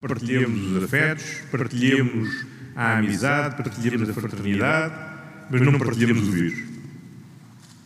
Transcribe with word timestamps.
Partilhemos 0.00 0.76
os 0.76 0.84
afetos, 0.84 1.24
partilhemos 1.50 2.46
a 2.76 2.98
amizade, 2.98 3.56
partilhemos 3.56 4.08
a 4.08 4.12
fraternidade, 4.12 4.94
mas 5.50 5.60
não 5.60 5.76
partilhemos 5.76 6.28
o 6.28 6.30
vírus. 6.30 6.62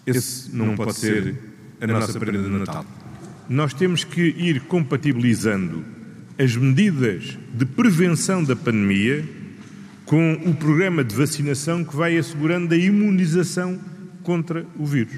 Esse 0.06 0.54
não 0.54 0.76
pode 0.76 0.94
ser 0.94 1.34
a 1.80 1.86
nossa 1.86 2.20
prenda 2.20 2.42
de 2.42 2.50
Natal. 2.50 2.84
Nós 3.48 3.72
temos 3.72 4.04
que 4.04 4.20
ir 4.20 4.60
compatibilizando 4.60 5.86
as 6.38 6.54
medidas 6.54 7.38
de 7.54 7.64
prevenção 7.64 8.44
da 8.44 8.54
pandemia 8.54 9.24
com 10.04 10.34
o 10.34 10.54
programa 10.54 11.02
de 11.02 11.14
vacinação 11.14 11.82
que 11.82 11.96
vai 11.96 12.18
assegurando 12.18 12.74
a 12.74 12.76
imunização 12.76 13.80
contra 14.22 14.66
o 14.78 14.84
vírus. 14.84 15.14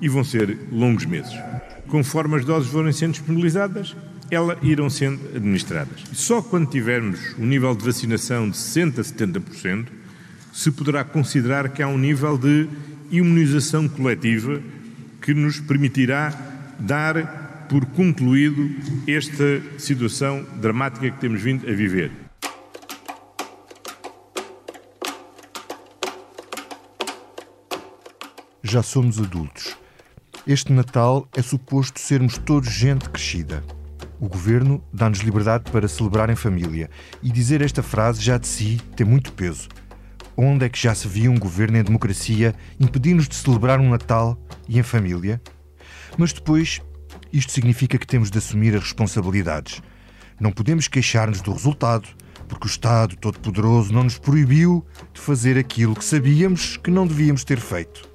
E 0.00 0.08
vão 0.08 0.24
ser 0.24 0.58
longos 0.72 1.04
meses. 1.04 1.38
Conforme 1.86 2.34
as 2.34 2.44
doses 2.44 2.68
forem 2.68 2.92
sendo 2.92 3.12
disponibilizadas, 3.12 3.94
elas 4.30 4.58
irão 4.62 4.90
sendo 4.90 5.20
administradas. 5.34 6.02
Só 6.12 6.42
quando 6.42 6.70
tivermos 6.70 7.34
um 7.38 7.46
nível 7.46 7.74
de 7.74 7.84
vacinação 7.84 8.48
de 8.48 8.56
60% 8.56 8.98
a 8.98 9.02
70%, 9.02 9.86
se 10.52 10.70
poderá 10.70 11.04
considerar 11.04 11.68
que 11.68 11.82
há 11.82 11.88
um 11.88 11.98
nível 11.98 12.38
de 12.38 12.68
imunização 13.10 13.88
coletiva 13.88 14.60
que 15.20 15.34
nos 15.34 15.60
permitirá 15.60 16.30
dar 16.78 17.66
por 17.68 17.84
concluído 17.86 18.70
esta 19.06 19.60
situação 19.78 20.44
dramática 20.60 21.10
que 21.10 21.20
temos 21.20 21.42
vindo 21.42 21.68
a 21.68 21.72
viver. 21.72 22.10
Já 28.62 28.82
somos 28.82 29.20
adultos. 29.20 29.76
Este 30.46 30.72
Natal 30.72 31.28
é 31.36 31.42
suposto 31.42 32.00
sermos 32.00 32.38
todos 32.38 32.68
gente 32.68 33.08
crescida. 33.10 33.62
O 34.18 34.28
governo 34.28 34.82
dá-nos 34.92 35.18
liberdade 35.18 35.70
para 35.70 35.86
celebrar 35.86 36.30
em 36.30 36.36
família 36.36 36.88
e 37.22 37.30
dizer 37.30 37.60
esta 37.60 37.82
frase 37.82 38.22
já 38.22 38.38
de 38.38 38.46
si 38.46 38.80
tem 38.96 39.06
muito 39.06 39.32
peso. 39.32 39.68
Onde 40.34 40.64
é 40.64 40.68
que 40.68 40.78
já 40.78 40.94
se 40.94 41.06
via 41.06 41.30
um 41.30 41.38
governo 41.38 41.76
em 41.76 41.82
democracia 41.82 42.54
impedir-nos 42.80 43.28
de 43.28 43.34
celebrar 43.34 43.78
um 43.78 43.90
Natal 43.90 44.38
e 44.68 44.78
em 44.78 44.82
família? 44.82 45.40
Mas 46.16 46.32
depois, 46.32 46.80
isto 47.30 47.52
significa 47.52 47.98
que 47.98 48.06
temos 48.06 48.30
de 48.30 48.38
assumir 48.38 48.74
as 48.74 48.82
responsabilidades. 48.82 49.82
Não 50.40 50.50
podemos 50.50 50.88
queixar-nos 50.88 51.42
do 51.42 51.52
resultado, 51.52 52.08
porque 52.48 52.66
o 52.66 52.70
Estado 52.70 53.16
Todo-Poderoso 53.16 53.92
não 53.92 54.04
nos 54.04 54.18
proibiu 54.18 54.84
de 55.12 55.20
fazer 55.20 55.58
aquilo 55.58 55.94
que 55.94 56.04
sabíamos 56.04 56.78
que 56.78 56.90
não 56.90 57.06
devíamos 57.06 57.44
ter 57.44 57.60
feito. 57.60 58.08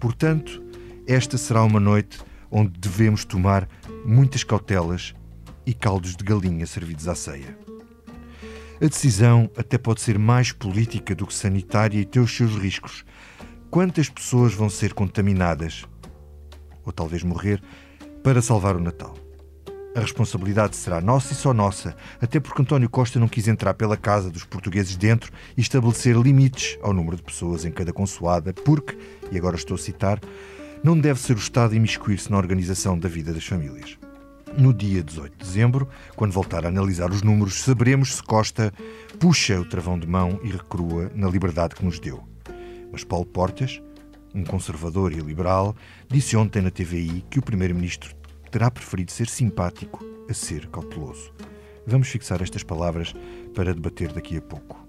Portanto, 0.00 0.62
esta 1.06 1.38
será 1.38 1.62
uma 1.62 1.78
noite 1.78 2.18
onde 2.50 2.78
devemos 2.78 3.24
tomar 3.24 3.68
muitas 4.04 4.44
cautelas 4.44 5.14
e 5.64 5.72
caldos 5.72 6.16
de 6.16 6.24
galinha 6.24 6.66
servidos 6.66 7.08
à 7.08 7.14
ceia. 7.14 7.56
A 8.80 8.86
decisão 8.86 9.48
até 9.56 9.78
pode 9.78 10.00
ser 10.00 10.18
mais 10.18 10.50
política 10.50 11.14
do 11.14 11.26
que 11.26 11.34
sanitária 11.34 12.00
e 12.00 12.04
ter 12.04 12.18
os 12.18 12.34
seus 12.34 12.56
riscos. 12.56 13.04
Quantas 13.70 14.08
pessoas 14.08 14.52
vão 14.52 14.68
ser 14.68 14.92
contaminadas, 14.92 15.84
ou 16.84 16.92
talvez 16.92 17.22
morrer, 17.22 17.62
para 18.22 18.42
salvar 18.42 18.76
o 18.76 18.80
Natal? 18.80 19.14
A 19.94 20.00
responsabilidade 20.00 20.74
será 20.74 21.00
nossa 21.00 21.32
e 21.32 21.36
só 21.36 21.52
nossa, 21.52 21.94
até 22.20 22.40
porque 22.40 22.62
António 22.62 22.88
Costa 22.88 23.20
não 23.20 23.28
quis 23.28 23.46
entrar 23.46 23.74
pela 23.74 23.96
casa 23.96 24.30
dos 24.30 24.42
portugueses 24.42 24.96
dentro 24.96 25.30
e 25.56 25.60
estabelecer 25.60 26.16
limites 26.16 26.78
ao 26.82 26.94
número 26.94 27.16
de 27.16 27.22
pessoas 27.22 27.64
em 27.64 27.70
cada 27.70 27.92
consoada, 27.92 28.54
porque, 28.54 28.98
e 29.30 29.36
agora 29.36 29.54
estou 29.54 29.74
a 29.74 29.78
citar, 29.78 30.18
não 30.82 30.98
deve 30.98 31.20
ser 31.20 31.36
o 31.36 31.38
Estado 31.38 31.76
imiscuir-se 31.76 32.30
na 32.30 32.36
organização 32.36 32.98
da 32.98 33.08
vida 33.08 33.32
das 33.32 33.46
famílias. 33.46 33.96
No 34.58 34.74
dia 34.74 35.02
18 35.02 35.32
de 35.32 35.44
dezembro, 35.44 35.88
quando 36.16 36.32
voltar 36.32 36.64
a 36.64 36.68
analisar 36.68 37.10
os 37.10 37.22
números, 37.22 37.62
saberemos 37.62 38.16
se 38.16 38.22
Costa 38.22 38.72
puxa 39.18 39.60
o 39.60 39.64
travão 39.64 39.98
de 39.98 40.06
mão 40.06 40.40
e 40.42 40.48
recrua 40.48 41.10
na 41.14 41.28
liberdade 41.28 41.76
que 41.76 41.84
nos 41.84 42.00
deu. 42.00 42.22
Mas 42.90 43.04
Paulo 43.04 43.24
Portas, 43.24 43.80
um 44.34 44.44
conservador 44.44 45.12
e 45.12 45.20
liberal, 45.20 45.74
disse 46.08 46.36
ontem 46.36 46.60
na 46.60 46.70
TVI 46.70 47.24
que 47.30 47.38
o 47.38 47.42
Primeiro-Ministro 47.42 48.14
terá 48.50 48.70
preferido 48.70 49.12
ser 49.12 49.28
simpático 49.28 50.04
a 50.28 50.34
ser 50.34 50.66
cauteloso. 50.66 51.32
Vamos 51.86 52.08
fixar 52.08 52.42
estas 52.42 52.62
palavras 52.62 53.14
para 53.54 53.72
debater 53.72 54.12
daqui 54.12 54.36
a 54.36 54.42
pouco. 54.42 54.86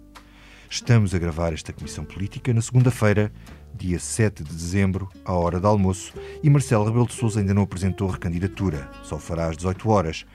Estamos 0.69 1.13
a 1.13 1.19
gravar 1.19 1.53
esta 1.53 1.71
comissão 1.71 2.03
política 2.03 2.51
na 2.51 2.61
segunda-feira, 2.61 3.31
dia 3.73 3.99
7 3.99 4.43
de 4.43 4.53
dezembro, 4.53 5.09
à 5.25 5.33
hora 5.33 5.59
do 5.59 5.67
almoço, 5.67 6.13
e 6.41 6.49
Marcelo 6.49 6.85
Rebelo 6.85 7.07
de 7.07 7.13
Sousa 7.13 7.39
ainda 7.39 7.53
não 7.53 7.63
apresentou 7.63 8.07
recandidatura, 8.07 8.89
só 9.03 9.17
fará 9.17 9.47
às 9.47 9.57
18 9.57 9.89
horas. 9.89 10.25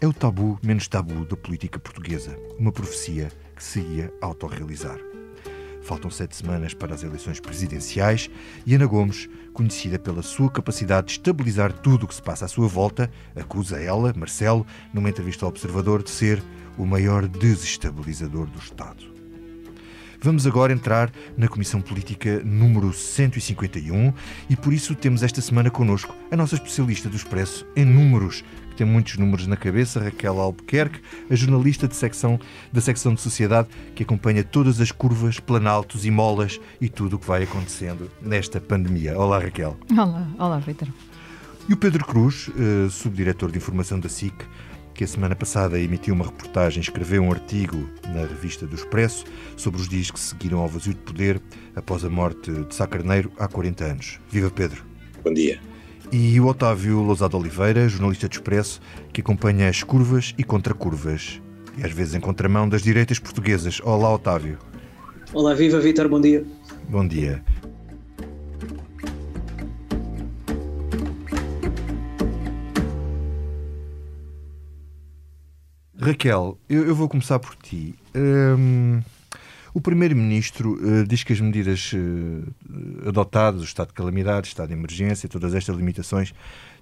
É 0.00 0.06
o 0.06 0.12
tabu 0.12 0.58
menos 0.62 0.88
tabu 0.88 1.24
da 1.24 1.36
política 1.36 1.78
portuguesa, 1.78 2.36
uma 2.58 2.72
profecia 2.72 3.30
que 3.54 3.62
se 3.62 3.80
ia 3.80 4.12
autorrealizar. 4.20 4.98
Faltam 5.82 6.10
sete 6.10 6.36
semanas 6.36 6.74
para 6.74 6.94
as 6.94 7.02
eleições 7.02 7.40
presidenciais 7.40 8.30
e 8.64 8.74
Ana 8.74 8.86
Gomes, 8.86 9.28
conhecida 9.52 9.98
pela 9.98 10.22
sua 10.22 10.48
capacidade 10.50 11.08
de 11.08 11.12
estabilizar 11.14 11.72
tudo 11.72 12.04
o 12.04 12.08
que 12.08 12.14
se 12.14 12.22
passa 12.22 12.44
à 12.44 12.48
sua 12.48 12.68
volta, 12.68 13.10
acusa 13.34 13.80
ela, 13.80 14.14
Marcelo, 14.16 14.66
numa 14.94 15.10
entrevista 15.10 15.44
ao 15.44 15.50
Observador, 15.50 16.02
de 16.02 16.10
ser 16.10 16.42
o 16.78 16.86
maior 16.86 17.26
desestabilizador 17.26 18.46
do 18.46 18.58
Estado. 18.58 19.11
Vamos 20.24 20.46
agora 20.46 20.72
entrar 20.72 21.10
na 21.36 21.48
Comissão 21.48 21.80
Política 21.80 22.40
número 22.44 22.92
151 22.92 24.12
e 24.48 24.54
por 24.54 24.72
isso 24.72 24.94
temos 24.94 25.20
esta 25.20 25.40
semana 25.40 25.68
connosco 25.68 26.14
a 26.30 26.36
nossa 26.36 26.54
especialista 26.54 27.08
do 27.08 27.16
Expresso 27.16 27.66
em 27.74 27.84
números, 27.84 28.44
que 28.70 28.76
tem 28.76 28.86
muitos 28.86 29.18
números 29.18 29.48
na 29.48 29.56
cabeça, 29.56 29.98
Raquel 29.98 30.38
Albuquerque, 30.38 31.00
a 31.28 31.34
jornalista 31.34 31.88
de 31.88 31.96
secção, 31.96 32.38
da 32.72 32.80
secção 32.80 33.14
de 33.14 33.20
Sociedade 33.20 33.66
que 33.96 34.04
acompanha 34.04 34.44
todas 34.44 34.80
as 34.80 34.92
curvas, 34.92 35.40
planaltos 35.40 36.06
e 36.06 36.10
molas 36.12 36.60
e 36.80 36.88
tudo 36.88 37.16
o 37.16 37.18
que 37.18 37.26
vai 37.26 37.42
acontecendo 37.42 38.08
nesta 38.22 38.60
pandemia. 38.60 39.18
Olá, 39.18 39.40
Raquel. 39.40 39.76
Olá, 39.90 40.28
olá, 40.38 40.58
Vitor. 40.60 40.86
E 41.68 41.72
o 41.72 41.76
Pedro 41.76 42.04
Cruz, 42.04 42.46
uh, 42.48 42.88
subdiretor 42.90 43.50
de 43.50 43.58
informação 43.58 43.98
da 43.98 44.08
SIC, 44.08 44.34
que 44.94 45.04
a 45.04 45.06
semana 45.06 45.34
passada 45.34 45.78
emitiu 45.78 46.14
uma 46.14 46.24
reportagem, 46.24 46.80
escreveu 46.80 47.22
um 47.22 47.30
artigo 47.30 47.88
na 48.08 48.20
revista 48.20 48.66
do 48.66 48.74
Expresso 48.74 49.24
sobre 49.56 49.80
os 49.80 49.88
dias 49.88 50.10
que 50.10 50.20
seguiram 50.20 50.58
ao 50.58 50.68
vazio 50.68 50.94
de 50.94 51.00
poder 51.00 51.40
após 51.74 52.04
a 52.04 52.10
morte 52.10 52.50
de 52.50 52.74
Sá 52.74 52.86
Carneiro 52.86 53.32
há 53.38 53.48
40 53.48 53.84
anos. 53.84 54.20
Viva 54.30 54.50
Pedro! 54.50 54.84
Bom 55.24 55.32
dia! 55.32 55.60
E 56.10 56.38
o 56.38 56.46
Otávio 56.46 57.00
Lousado 57.00 57.38
Oliveira, 57.38 57.88
jornalista 57.88 58.28
do 58.28 58.32
Expresso, 58.32 58.80
que 59.12 59.20
acompanha 59.20 59.68
as 59.68 59.82
curvas 59.82 60.34
e 60.36 60.44
contracurvas, 60.44 61.40
e 61.78 61.84
às 61.84 61.92
vezes 61.92 62.14
em 62.14 62.20
contramão 62.20 62.68
das 62.68 62.82
direitas 62.82 63.18
portuguesas. 63.18 63.80
Olá, 63.82 64.12
Otávio! 64.12 64.58
Olá, 65.32 65.54
viva 65.54 65.80
Vitor, 65.80 66.08
bom 66.08 66.20
dia! 66.20 66.44
Bom 66.88 67.06
dia! 67.06 67.42
Raquel, 76.02 76.58
eu, 76.68 76.84
eu, 76.88 76.96
vou 76.96 77.08
começar 77.08 77.38
por 77.38 77.54
ti. 77.54 77.94
Um, 78.12 79.00
o 79.72 79.80
Primeiro-Ministro 79.80 80.72
uh, 80.72 81.06
diz 81.06 81.22
que 81.22 81.32
as 81.32 81.40
medidas 81.40 81.92
uh, 81.92 83.08
adotadas, 83.08 83.60
o 83.60 83.64
estado 83.64 83.88
de 83.88 83.94
calamidade, 83.94 84.48
o 84.48 84.50
estado 84.50 84.70
de 84.70 84.74
emergência, 84.74 85.28
todas 85.28 85.54
estas 85.54 85.76
limitações, 85.76 86.34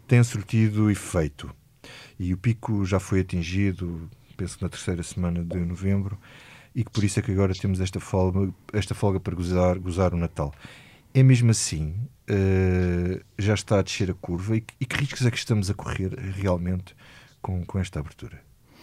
têm 0.09 0.25
surtido 0.25 0.91
efeito. 0.91 1.55
E 2.19 2.33
o 2.33 2.39
pico 2.39 2.83
já 2.87 2.99
foi 2.99 3.21
atingido, 3.21 4.09
penso 4.39 4.57
que 4.57 4.65
na 4.65 4.71
terceira 4.71 5.03
semana 5.03 5.45
de 5.45 5.59
novembro, 5.59 6.19
e 6.75 6.83
que 6.83 6.91
por 6.91 7.05
isso 7.05 7.21
é 7.21 7.23
que 7.23 7.31
agora 7.31 7.53
temos 7.53 7.79
esta 7.79 8.01
folga, 8.01 8.51
esta 8.73 8.95
folga 8.95 9.21
para 9.21 9.35
gozar, 9.35 9.79
gozar 9.79 10.15
o 10.15 10.17
Natal. 10.17 10.51
É 11.13 11.23
mesmo 11.23 11.51
assim? 11.51 11.95
Uh, 12.23 13.23
já 13.39 13.53
está 13.53 13.81
a 13.81 13.83
descer 13.83 14.11
a 14.11 14.15
curva? 14.15 14.57
E, 14.57 14.65
e 14.81 14.87
que 14.87 14.97
riscos 14.97 15.27
é 15.27 15.31
que 15.31 15.37
estamos 15.37 15.69
a 15.69 15.75
correr 15.75 16.19
realmente 16.19 16.97
com, 17.43 17.67
com 17.67 17.79
esta 17.79 18.01
abertura? 18.01 18.49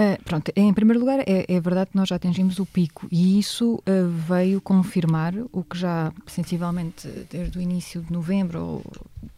Uh, 0.00 0.16
pronto, 0.24 0.50
em 0.56 0.72
primeiro 0.72 0.98
lugar, 0.98 1.18
é, 1.26 1.44
é, 1.46 1.60
verdade 1.60 1.90
que 1.90 1.96
nós 1.96 2.08
já 2.08 2.16
atingimos 2.16 2.58
o 2.58 2.64
pico 2.64 3.06
e 3.12 3.38
isso 3.38 3.74
uh, 3.74 4.08
veio 4.26 4.58
confirmar 4.58 5.34
o 5.52 5.62
que 5.62 5.76
já, 5.76 6.10
sensivelmente, 6.26 7.06
desde 7.30 7.58
o 7.58 7.60
início 7.60 8.00
de 8.00 8.10
novembro, 8.10 8.64
ou 8.64 8.82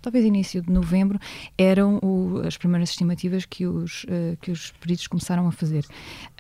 talvez 0.00 0.24
início 0.24 0.62
de 0.62 0.70
novembro, 0.70 1.18
eram 1.58 1.98
o, 2.00 2.42
as 2.46 2.56
primeiras 2.56 2.90
estimativas 2.90 3.44
que 3.44 3.66
os, 3.66 4.04
uh, 4.04 4.36
que 4.40 4.52
os 4.52 4.70
peritos 4.80 5.08
começaram 5.08 5.48
a 5.48 5.50
fazer. 5.50 5.84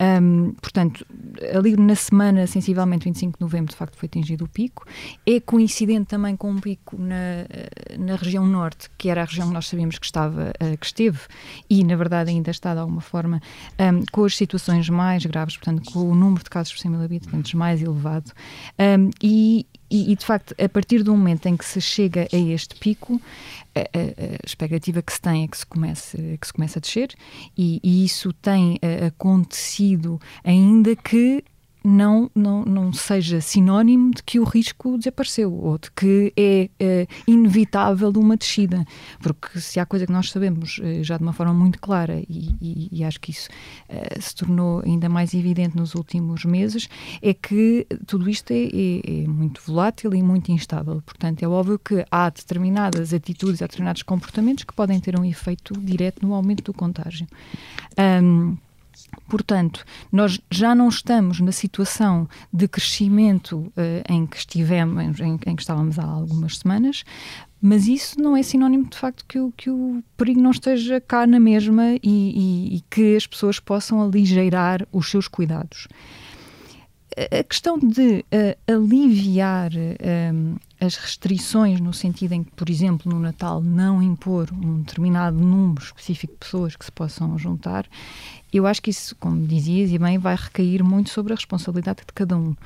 Um, 0.00 0.52
portanto, 0.52 1.04
ali 1.52 1.76
na 1.76 1.96
semana, 1.96 2.46
sensivelmente 2.46 3.06
25 3.06 3.38
de 3.38 3.40
novembro, 3.40 3.72
de 3.72 3.76
facto 3.76 3.96
foi 3.96 4.06
atingido 4.06 4.44
o 4.44 4.48
pico. 4.48 4.86
É 5.26 5.40
coincidente 5.40 6.06
também 6.06 6.36
com 6.36 6.48
um 6.48 6.60
pico 6.60 6.96
na, 6.96 7.44
na 7.98 8.14
região 8.14 8.46
norte, 8.46 8.88
que 8.96 9.08
era 9.08 9.22
a 9.22 9.24
região 9.24 9.48
que 9.48 9.54
nós 9.54 9.66
sabíamos 9.66 9.98
que 9.98 10.06
estava, 10.06 10.52
que 10.78 10.86
esteve 10.86 11.18
e, 11.68 11.82
na 11.82 11.96
verdade, 11.96 12.30
ainda 12.30 12.52
está 12.52 12.72
de 12.72 12.78
alguma 12.78 13.00
forma. 13.00 13.40
Um, 13.80 14.11
com 14.12 14.24
as 14.24 14.36
situações 14.36 14.88
mais 14.90 15.24
graves, 15.24 15.56
portanto, 15.56 15.90
com 15.90 16.10
o 16.10 16.14
número 16.14 16.44
de 16.44 16.50
casos 16.50 16.72
por 16.72 16.78
100 16.80 16.90
mil 16.90 17.02
habitantes 17.02 17.54
mais 17.54 17.82
elevado. 17.82 18.30
Um, 18.78 19.10
e, 19.22 19.66
e, 19.90 20.14
de 20.14 20.24
facto, 20.24 20.54
a 20.62 20.68
partir 20.68 21.02
do 21.02 21.16
momento 21.16 21.46
em 21.46 21.56
que 21.56 21.64
se 21.64 21.80
chega 21.80 22.28
a 22.30 22.36
este 22.36 22.74
pico, 22.76 23.20
a, 23.74 23.80
a, 23.80 23.82
a 23.82 24.46
expectativa 24.46 25.02
que 25.02 25.12
se 25.12 25.20
tem 25.20 25.44
é 25.44 25.48
que 25.48 25.56
se 25.56 25.66
comece, 25.66 26.38
que 26.38 26.46
se 26.46 26.52
comece 26.52 26.78
a 26.78 26.80
descer, 26.80 27.14
e, 27.56 27.80
e 27.82 28.04
isso 28.04 28.32
tem 28.34 28.78
acontecido, 29.06 30.20
ainda 30.44 30.94
que 30.94 31.42
não, 31.84 32.30
não, 32.34 32.64
não 32.64 32.92
seja 32.92 33.40
sinónimo 33.40 34.12
de 34.12 34.22
que 34.22 34.38
o 34.38 34.44
risco 34.44 34.96
desapareceu 34.96 35.52
ou 35.52 35.78
de 35.78 35.90
que 35.90 36.32
é, 36.36 36.70
é 36.78 37.06
inevitável 37.26 38.12
uma 38.16 38.36
descida. 38.36 38.84
Porque 39.20 39.60
se 39.60 39.80
há 39.80 39.86
coisa 39.86 40.06
que 40.06 40.12
nós 40.12 40.30
sabemos 40.30 40.80
eh, 40.82 41.02
já 41.02 41.16
de 41.16 41.22
uma 41.22 41.32
forma 41.32 41.52
muito 41.52 41.80
clara, 41.80 42.22
e, 42.28 42.54
e, 42.60 42.88
e 42.92 43.04
acho 43.04 43.20
que 43.20 43.30
isso 43.30 43.48
uh, 43.88 44.20
se 44.20 44.34
tornou 44.34 44.82
ainda 44.84 45.08
mais 45.08 45.34
evidente 45.34 45.76
nos 45.76 45.94
últimos 45.94 46.44
meses, 46.44 46.88
é 47.20 47.34
que 47.34 47.86
tudo 48.06 48.28
isto 48.28 48.52
é, 48.52 48.64
é, 48.64 49.22
é, 49.22 49.26
muito 49.26 49.60
volátil 49.66 50.14
e 50.14 50.22
muito 50.22 50.52
instável. 50.52 51.02
Portanto, 51.04 51.42
é 51.42 51.48
óbvio 51.48 51.78
que 51.78 52.04
há 52.10 52.30
determinadas 52.30 53.12
atitudes, 53.12 53.62
há 53.62 53.66
determinados 53.66 54.02
comportamentos 54.02 54.64
que 54.64 54.74
podem 54.74 55.00
ter 55.00 55.18
um 55.18 55.24
efeito 55.24 55.74
direto 55.78 56.24
no 56.26 56.34
aumento 56.34 56.64
do 56.64 56.72
contágio. 56.72 57.26
Um, 57.98 58.56
Portanto, 59.28 59.84
nós 60.10 60.40
já 60.50 60.74
não 60.74 60.88
estamos 60.88 61.40
na 61.40 61.52
situação 61.52 62.28
de 62.52 62.68
crescimento 62.68 63.72
uh, 63.76 64.12
em 64.12 64.26
que 64.26 64.36
estivemos, 64.36 65.20
em, 65.20 65.38
em, 65.46 65.56
que 65.56 65.62
estávamos 65.62 65.98
há 65.98 66.04
algumas 66.04 66.58
semanas, 66.58 67.04
mas 67.60 67.86
isso 67.86 68.20
não 68.20 68.36
é 68.36 68.42
sinónimo 68.42 68.88
de 68.88 68.96
facto 68.96 69.24
que 69.26 69.38
o, 69.38 69.52
que 69.56 69.70
o 69.70 70.02
perigo 70.16 70.40
não 70.40 70.50
esteja 70.50 71.00
cá 71.00 71.26
na 71.26 71.38
mesma 71.38 71.94
e, 71.94 72.00
e, 72.02 72.76
e 72.76 72.80
que 72.90 73.16
as 73.16 73.26
pessoas 73.26 73.60
possam 73.60 74.02
aligeirar 74.02 74.86
os 74.92 75.10
seus 75.10 75.28
cuidados. 75.28 75.88
A 77.30 77.44
questão 77.44 77.78
de 77.78 78.24
uh, 78.32 78.72
aliviar 78.72 79.70
uh, 79.72 80.60
as 80.82 80.96
restrições, 80.96 81.80
no 81.80 81.92
sentido 81.92 82.32
em 82.32 82.42
que, 82.42 82.50
por 82.50 82.68
exemplo, 82.68 83.12
no 83.12 83.20
Natal 83.20 83.62
não 83.62 84.02
impor 84.02 84.48
um 84.52 84.80
determinado 84.80 85.38
número 85.38 85.84
específico 85.84 86.32
de 86.32 86.38
pessoas 86.40 86.74
que 86.74 86.84
se 86.84 86.90
possam 86.90 87.38
juntar, 87.38 87.86
eu 88.52 88.66
acho 88.66 88.82
que 88.82 88.90
isso, 88.90 89.14
como 89.16 89.46
dizias 89.46 89.92
e 89.92 89.98
bem, 89.98 90.18
vai 90.18 90.34
recair 90.34 90.82
muito 90.82 91.10
sobre 91.10 91.32
a 91.32 91.36
responsabilidade 91.36 92.00
de 92.00 92.12
cada 92.12 92.36
um 92.36 92.56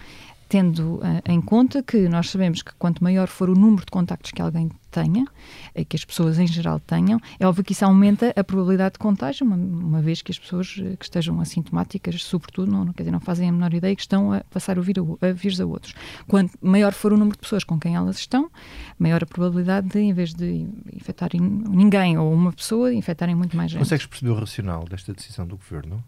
tendo 0.49 0.97
uh, 0.97 1.03
em 1.29 1.41
conta 1.41 1.83
que 1.83 2.09
nós 2.09 2.31
sabemos 2.31 2.63
que 2.63 2.73
quanto 2.75 3.03
maior 3.03 3.27
for 3.27 3.51
o 3.51 3.55
número 3.55 3.85
de 3.85 3.91
contactos 3.91 4.31
que 4.31 4.41
alguém 4.41 4.71
tenha, 4.91 5.25
uh, 5.25 5.85
que 5.85 5.97
as 5.97 6.05
pessoas 6.05 6.39
em 6.39 6.47
geral 6.47 6.79
tenham, 6.81 7.21
é 7.39 7.47
óbvio 7.47 7.65
que 7.65 7.73
isso 7.73 7.85
aumenta 7.85 8.33
a 8.37 8.45
probabilidade 8.45 8.95
de 8.95 8.99
contágio, 8.99 9.47
uma, 9.47 9.57
uma 9.57 10.01
vez 10.01 10.23
que 10.23 10.31
as 10.31 10.39
pessoas 10.39 10.77
uh, 10.79 10.97
que 10.97 11.05
estejam 11.05 11.41
assintomáticas, 11.41 12.23
sobretudo, 12.23 12.71
não, 12.71 12.93
quer 12.93 13.03
dizer, 13.03 13.11
não 13.11 13.21
fazem 13.21 13.49
a 13.49 13.53
menor 13.53 13.75
ideia 13.75 13.95
que 13.95 14.03
estão 14.03 14.33
a 14.33 14.41
passar 14.45 14.79
o 14.79 14.83
vírus 14.83 15.19
a, 15.21 15.65
a, 15.65 15.67
a 15.67 15.67
outros. 15.67 15.95
Quanto 16.29 16.53
maior 16.61 16.93
for 16.93 17.13
o 17.13 17.17
número 17.17 17.37
de 17.37 17.41
pessoas 17.41 17.65
com 17.65 17.79
quem 17.79 17.97
elas 17.97 18.17
estão, 18.19 18.51
maior 18.99 19.23
a 19.23 19.27
probabilidade 19.27 19.89
de, 19.89 19.99
em 19.99 20.13
vez 20.13 20.33
de 20.33 20.67
infectarem 20.93 21.41
ninguém 21.41 22.17
ou 22.19 22.33
uma 22.33 22.53
pessoa, 22.53 22.93
infectarem 22.95 23.35
muito 23.35 23.57
mais 23.57 23.71
gente. 23.71 23.81
Consegues 23.81 24.07
perceber 24.07 24.31
o 24.31 24.35
racional 24.35 24.85
desta 24.85 25.13
decisão 25.13 25.47
do 25.47 25.57
governo? 25.57 26.03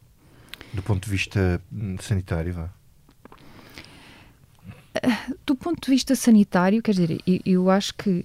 Do 0.73 0.83
ponto 0.83 1.05
de 1.05 1.11
vista 1.11 1.63
hum, 1.73 1.97
sanitário, 1.99 2.53
vá? 2.53 2.78
Do 5.47 5.55
ponto 5.55 5.81
de 5.81 5.91
vista 5.91 6.15
sanitário, 6.15 6.83
quer 6.83 6.93
dizer, 6.93 7.21
eu, 7.45 7.71
acho 7.71 7.95
que 7.95 8.25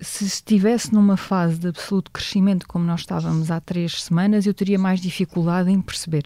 se 0.00 0.24
estivesse 0.24 0.92
numa 0.92 1.16
fase 1.16 1.58
de 1.58 1.68
absoluto 1.68 2.10
crescimento, 2.10 2.66
como 2.68 2.84
nós 2.84 3.00
estávamos 3.00 3.50
há 3.50 3.60
três 3.60 4.02
semanas, 4.02 4.46
eu 4.46 4.52
teria 4.52 4.78
mais 4.78 5.00
dificuldade 5.00 5.70
em 5.70 5.80
perceber. 5.80 6.24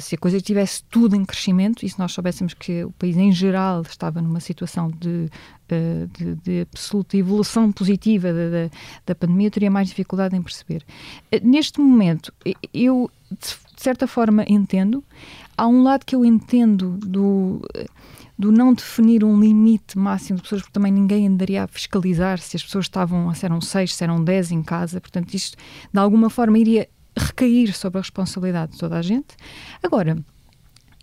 Se 0.00 0.14
a 0.14 0.18
coisa 0.18 0.36
estivesse 0.36 0.84
tudo 0.84 1.16
em 1.16 1.24
crescimento 1.24 1.84
e 1.84 1.88
se 1.88 1.98
nós 1.98 2.12
soubéssemos 2.12 2.54
que 2.54 2.84
o 2.84 2.92
país 2.92 3.16
em 3.16 3.32
geral 3.32 3.82
estava 3.82 4.22
numa 4.22 4.38
situação 4.38 4.88
de, 4.88 5.28
eh, 5.68 6.06
de, 6.16 6.34
de 6.36 6.60
absoluta 6.60 7.16
evolução 7.16 7.72
positiva 7.72 8.32
da, 8.32 8.50
da, 8.50 8.70
da, 9.04 9.14
pandemia, 9.14 9.48
eu 9.48 9.52
teria 9.52 9.70
mais 9.70 9.88
dificuldade 9.88 10.36
em 10.36 10.42
perceber. 10.42 10.84
Eh, 11.32 11.40
neste 11.40 11.80
momento, 11.80 12.32
eu 12.72 13.10
de 13.30 13.82
certa 13.82 14.06
forma 14.06 14.44
entendo. 14.48 15.02
Há 15.56 15.66
um 15.66 15.82
lado 15.82 16.04
que 16.04 16.14
eu 16.14 16.24
entendo 16.24 16.98
do 16.98 17.60
do 18.38 18.50
não 18.50 18.72
definir 18.72 19.24
um 19.24 19.38
limite 19.38 19.98
máximo 19.98 20.36
de 20.36 20.42
pessoas, 20.42 20.62
porque 20.62 20.72
também 20.72 20.92
ninguém 20.92 21.26
andaria 21.26 21.64
a 21.64 21.66
fiscalizar 21.68 22.38
se 22.38 22.56
as 22.56 22.62
pessoas 22.62 22.86
estavam, 22.86 23.32
se 23.34 23.44
eram 23.44 23.60
seis, 23.60 23.94
se 23.94 24.02
eram 24.02 24.22
dez 24.22 24.50
em 24.50 24.62
casa, 24.62 25.00
portanto 25.00 25.34
isto 25.34 25.56
de 25.92 25.98
alguma 25.98 26.28
forma 26.30 26.58
iria 26.58 26.88
recair 27.16 27.72
sobre 27.74 27.98
a 27.98 28.02
responsabilidade 28.02 28.72
de 28.72 28.78
toda 28.78 28.96
a 28.96 29.02
gente. 29.02 29.36
Agora, 29.82 30.16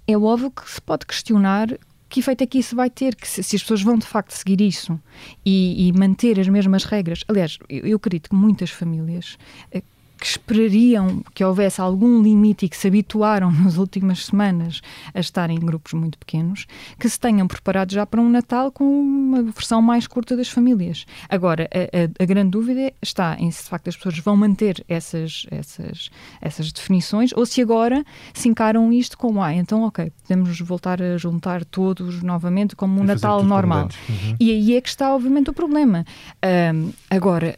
é 0.08 0.18
óbvio 0.18 0.52
que 0.52 0.70
se 0.70 0.82
pode 0.82 1.06
questionar 1.06 1.78
que 2.10 2.20
efeito 2.20 2.44
é 2.44 2.48
que 2.48 2.58
isso 2.58 2.76
vai 2.76 2.90
ter, 2.90 3.16
que 3.16 3.28
se, 3.28 3.44
se 3.44 3.56
as 3.56 3.62
pessoas 3.62 3.84
vão 3.84 3.96
de 3.96 4.06
facto 4.08 4.32
seguir 4.32 4.60
isso 4.60 5.00
e, 5.46 5.88
e 5.88 5.94
manter 5.94 6.40
as 6.40 6.48
mesmas 6.48 6.84
regras. 6.84 7.24
Aliás, 7.28 7.60
eu, 7.70 7.86
eu 7.86 7.98
acredito 7.98 8.32
que 8.32 8.36
muitas 8.36 8.72
famílias 8.72 9.38
eh, 9.72 9.84
que 10.20 10.26
esperariam 10.26 11.24
que 11.34 11.44
houvesse 11.44 11.80
algum 11.80 12.22
limite 12.22 12.66
e 12.66 12.70
que 12.70 12.76
se 12.76 12.88
habituaram 12.88 13.52
nas 13.64 13.78
últimas 13.78 14.26
semanas 14.26 14.82
a 15.14 15.20
estar 15.20 15.50
em 15.50 15.60
grupos 15.60 15.94
muito 15.94 16.18
pequenos, 16.18 16.66
que 17.00 17.08
se 17.10 17.20
tenham 17.20 17.48
preparado 17.48 17.92
já 17.92 18.06
para 18.06 18.22
um 18.22 18.30
Natal 18.30 18.72
com 18.72 18.84
uma 18.84 19.42
versão 19.44 19.82
mais 19.82 20.06
curta 20.08 20.36
das 20.36 20.50
famílias. 20.50 21.06
Agora, 21.30 21.70
a, 21.74 22.22
a, 22.22 22.24
a 22.24 22.26
grande 22.26 22.52
dúvida 22.52 22.94
está 23.02 23.38
em 23.40 23.50
se 23.50 23.64
de 23.64 23.70
facto 23.70 23.88
as 23.88 23.96
pessoas 23.96 24.20
vão 24.20 24.36
manter 24.36 24.84
essas, 24.88 25.46
essas, 25.50 26.10
essas 26.42 26.72
definições 26.72 27.32
ou 27.34 27.46
se 27.46 27.62
agora 27.62 28.04
se 28.34 28.50
encaram 28.50 28.92
isto 28.92 29.18
como, 29.18 29.42
ah, 29.42 29.54
então 29.54 29.84
ok, 29.84 30.12
podemos 30.24 30.60
voltar 30.62 31.02
a 31.02 31.18
juntar 31.18 31.64
todos 31.64 32.22
novamente 32.22 32.76
como 32.76 33.00
um 33.00 33.04
Natal 33.04 33.44
normal. 33.44 33.90
Uhum. 34.08 34.36
E 34.40 34.52
aí 34.52 34.76
é 34.76 34.82
que 34.82 34.90
está, 34.90 35.14
obviamente, 35.14 35.50
o 35.50 35.54
problema. 35.54 36.06
Um, 36.74 36.92
agora, 37.10 37.58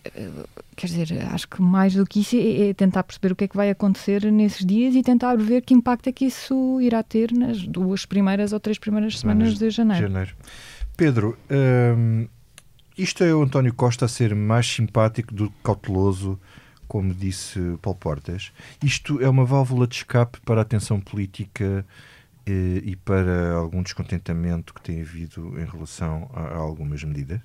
quer 0.82 0.88
dizer, 0.88 1.28
acho 1.32 1.48
que 1.48 1.62
mais 1.62 1.94
do 1.94 2.06
que 2.06 2.22
isso 2.22 2.36
é, 2.36 2.70
é, 2.70 2.74
tentar 2.74 3.04
perceber 3.04 3.32
o 3.32 3.36
que 3.36 3.44
é 3.44 3.48
que 3.48 3.56
vai 3.56 3.70
acontecer 3.70 4.32
nesses 4.32 4.66
dias 4.66 4.96
e 4.96 5.04
tentar 5.04 5.36
ver 5.36 5.62
que 5.62 5.76
impacto 5.76 6.08
é 6.08 6.12
que 6.12 6.26
isso 6.26 6.82
irá 6.82 7.04
ter 7.04 7.32
nas 7.32 7.68
duas 7.68 8.06
primeiras 8.06 8.52
ou 8.52 8.60
três 8.60 8.80
primeiras 8.80 9.20
semanas, 9.20 9.60
de 9.60 9.70
janeiro. 9.70 10.08
janeiro. 10.08 10.36
Pedro, 10.98 11.38
hum, 11.98 12.28
isto 12.98 13.24
é 13.24 13.34
o 13.34 13.44
António 13.44 13.74
Costa 13.76 14.06
a 14.06 14.08
ser 14.08 14.34
mais 14.34 14.66
simpático 14.66 15.34
do 15.36 15.50
que 15.52 15.56
cauteloso, 15.64 16.40
como 16.88 17.14
disse 17.14 17.60
Paulo 17.82 18.00
Portas. 18.00 18.52
Isto 18.84 19.22
é 19.22 19.30
uma 19.30 19.46
válvula 19.46 19.86
de 19.86 19.96
escape 19.98 20.40
para 20.42 20.62
a 20.62 20.66
tensão 20.66 21.00
política 21.00 21.86
eh, 22.46 22.82
e 22.84 22.96
para 22.96 23.54
algum 23.54 23.84
descontentamento 23.84 24.74
que 24.74 24.82
tem 24.82 25.00
havido 25.00 25.60
em 25.60 25.66
relação 25.66 26.30
a, 26.34 26.42
a 26.42 26.58
algumas 26.58 27.04
medidas? 27.04 27.40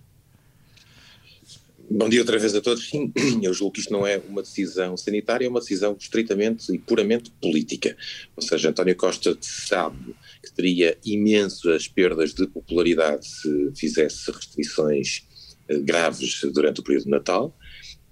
Bom 1.88 2.08
dia 2.08 2.20
outra 2.20 2.38
vez 2.38 2.52
a 2.54 2.60
todos. 2.60 2.88
Sim, 2.88 3.12
eu 3.42 3.54
julgo 3.54 3.74
que 3.74 3.80
isto 3.80 3.92
não 3.92 4.04
é 4.04 4.18
uma 4.28 4.42
decisão 4.42 4.96
sanitária, 4.96 5.46
é 5.46 5.48
uma 5.48 5.60
decisão 5.60 5.96
estritamente 5.98 6.74
e 6.74 6.78
puramente 6.78 7.30
política. 7.40 7.96
Ou 8.34 8.42
seja, 8.42 8.70
António 8.70 8.96
Costa 8.96 9.36
sabe 9.40 10.16
que 10.42 10.52
teria 10.52 10.98
imensas 11.04 11.86
perdas 11.86 12.34
de 12.34 12.46
popularidade 12.48 13.26
se 13.26 13.72
fizesse 13.76 14.30
restrições 14.32 15.22
eh, 15.68 15.78
graves 15.78 16.40
durante 16.52 16.80
o 16.80 16.82
período 16.82 17.04
de 17.04 17.10
Natal. 17.10 17.56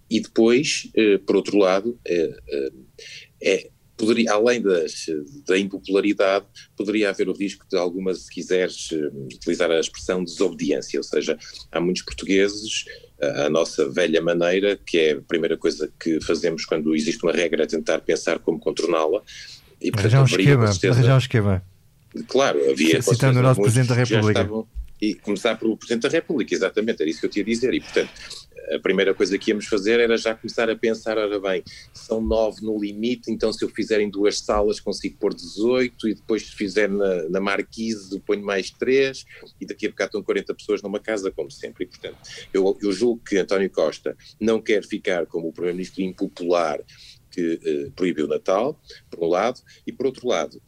E 0.08 0.20
depois, 0.20 0.88
eh, 0.94 1.18
por 1.18 1.34
outro 1.34 1.58
lado, 1.58 1.98
é, 2.06 2.38
é 3.42 3.70
poderia, 3.96 4.32
além 4.32 4.60
das, 4.60 5.06
da 5.46 5.58
impopularidade, 5.58 6.46
poderia 6.76 7.10
haver 7.10 7.28
o 7.28 7.32
risco 7.32 7.66
de 7.70 7.76
algumas, 7.76 8.22
se 8.22 8.30
quiseres 8.30 8.90
utilizar 9.32 9.70
a 9.70 9.80
expressão 9.80 10.24
desobediência, 10.24 10.98
ou 10.98 11.04
seja, 11.04 11.38
há 11.70 11.80
muitos 11.80 12.02
portugueses 12.02 12.84
a 13.20 13.48
nossa 13.48 13.88
velha 13.88 14.20
maneira, 14.20 14.76
que 14.76 14.98
é 14.98 15.12
a 15.12 15.20
primeira 15.20 15.56
coisa 15.56 15.90
que 15.98 16.20
fazemos 16.20 16.64
quando 16.64 16.94
existe 16.94 17.22
uma 17.22 17.32
regra, 17.32 17.64
é 17.64 17.66
tentar 17.66 18.00
pensar 18.00 18.38
como 18.38 18.58
contorná-la. 18.58 19.22
E, 19.80 19.90
portanto, 19.90 20.14
arranjar 20.14 20.22
um 20.22 20.40
esquema, 20.40 20.66
certeza, 20.72 20.94
arranjar 20.94 21.14
um 21.14 21.18
esquema. 21.18 21.64
Claro, 22.28 22.70
havia... 22.70 23.00
Citando 23.02 23.38
o 23.38 23.42
nosso 23.42 23.60
Presidente 23.60 23.88
da 23.88 23.94
República. 23.94 24.40
Estavam, 24.40 24.68
e 25.00 25.14
começar 25.14 25.56
pelo 25.56 25.76
Presidente 25.76 26.02
da 26.02 26.08
República, 26.08 26.54
exatamente, 26.54 27.00
era 27.00 27.10
isso 27.10 27.20
que 27.20 27.26
eu 27.26 27.30
tinha 27.30 27.42
a 27.42 27.46
dizer, 27.46 27.74
e 27.74 27.80
portanto 27.80 28.10
a 28.72 28.78
primeira 28.78 29.14
coisa 29.14 29.38
que 29.38 29.50
íamos 29.50 29.66
fazer 29.66 30.00
era 30.00 30.16
já 30.16 30.34
começar 30.34 30.68
a 30.70 30.76
pensar, 30.76 31.18
ora 31.18 31.38
bem, 31.40 31.62
são 31.92 32.20
nove 32.20 32.62
no 32.62 32.78
limite, 32.78 33.30
então 33.30 33.52
se 33.52 33.64
eu 33.64 33.68
fizer 33.68 34.00
em 34.00 34.10
duas 34.10 34.40
salas 34.40 34.80
consigo 34.80 35.16
pôr 35.18 35.34
18 35.34 36.08
e 36.08 36.14
depois 36.14 36.42
se 36.42 36.52
fizer 36.52 36.88
na, 36.88 37.28
na 37.28 37.40
Marquise 37.40 38.20
ponho 38.24 38.44
mais 38.44 38.70
três 38.70 39.24
e 39.60 39.66
daqui 39.66 39.86
a 39.86 39.90
bocado 39.90 40.08
estão 40.08 40.22
40 40.22 40.54
pessoas 40.54 40.82
numa 40.82 41.00
casa, 41.00 41.30
como 41.30 41.50
sempre. 41.50 41.84
E, 41.84 41.86
portanto, 41.86 42.18
eu, 42.52 42.76
eu 42.82 42.92
julgo 42.92 43.22
que 43.24 43.38
António 43.38 43.70
Costa 43.70 44.16
não 44.40 44.60
quer 44.60 44.84
ficar 44.84 45.26
como 45.26 45.48
o 45.48 45.52
Primeiro-Ministro 45.52 46.02
impopular 46.02 46.80
que 47.30 47.60
eh, 47.64 47.90
proibiu 47.96 48.26
o 48.26 48.28
Natal, 48.28 48.80
por 49.10 49.24
um 49.24 49.28
lado, 49.28 49.60
e 49.84 49.92
por 49.92 50.06
outro 50.06 50.28
lado, 50.28 50.62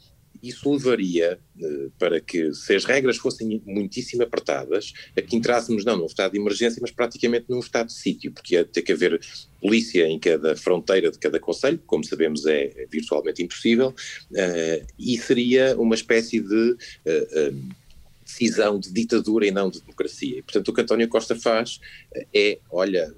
isso 0.49 0.71
levaria 0.73 1.39
uh, 1.59 1.91
para 1.99 2.21
que, 2.21 2.53
se 2.53 2.75
as 2.75 2.85
regras 2.85 3.17
fossem 3.17 3.63
muitíssimo 3.65 4.23
apertadas, 4.23 4.93
a 5.17 5.23
que 5.23 5.37
entrássemos 5.37 5.85
não 5.85 5.97
num 5.97 6.07
estado 6.07 6.33
de 6.33 6.39
emergência, 6.39 6.81
mas 6.81 6.91
praticamente 6.91 7.47
num 7.49 7.61
estado 7.61 7.89
de 7.89 7.95
sítio, 7.95 8.33
porque 8.33 8.55
ia 8.55 8.65
ter 8.65 8.83
que 8.83 8.93
haver 8.93 9.21
polícia 9.61 10.07
em 10.07 10.19
cada 10.19 10.57
fronteira 10.57 11.11
de 11.11 11.19
cada 11.19 11.41
conselho, 11.41 11.81
como 11.87 12.05
sabemos 12.05 12.47
é, 12.47 12.87
virtualmente 12.91 13.43
impossível, 13.43 13.89
uh, 13.91 14.87
e 14.99 15.19
seria 15.19 15.77
uma 15.79 15.95
espécie 15.95 16.41
de 16.41 16.73
uh, 16.73 17.77
decisão 18.25 18.79
de 18.79 18.93
ditadura 18.93 19.47
e 19.47 19.51
não 19.51 19.71
de 19.71 19.81
democracia. 19.81 20.39
E, 20.39 20.43
portanto, 20.43 20.69
o 20.69 20.75
que 20.75 20.81
António 20.81 21.09
Costa 21.09 21.37
faz 21.37 21.81
é, 22.35 22.59
olha, 22.71 23.15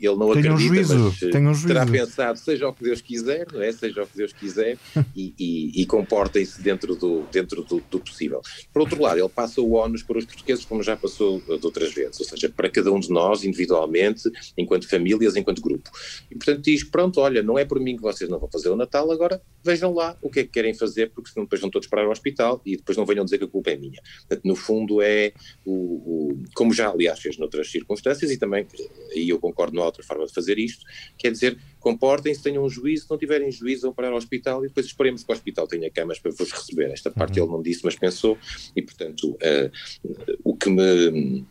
ele 0.00 0.16
não 0.16 0.32
tenham 0.32 0.54
acredita, 0.54 0.84
juízo, 0.84 0.98
mas 0.98 1.22
eh, 1.22 1.30
tenham 1.30 1.52
terá 1.52 1.86
juízo. 1.86 2.06
pensado, 2.06 2.38
seja 2.38 2.68
o 2.68 2.72
que 2.72 2.84
Deus 2.84 3.00
quiser, 3.00 3.46
não 3.52 3.62
é? 3.62 3.72
Seja 3.72 4.02
o 4.02 4.06
que 4.06 4.16
Deus 4.16 4.32
quiser, 4.32 4.78
e, 5.16 5.34
e, 5.38 5.82
e 5.82 5.86
comportem-se 5.86 6.60
dentro, 6.62 6.94
do, 6.94 7.22
dentro 7.30 7.62
do, 7.62 7.82
do, 7.90 8.00
possível. 8.00 8.40
Por 8.72 8.80
outro 8.82 9.00
lado, 9.00 9.18
ele 9.18 9.28
passa 9.28 9.60
o 9.60 9.72
ónus 9.72 10.02
para 10.02 10.18
os 10.18 10.24
portugueses, 10.24 10.64
como 10.64 10.82
já 10.82 10.96
passou 10.96 11.40
de 11.40 11.64
outras 11.64 11.92
vezes, 11.92 12.20
ou 12.20 12.26
seja, 12.26 12.48
para 12.48 12.70
cada 12.70 12.92
um 12.92 13.00
de 13.00 13.10
nós, 13.10 13.44
individualmente, 13.44 14.30
enquanto 14.56 14.88
famílias, 14.88 15.36
enquanto 15.36 15.62
grupo. 15.62 15.90
E, 16.30 16.34
portanto, 16.34 16.62
diz, 16.62 16.84
pronto, 16.84 17.20
olha, 17.20 17.42
não 17.42 17.58
é 17.58 17.64
por 17.64 17.80
mim 17.80 17.96
que 17.96 18.02
vocês 18.02 18.28
não 18.28 18.38
vão 18.38 18.48
fazer 18.50 18.68
o 18.68 18.76
Natal, 18.76 19.10
agora 19.10 19.40
vejam 19.62 19.92
lá 19.92 20.16
o 20.22 20.30
que 20.30 20.40
é 20.40 20.42
que 20.44 20.50
querem 20.50 20.74
fazer, 20.74 21.10
porque 21.10 21.30
senão 21.30 21.44
depois 21.44 21.60
vão 21.60 21.70
todos 21.70 21.88
parar 21.88 22.04
ao 22.04 22.10
hospital 22.10 22.60
e 22.64 22.76
depois 22.76 22.96
não 22.96 23.04
venham 23.04 23.24
dizer 23.24 23.38
que 23.38 23.44
a 23.44 23.48
culpa 23.48 23.70
é 23.70 23.76
minha. 23.76 24.00
Portanto, 24.26 24.44
no 24.44 24.56
fundo 24.56 25.02
é, 25.02 25.32
o, 25.64 25.72
o 25.72 26.38
como 26.54 26.72
já 26.72 26.88
aliás 26.88 27.20
fez 27.20 27.38
noutras 27.38 27.70
circunstâncias, 27.70 28.30
e 28.30 28.38
também, 28.38 28.66
e 29.14 29.28
eu 29.28 29.38
concordo, 29.38 29.76
não 29.78 29.84
há 29.84 29.86
outra 29.86 30.02
forma 30.02 30.26
de 30.26 30.32
fazer 30.32 30.58
isto, 30.58 30.84
quer 31.16 31.30
dizer, 31.30 31.58
comportem-se, 31.80 32.42
tenham 32.42 32.64
um 32.64 32.68
juízo, 32.68 33.04
se 33.04 33.10
não 33.10 33.18
tiverem 33.18 33.50
juízo, 33.50 33.82
vão 33.82 33.92
parar 33.92 34.10
ao 34.10 34.16
hospital 34.16 34.64
e 34.64 34.68
depois 34.68 34.86
esperemos 34.86 35.22
que 35.22 35.30
o 35.30 35.34
hospital 35.34 35.66
tenha 35.66 35.90
camas 35.90 36.18
para 36.18 36.32
vos 36.32 36.50
receber. 36.50 36.90
Esta 36.90 37.10
parte 37.10 37.38
uhum. 37.38 37.46
ele 37.46 37.52
não 37.54 37.62
disse, 37.62 37.84
mas 37.84 37.96
pensou, 37.96 38.36
e 38.74 38.82
portanto, 38.82 39.30
uh, 39.30 40.38
o 40.44 40.56
que 40.56 40.68
me 40.68 41.44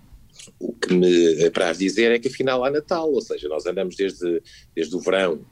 o 0.59 0.71
que 0.71 0.93
me 0.93 1.45
apraz 1.45 1.77
dizer 1.77 2.11
é 2.11 2.19
que 2.19 2.27
afinal 2.27 2.63
há 2.63 2.71
Natal, 2.71 3.11
ou 3.11 3.21
seja, 3.21 3.49
nós 3.49 3.65
andamos 3.65 3.95
desde, 3.95 4.41
desde 4.75 4.95
o 4.95 4.99
verão 4.99 5.45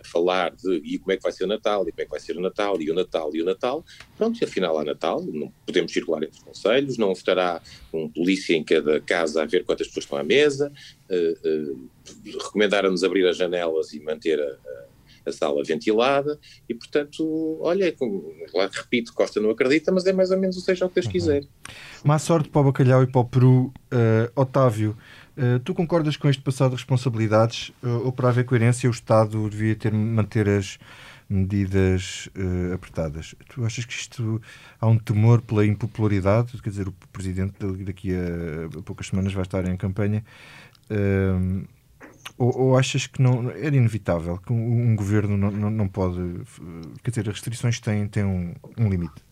a 0.00 0.08
falar 0.08 0.54
de 0.54 0.76
e 0.84 0.98
como 0.98 1.12
é 1.12 1.16
que 1.16 1.22
vai 1.22 1.32
ser 1.32 1.44
o 1.44 1.46
Natal, 1.46 1.82
e 1.86 1.92
como 1.92 2.02
é 2.02 2.04
que 2.04 2.10
vai 2.10 2.20
ser 2.20 2.36
o 2.36 2.40
Natal, 2.40 2.80
e 2.80 2.90
o 2.90 2.94
Natal, 2.94 3.30
e 3.34 3.42
o 3.42 3.44
Natal, 3.44 3.84
pronto, 4.16 4.40
e 4.40 4.44
afinal 4.44 4.78
há 4.78 4.84
Natal, 4.84 5.22
não 5.22 5.52
podemos 5.66 5.92
circular 5.92 6.22
entre 6.22 6.38
os 6.38 6.44
conselhos, 6.44 6.98
não 6.98 7.12
estará 7.12 7.60
um 7.92 8.08
polícia 8.08 8.54
em 8.54 8.64
cada 8.64 9.00
casa 9.00 9.42
a 9.42 9.46
ver 9.46 9.64
quantas 9.64 9.86
pessoas 9.86 10.04
estão 10.04 10.18
à 10.18 10.24
mesa, 10.24 10.72
uh, 11.10 11.72
uh, 11.74 11.90
recomendaram-nos 12.38 13.04
abrir 13.04 13.26
as 13.26 13.36
janelas 13.36 13.92
e 13.92 14.00
manter 14.00 14.40
a, 14.40 15.28
a, 15.28 15.32
sala 15.32 15.62
ventilada, 15.62 16.38
e 16.68 16.74
portanto, 16.74 17.58
olha, 17.60 17.94
lá 18.54 18.68
repito, 18.72 19.12
Costa 19.12 19.40
não 19.40 19.50
acredita, 19.50 19.92
mas 19.92 20.06
é 20.06 20.12
mais 20.12 20.30
ou 20.30 20.38
menos 20.38 20.56
o 20.56 20.60
seja 20.60 20.86
o 20.86 20.88
que 20.88 20.96
Deus 20.96 21.06
uhum. 21.06 21.12
quiser. 21.12 21.44
Má 22.04 22.18
sorte 22.18 22.48
para 22.48 22.60
o 22.62 22.64
Bacalhau 22.64 23.02
e 23.02 23.06
para 23.06 23.20
o 23.20 23.24
Peru, 23.24 23.72
uh, 23.92 24.40
Otávio. 24.40 24.96
Uh, 25.36 25.60
tu 25.60 25.74
concordas 25.74 26.16
com 26.16 26.28
este 26.28 26.42
passado 26.42 26.70
de 26.70 26.76
responsabilidades 26.76 27.70
uh, 27.82 28.04
ou 28.04 28.12
para 28.12 28.28
haver 28.28 28.44
coerência 28.44 28.88
o 28.88 28.92
Estado 28.92 29.48
devia 29.48 29.76
ter 29.76 29.92
manter 29.92 30.48
as 30.48 30.78
medidas 31.28 32.28
uh, 32.36 32.74
apertadas? 32.74 33.34
Tu 33.48 33.64
achas 33.64 33.84
que 33.84 33.92
isto 33.92 34.42
há 34.80 34.86
um 34.86 34.98
temor 34.98 35.40
pela 35.40 35.64
impopularidade? 35.64 36.60
Quer 36.60 36.70
dizer, 36.70 36.88
o 36.88 36.92
Presidente 37.12 37.54
daqui 37.84 38.12
a, 38.12 38.82
poucas 38.82 39.06
semanas 39.06 39.32
vai 39.32 39.42
estar 39.42 39.64
em 39.66 39.76
campanha. 39.76 40.24
Ou, 42.36 42.56
ou, 42.58 42.78
achas 42.78 43.06
que 43.06 43.22
não 43.22 43.50
era 43.50 43.76
inevitável 43.76 44.36
que 44.38 44.52
um, 44.52 44.90
um 44.90 44.96
governo 44.96 45.36
não, 45.36 45.50
não, 45.50 45.70
não, 45.70 45.88
pode 45.88 46.18
quer 47.02 47.10
dizer, 47.10 47.28
as 47.28 47.34
restrições 47.34 47.78
têm, 47.78 48.08
têm 48.08 48.24
um, 48.24 48.54
um 48.76 48.88
limite? 48.88 49.22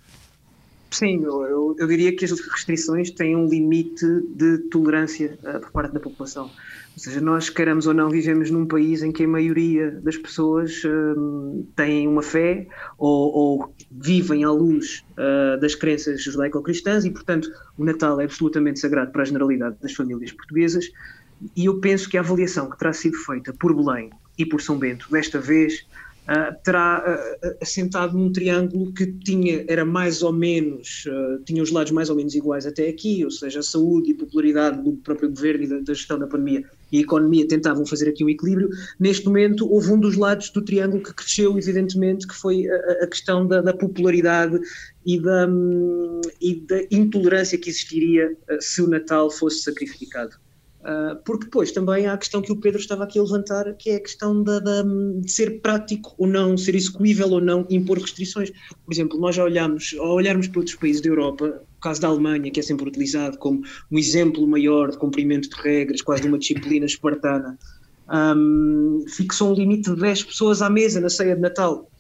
Sim, 0.90 1.23
eu, 1.23 1.76
eu, 1.78 1.87
diria 1.87 2.16
que 2.16 2.25
as 2.25 2.30
restrições 2.30 3.11
têm 3.11 3.37
um 3.37 3.47
limite 3.47 4.07
de 4.35 4.59
tolerância 4.71 5.38
uh, 5.42 5.61
por 5.61 5.71
parte 5.71 5.92
da 5.92 6.00
população. 6.00 6.45
Ou 6.45 6.99
seja, 6.99 7.21
nós, 7.21 7.50
queiramos 7.50 7.87
ou 7.87 7.92
não, 7.92 8.09
vivemos 8.09 8.50
num 8.50 8.66
país 8.66 9.02
em 9.02 9.12
que 9.12 9.25
a 9.25 9.28
maioria 9.28 9.90
das 9.90 10.16
pessoas 10.16 10.83
uh, 10.85 11.66
têm 11.76 12.09
uma 12.09 12.23
fé 12.23 12.66
ou, 12.97 13.33
ou 13.35 13.75
vivem 13.90 14.45
à 14.45 14.50
luz 14.50 15.04
uh, 15.12 15.61
das 15.61 15.75
crenças 15.75 16.23
judaico-cristãs 16.23 17.04
e, 17.04 17.11
portanto, 17.11 17.50
o 17.76 17.85
Natal 17.85 18.18
é 18.18 18.25
absolutamente 18.25 18.80
sagrado 18.80 19.12
para 19.12 19.23
a 19.23 19.26
generalidade 19.26 19.76
das 19.83 19.92
famílias 19.92 20.33
portuguesas. 20.33 20.90
E 21.54 21.66
eu 21.66 21.78
penso 21.80 22.09
que 22.09 22.16
a 22.16 22.21
avaliação 22.21 22.68
que 22.68 22.78
terá 22.78 22.95
sido 22.95 23.16
feita 23.18 23.52
por 23.52 23.75
Belém 23.75 24.11
e 24.38 24.47
por 24.47 24.62
São 24.62 24.78
Bento, 24.78 25.07
desta 25.11 25.38
vez, 25.38 25.87
uh, 26.29 26.63
terá 26.63 27.03
uh, 27.43 27.57
assentado 27.61 28.17
num 28.17 28.31
triângulo 28.31 28.93
que 28.93 29.07
tinha, 29.07 29.65
era 29.69 29.85
mais 29.85 30.23
ou 30.23 30.33
menos, 30.33 31.05
uh, 31.07 31.43
tinha 31.45 31.63
os 31.63 31.71
lados 31.71 31.93
mais 31.93 32.11
ou 32.11 32.17
menos 32.17 32.35
iguais 32.35 32.67
até 32.67 32.89
aqui, 32.89 33.25
ou 33.25 33.31
seja, 33.31 33.61
a 33.61 33.63
saúde 33.63 34.11
e 34.11 34.15
a 34.15 34.19
popularidade 34.19 34.83
do 34.83 34.93
próprio 34.93 35.31
governo 35.31 35.65
e 35.65 35.67
da, 35.67 35.79
da 35.81 35.95
gestão 35.95 36.19
da 36.19 36.27
pandemia 36.27 36.65
e 36.91 36.99
a 36.99 37.01
economia 37.01 37.47
tentavam 37.47 37.85
fazer 37.85 38.09
aqui 38.09 38.25
um 38.25 38.29
equilíbrio. 38.29 38.71
Neste 38.99 39.27
momento, 39.27 39.71
houve 39.71 39.93
um 39.93 40.01
dos 40.01 40.17
lados 40.17 40.51
do 40.51 40.63
triângulo 40.63 41.03
que 41.03 41.15
cresceu, 41.15 41.57
evidentemente, 41.59 42.27
que 42.27 42.35
foi 42.35 42.67
a, 42.69 43.05
a 43.05 43.07
questão 43.07 43.47
da, 43.47 43.61
da, 43.61 43.75
popularidade 43.75 44.59
e 45.05 45.21
da, 45.21 45.47
um, 45.47 46.21
e 46.41 46.55
da 46.55 46.81
intolerância 46.91 47.59
que 47.59 47.69
existiria 47.69 48.35
se 48.61 48.81
o 48.81 48.89
Natal 48.89 49.31
fosse 49.31 49.61
sacrificado. 49.61 50.37
Uh, 50.88 51.23
porque 51.23 51.45
depois 51.45 51.71
também 51.71 52.07
há 52.07 52.14
a 52.14 52.16
questão 52.16 52.40
que 52.40 52.50
o 52.50 52.57
Pedro 52.57 52.80
estava 52.80 53.04
aqui 53.04 53.18
a 53.18 53.23
levantar, 53.23 53.75
que 53.75 53.90
é 53.90 53.97
a 53.97 54.00
questão 54.00 54.42
da, 54.42 54.59
da, 54.59 54.83
de 54.83 55.30
ser 55.30 55.61
prático 55.61 56.14
ou 56.16 56.26
não, 56.26 56.57
ser 56.57 56.75
execuível 56.75 57.28
ou 57.28 57.42
não, 57.42 57.66
impor 57.68 57.99
restrições. 57.99 58.50
Por 58.87 58.95
exemplo, 58.95 59.21
nós 59.21 59.37
já 59.37 59.45
olhamos, 59.45 59.95
ao 59.99 60.14
olharmos 60.14 60.49
para 60.49 60.61
outros 60.61 60.76
países 60.76 61.02
da 61.02 61.11
Europa, 61.11 61.61
o 61.76 61.80
caso 61.83 62.00
da 62.00 62.09
Alemanha, 62.09 62.50
que 62.50 62.59
é 62.59 62.62
sempre 62.62 62.88
utilizado 62.88 63.37
como 63.37 63.62
um 63.92 63.99
exemplo 63.99 64.49
maior 64.49 64.90
de 64.90 64.97
cumprimento 64.97 65.50
de 65.50 65.57
regras, 65.61 66.00
quase 66.00 66.23
de 66.23 66.28
uma 66.28 66.38
disciplina 66.38 66.87
espartana, 66.87 67.59
um, 68.11 69.04
fixou 69.09 69.52
um 69.52 69.54
limite 69.54 69.90
de 69.95 70.00
10 70.00 70.25
pessoas 70.25 70.62
à 70.62 70.71
mesa 70.71 71.02
na 71.02 71.11
ceia 71.11 71.35
de 71.35 71.42
Natal. 71.42 71.90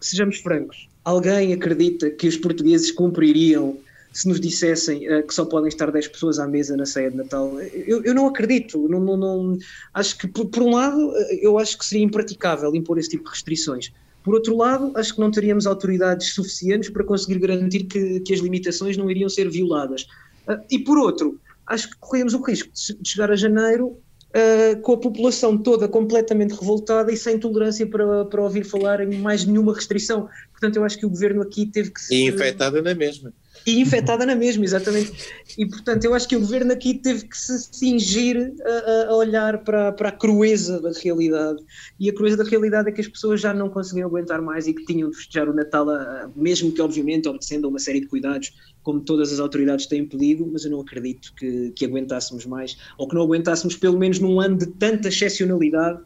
Sejamos 0.00 0.38
francos, 0.38 0.88
alguém 1.04 1.52
acredita 1.52 2.10
que 2.10 2.26
os 2.26 2.36
portugueses 2.36 2.90
cumpririam 2.90 3.78
se 4.12 4.28
nos 4.28 4.40
dissessem 4.40 5.08
uh, 5.12 5.26
que 5.26 5.34
só 5.34 5.44
podem 5.44 5.68
estar 5.68 5.90
10 5.90 6.08
pessoas 6.08 6.38
à 6.38 6.46
mesa 6.46 6.76
na 6.76 6.86
ceia 6.86 7.10
de 7.10 7.16
Natal. 7.16 7.60
Eu, 7.60 8.02
eu 8.04 8.14
não 8.14 8.26
acredito. 8.26 8.88
Não, 8.88 9.00
não, 9.00 9.16
não, 9.16 9.58
acho 9.94 10.16
que, 10.18 10.26
por, 10.26 10.46
por, 10.46 10.62
um 10.62 10.74
lado, 10.74 11.12
eh, 11.16 11.40
eu 11.42 11.58
acho 11.58 11.78
que 11.78 11.84
seria 11.84 12.04
impraticável 12.04 12.74
impor 12.74 12.98
esse 12.98 13.10
tipo 13.10 13.24
de 13.24 13.30
restrições. 13.30 13.92
Por 14.24 14.34
outro 14.34 14.56
lado, 14.56 14.92
acho 14.96 15.14
que 15.14 15.20
não 15.20 15.30
teríamos 15.30 15.66
autoridades 15.66 16.34
suficientes 16.34 16.90
para 16.90 17.04
conseguir 17.04 17.38
garantir 17.38 17.84
que, 17.84 18.20
que 18.20 18.34
as 18.34 18.40
limitações 18.40 18.96
não 18.96 19.10
iriam 19.10 19.28
ser 19.28 19.48
violadas. 19.48 20.02
Uh, 20.48 20.60
e 20.70 20.78
por 20.78 20.98
outro, 20.98 21.38
acho 21.66 21.90
que 21.90 21.96
corremos 21.98 22.34
o 22.34 22.42
risco 22.42 22.70
de 22.72 23.08
chegar 23.08 23.30
a 23.30 23.36
janeiro 23.36 23.96
Uh, 24.28 24.78
com 24.82 24.92
a 24.92 24.98
população 24.98 25.56
toda 25.56 25.88
completamente 25.88 26.50
revoltada 26.50 27.10
e 27.10 27.16
sem 27.16 27.38
tolerância 27.38 27.86
para, 27.86 28.26
para 28.26 28.42
ouvir 28.42 28.62
falar 28.62 29.00
em 29.00 29.18
mais 29.18 29.46
nenhuma 29.46 29.74
restrição. 29.74 30.28
Portanto, 30.50 30.76
eu 30.76 30.84
acho 30.84 30.98
que 30.98 31.06
o 31.06 31.08
governo 31.08 31.40
aqui 31.40 31.64
teve 31.64 31.90
que 31.90 31.98
ser. 31.98 32.14
E 32.14 32.28
infectada 32.28 32.82
na 32.82 32.94
mesma 32.94 33.32
e 33.66 33.80
infectada 33.80 34.24
na 34.24 34.34
mesma, 34.34 34.64
exatamente. 34.64 35.12
E 35.56 35.66
portanto, 35.66 36.04
eu 36.04 36.14
acho 36.14 36.28
que 36.28 36.36
o 36.36 36.40
governo 36.40 36.72
aqui 36.72 36.94
teve 36.94 37.26
que 37.26 37.36
se 37.36 37.58
cingir 37.72 38.52
a, 38.64 39.10
a, 39.10 39.16
olhar 39.16 39.58
para, 39.58 39.92
para 39.92 40.08
a 40.08 40.12
crueza 40.12 40.80
da 40.80 40.90
realidade. 40.92 41.62
E 41.98 42.08
a 42.08 42.14
crueza 42.14 42.36
da 42.36 42.44
realidade 42.44 42.88
é 42.88 42.92
que 42.92 43.00
as 43.00 43.08
pessoas 43.08 43.40
já 43.40 43.52
não 43.52 43.68
conseguiam 43.68 44.08
aguentar 44.08 44.40
mais 44.40 44.66
e 44.66 44.74
que 44.74 44.84
tinham 44.84 45.10
de 45.10 45.16
festejar 45.16 45.48
o 45.48 45.54
Natal, 45.54 45.88
a, 45.88 46.30
mesmo 46.34 46.72
que, 46.72 46.80
obviamente, 46.80 47.28
obedecendo 47.28 47.66
a 47.66 47.68
uma 47.68 47.78
série 47.78 48.00
de 48.00 48.06
cuidados, 48.06 48.52
como 48.82 49.00
todas 49.00 49.32
as 49.32 49.40
autoridades 49.40 49.86
têm 49.86 50.06
pedido, 50.06 50.48
mas 50.50 50.64
eu 50.64 50.70
não 50.70 50.80
acredito 50.80 51.34
que, 51.34 51.72
que 51.72 51.84
aguentássemos 51.84 52.46
mais, 52.46 52.76
ou 52.96 53.08
que 53.08 53.14
não 53.14 53.22
aguentássemos, 53.22 53.76
pelo 53.76 53.98
menos 53.98 54.18
num 54.18 54.40
ano 54.40 54.56
de 54.56 54.66
tanta 54.66 55.08
excepcionalidade, 55.08 56.00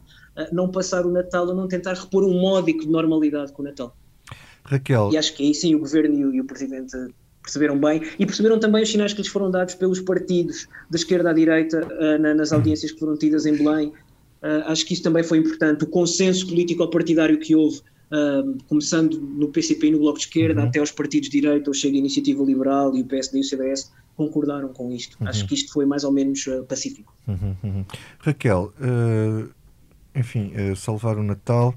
não 0.51 0.69
passar 0.69 1.05
o 1.05 1.11
Natal 1.11 1.49
a 1.49 1.53
não 1.53 1.67
tentar 1.67 1.93
repor 1.93 2.23
um 2.23 2.39
módico 2.39 2.81
de 2.81 2.89
normalidade 2.89 3.51
com 3.53 3.61
o 3.61 3.65
Natal. 3.65 3.95
Raquel. 4.63 5.09
E 5.11 5.17
acho 5.17 5.35
que 5.35 5.43
aí 5.43 5.53
sim 5.53 5.75
o 5.75 5.79
governo 5.79 6.17
e 6.17 6.25
o, 6.25 6.33
e 6.33 6.41
o 6.41 6.45
presidente 6.45 6.95
perceberam 7.43 7.77
bem 7.77 8.01
e 8.17 8.25
perceberam 8.25 8.57
também 8.57 8.81
os 8.81 8.89
sinais 8.89 9.13
que 9.13 9.21
lhes 9.21 9.29
foram 9.29 9.51
dados 9.51 9.75
pelos 9.75 9.99
partidos 9.99 10.67
da 10.89 10.95
esquerda 10.95 11.29
à 11.29 11.33
direita 11.33 11.85
uh, 11.85 12.21
na, 12.21 12.33
nas 12.33 12.51
audiências 12.51 12.91
que 12.91 12.99
foram 12.99 13.17
tidas 13.17 13.45
em 13.45 13.55
Belém. 13.55 13.89
Uh, 14.41 14.63
acho 14.67 14.85
que 14.85 14.93
isso 14.93 15.03
também 15.03 15.23
foi 15.23 15.37
importante. 15.37 15.83
O 15.83 15.87
consenso 15.87 16.47
político-partidário 16.47 17.37
que 17.39 17.53
houve, 17.55 17.77
uh, 17.77 18.57
começando 18.67 19.19
no 19.19 19.49
PCP 19.49 19.87
e 19.87 19.91
no 19.91 19.99
Bloco 19.99 20.17
de 20.17 20.25
Esquerda, 20.25 20.61
uhum. 20.61 20.67
até 20.67 20.79
aos 20.79 20.91
partidos 20.91 21.29
de 21.29 21.41
direita, 21.41 21.69
o 21.69 21.73
Chega 21.73 21.97
Iniciativa 21.97 22.43
Liberal 22.43 22.95
e 22.95 23.01
o 23.01 23.05
PSD 23.05 23.37
e 23.37 23.41
o 23.41 23.43
CDS, 23.43 23.91
concordaram 24.15 24.69
com 24.69 24.91
isto. 24.91 25.17
Uhum. 25.19 25.27
Acho 25.27 25.45
que 25.45 25.53
isto 25.53 25.71
foi 25.73 25.85
mais 25.85 26.03
ou 26.03 26.11
menos 26.11 26.45
pacífico. 26.67 27.13
Uhum, 27.27 27.55
uhum. 27.63 27.85
Raquel, 28.19 28.71
enfim, 30.13 30.51
salvar 30.75 31.17
o 31.17 31.23
Natal 31.23 31.73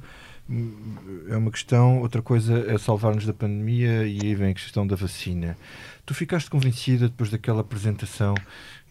é 1.28 1.36
uma 1.36 1.50
questão, 1.50 2.00
outra 2.00 2.22
coisa 2.22 2.64
é 2.68 2.78
salvar-nos 2.78 3.26
da 3.26 3.34
pandemia 3.34 4.06
e 4.06 4.20
aí 4.22 4.34
vem 4.34 4.50
a 4.50 4.54
questão 4.54 4.86
da 4.86 4.94
vacina. 4.94 5.56
Tu 6.04 6.14
ficaste 6.14 6.48
convencida 6.48 7.08
depois 7.08 7.30
daquela 7.30 7.62
apresentação 7.62 8.34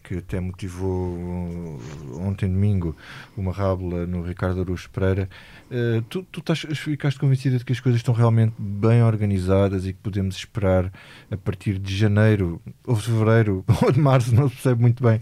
que 0.06 0.18
até 0.18 0.38
motivou 0.38 1.80
ontem 2.20 2.48
domingo 2.48 2.96
uma 3.36 3.52
rábula 3.52 4.06
no 4.06 4.22
Ricardo 4.22 4.60
Aruz 4.60 4.86
Pereira. 4.86 5.28
Uh, 5.68 6.00
tu, 6.02 6.22
tu 6.30 6.38
estás, 6.38 6.60
ficaste 6.60 7.18
convencida 7.18 7.58
de 7.58 7.64
que 7.64 7.72
as 7.72 7.80
coisas 7.80 7.98
estão 7.98 8.14
realmente 8.14 8.54
bem 8.56 9.02
organizadas 9.02 9.84
e 9.84 9.92
que 9.92 9.98
podemos 9.98 10.36
esperar 10.36 10.92
a 11.28 11.36
partir 11.36 11.78
de 11.78 11.96
janeiro 11.96 12.62
ou 12.86 12.94
fevereiro 12.94 13.64
ou 13.82 13.90
de 13.90 13.98
março, 13.98 14.32
não 14.32 14.48
se 14.48 14.54
percebe 14.54 14.80
muito 14.80 15.02
bem, 15.02 15.20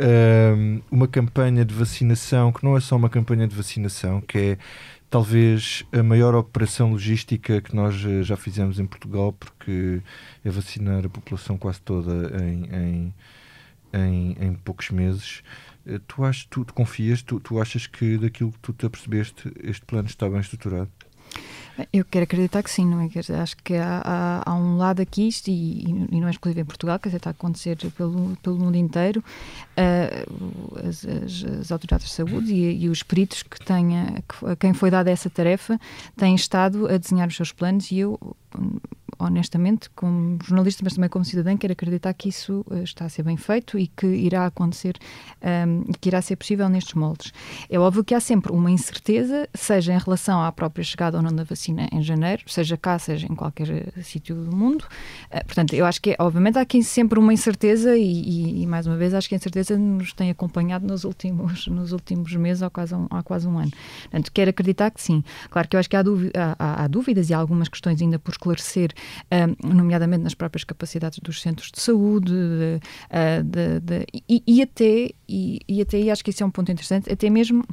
uh, 0.00 0.82
uma 0.90 1.06
campanha 1.06 1.64
de 1.64 1.72
vacinação 1.72 2.50
que 2.50 2.64
não 2.64 2.76
é 2.76 2.80
só 2.80 2.96
uma 2.96 3.08
campanha 3.08 3.46
de 3.46 3.54
vacinação, 3.54 4.20
que 4.20 4.38
é 4.38 4.58
talvez 5.08 5.84
a 5.92 6.02
maior 6.02 6.34
operação 6.34 6.92
logística 6.92 7.60
que 7.60 7.74
nós 7.74 7.94
eh, 8.04 8.22
já 8.22 8.36
fizemos 8.36 8.78
em 8.78 8.86
Portugal, 8.86 9.32
porque 9.32 10.02
é 10.44 10.50
vacinar 10.50 11.04
a 11.04 11.08
população 11.08 11.56
quase 11.56 11.80
toda 11.80 12.12
em, 12.42 12.64
em, 12.74 13.14
em, 13.92 14.36
em 14.40 14.54
poucos 14.54 14.90
meses. 14.90 15.42
Eh, 15.86 16.00
tu, 16.06 16.24
achas, 16.24 16.46
tu, 16.50 16.64
tu 16.64 16.74
confias, 16.74 17.22
tu, 17.22 17.40
tu 17.40 17.60
achas 17.60 17.86
que 17.86 18.18
daquilo 18.18 18.52
que 18.52 18.58
tu 18.58 18.72
te 18.72 18.86
apercebeste, 18.86 19.52
este 19.62 19.84
plano 19.84 20.08
está 20.08 20.28
bem 20.28 20.40
estruturado? 20.40 20.90
Eu 21.92 22.04
quero 22.04 22.24
acreditar 22.24 22.62
que 22.62 22.70
sim, 22.70 22.86
não 22.86 23.00
é? 23.00 23.08
Acho 23.40 23.56
que 23.58 23.74
há, 23.74 24.02
há, 24.04 24.50
há 24.50 24.54
um 24.54 24.76
lado 24.76 25.00
aqui, 25.00 25.28
isto, 25.28 25.48
e, 25.48 25.82
e, 26.10 26.20
não 26.20 26.28
é 26.28 26.30
exclusivo 26.30 26.60
em 26.60 26.64
Portugal, 26.64 26.98
quer 26.98 27.08
dizer, 27.08 27.18
está 27.18 27.30
a 27.30 27.32
acontecer 27.32 27.76
pelo, 27.96 28.36
pelo 28.42 28.58
mundo 28.58 28.76
inteiro, 28.76 29.22
uh, 29.76 30.88
as, 30.88 31.04
as, 31.04 31.44
as, 31.60 31.72
autoridades 31.72 32.06
de 32.06 32.12
saúde 32.12 32.52
e, 32.52 32.84
e 32.84 32.88
os 32.88 33.02
peritos 33.02 33.42
que 33.42 33.62
tenha, 33.64 34.22
que, 34.28 34.46
a 34.46 34.56
quem 34.56 34.72
foi 34.72 34.90
dada 34.90 35.10
essa 35.10 35.28
tarefa 35.28 35.78
têm 36.16 36.34
estado 36.34 36.86
a 36.88 36.96
desenhar 36.96 37.28
os 37.28 37.36
seus 37.36 37.52
planos 37.52 37.90
e 37.90 37.98
eu 37.98 38.18
honestamente, 39.18 39.88
como 39.90 40.38
jornalista, 40.44 40.82
mas 40.84 40.94
também 40.94 41.08
como 41.08 41.24
cidadã, 41.24 41.56
quero 41.56 41.72
acreditar 41.72 42.12
que 42.12 42.28
isso 42.28 42.64
uh, 42.70 42.82
está 42.82 43.06
a 43.06 43.08
ser 43.08 43.22
bem 43.22 43.36
feito 43.36 43.78
e 43.78 43.86
que 43.86 44.06
irá 44.06 44.46
acontecer 44.46 44.96
um, 45.42 45.48
ehm, 45.48 45.84
e 45.88 45.94
que 45.94 46.08
irá 46.08 46.20
ser 46.20 46.36
possível 46.36 46.68
nestes 46.68 46.94
moldes. 46.94 47.32
É 47.70 47.78
óbvio 47.78 48.04
que 48.04 48.14
há 48.14 48.20
sempre 48.20 48.52
uma 48.52 48.70
incerteza, 48.70 49.48
seja 49.54 49.94
em 49.94 49.98
relação 49.98 50.42
à 50.42 50.52
própria 50.52 50.84
chegada 50.84 51.16
ou 51.16 51.22
não 51.22 51.34
da 51.34 51.44
vacina 51.44 51.65
em 51.92 52.02
janeiro, 52.02 52.42
seja 52.46 52.76
cá, 52.76 52.98
seja 52.98 53.26
em 53.26 53.34
qualquer 53.34 53.68
uh, 53.68 54.02
sítio 54.02 54.34
do 54.34 54.54
mundo. 54.54 54.84
Uh, 55.30 55.44
portanto, 55.44 55.74
eu 55.74 55.84
acho 55.84 56.00
que, 56.00 56.10
é, 56.10 56.16
obviamente, 56.18 56.58
há 56.58 56.60
aqui 56.60 56.82
sempre 56.82 57.18
uma 57.18 57.32
incerteza 57.32 57.96
e, 57.96 58.62
e, 58.62 58.66
mais 58.66 58.86
uma 58.86 58.96
vez, 58.96 59.14
acho 59.14 59.28
que 59.28 59.34
a 59.34 59.38
incerteza 59.38 59.78
nos 59.78 60.12
tem 60.12 60.30
acompanhado 60.30 60.86
nos 60.86 61.04
últimos, 61.04 61.66
nos 61.68 61.92
últimos 61.92 62.34
meses, 62.34 62.62
há 62.62 62.70
quase, 62.70 62.94
um, 62.94 63.06
há 63.10 63.22
quase 63.22 63.46
um 63.46 63.58
ano. 63.58 63.72
Portanto, 64.02 64.30
quero 64.32 64.50
acreditar 64.50 64.90
que 64.90 65.02
sim. 65.02 65.22
Claro 65.50 65.68
que 65.68 65.76
eu 65.76 65.80
acho 65.80 65.88
que 65.88 65.96
há, 65.96 66.02
há, 66.58 66.84
há 66.84 66.86
dúvidas 66.86 67.30
e 67.30 67.34
há 67.34 67.38
algumas 67.38 67.68
questões 67.68 68.00
ainda 68.00 68.18
por 68.18 68.32
esclarecer 68.32 68.92
nomeadamente 69.62 70.22
nas 70.22 70.34
próprias 70.34 70.64
capacidades 70.64 71.18
dos 71.18 71.40
centros 71.40 71.70
de 71.70 71.80
saúde, 71.80 72.32
de, 72.32 72.80
de, 73.44 73.80
de, 73.80 74.06
e, 74.28 74.42
e, 74.46 74.62
até, 74.62 75.10
e, 75.28 75.60
e 75.68 75.80
até, 75.80 75.98
e 75.98 76.10
acho 76.10 76.24
que 76.24 76.30
isso 76.30 76.42
é 76.42 76.46
um 76.46 76.50
ponto 76.50 76.70
interessante, 76.70 77.12
até 77.12 77.28
mesmo 77.30 77.64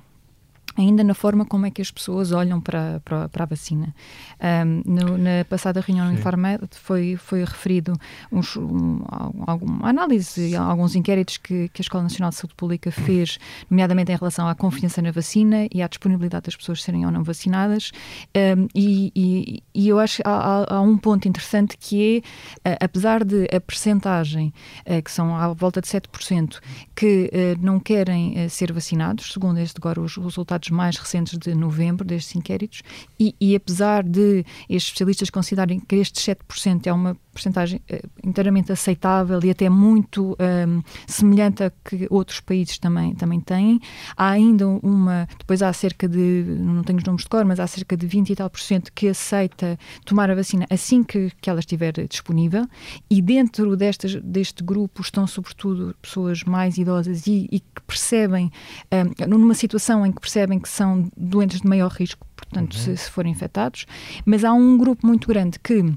ainda 0.78 1.04
na 1.04 1.14
forma 1.14 1.46
como 1.46 1.66
é 1.66 1.72
que 1.72 1.82
as 1.82 1.92
pessoas 1.92 2.32
olham 2.32 2.60
para, 2.60 3.02
para, 3.04 3.30
para 3.30 3.44
a 3.44 3.48
vacina. 3.48 3.94
Um, 4.42 4.82
no, 4.86 5.18
na 5.18 5.46
passada 5.46 5.82
reunião 5.82 6.08
Sim. 6.10 6.16
Infarmed 6.16 6.68
foi, 6.72 7.16
foi 7.18 7.44
referido 7.44 7.94
uns, 8.32 8.56
um, 8.56 9.02
alguma 9.46 9.90
análise, 9.90 10.56
alguns 10.56 10.96
inquéritos 10.96 11.38
que, 11.38 11.70
que 11.70 11.82
a 11.82 11.84
Escola 11.84 12.04
Nacional 12.04 12.30
de 12.30 12.38
Saúde 12.38 12.56
Pública 12.56 12.92
fez, 12.92 13.38
nomeadamente 13.70 14.12
em 14.12 14.16
relação 14.16 14.48
à 14.48 14.56
confiança 14.56 15.02
na 15.02 15.12
vacina 15.12 15.68
e 15.74 15.82
à 15.82 15.88
disponibilidade 15.88 16.46
das 16.46 16.56
pessoas 16.56 16.82
serem 16.82 17.06
ou 17.06 17.12
não 17.12 17.24
vacinadas. 17.24 17.92
Um, 18.36 18.68
e, 18.74 19.12
e, 19.16 19.64
e, 19.74 19.88
eu 19.88 20.00
acho 20.00 20.18
que 20.18 20.24
há, 20.26 20.66
há, 20.70 20.82
um 20.82 20.98
ponto 20.98 21.28
interessante 21.28 21.78
que 21.78 22.24
é, 22.64 22.78
apesar 22.84 23.24
de 23.24 23.48
a 23.56 23.60
percentagem, 23.60 24.54
uh, 24.88 25.02
que 25.02 25.12
são 25.12 25.36
à 25.36 25.52
volta 25.54 25.82
de 25.82 25.88
7%, 25.88 26.60
que 26.96 27.30
uh, 27.34 27.66
não 27.66 27.80
querem 27.80 28.46
uh, 28.46 28.50
ser 28.50 28.72
vacinados, 28.72 29.32
segundo 29.32 29.60
este 29.60 29.78
agora 29.78 30.02
os 30.02 30.18
resultados 30.18 30.63
dados 30.64 30.70
mais 30.70 30.98
recentes 30.98 31.38
de 31.38 31.54
novembro 31.54 32.06
destes 32.06 32.36
inquéritos, 32.36 32.82
e, 33.20 33.36
e 33.40 33.56
apesar 33.56 34.04
de 34.04 34.46
estes 34.70 34.88
especialistas 34.90 35.30
considerarem 35.30 35.80
que 35.80 35.96
estes 35.96 36.24
7% 36.26 36.88
é 36.88 36.94
uma 36.94 37.18
porcentagem 37.34 37.82
uh, 37.92 38.10
inteiramente 38.24 38.72
aceitável 38.72 39.40
e 39.44 39.50
até 39.50 39.70
muito 39.70 40.32
um, 40.32 40.36
ehm, 40.40 40.82
semelhante 41.08 41.64
a 41.64 41.72
que 41.84 42.08
outros 42.10 42.40
países 42.40 42.78
também, 42.78 43.16
também 43.16 43.40
têm, 43.40 43.80
há 44.16 44.30
ainda 44.30 44.68
uma, 44.68 45.28
depois 45.38 45.62
há 45.62 45.74
cerca 45.74 46.08
de, 46.08 46.46
não 46.60 46.84
tenho 46.84 47.00
os 47.00 47.04
números 47.04 47.24
de 47.24 47.30
cor, 47.30 47.44
mas 47.44 47.60
há 47.60 47.68
cerca 47.68 47.98
de 47.98 48.06
20 48.06 48.30
e 48.30 48.36
tal 48.36 48.50
por 48.50 48.60
cento 48.60 48.92
que 48.94 49.08
aceita 49.08 49.78
tomar 50.06 50.30
a 50.30 50.36
vacina 50.36 50.66
assim 50.70 51.04
que, 51.04 51.32
que 51.42 51.50
ela 51.50 51.60
estiver 51.60 51.94
disponível, 52.08 52.66
e 53.10 53.22
dentro 53.22 53.76
destas, 53.76 54.16
deste 54.16 54.64
grupo 54.64 55.02
estão 55.02 55.26
sobretudo 55.26 55.96
pessoas 56.02 56.44
mais 56.44 56.78
idosas 56.78 57.26
e, 57.28 57.48
e 57.52 57.60
que 57.60 57.82
percebem, 57.88 58.52
um, 58.92 58.96
ehm, 58.96 59.28
numa 59.28 59.54
situação 59.54 60.06
em 60.06 60.12
que 60.12 60.22
percebem 60.22 60.60
que 60.60 60.70
são 60.70 61.10
doentes 61.18 61.62
de 61.62 61.68
maior 61.68 61.92
risco, 61.92 62.26
portanto, 62.36 62.76
uhum. 62.76 62.80
se, 62.80 62.98
se 62.98 63.10
forem 63.10 63.32
infectados, 63.32 63.86
mas 64.26 64.44
há 64.44 64.54
um 64.54 64.78
grupo 64.78 65.06
muito 65.06 65.28
grande 65.28 65.60
que 65.60 65.94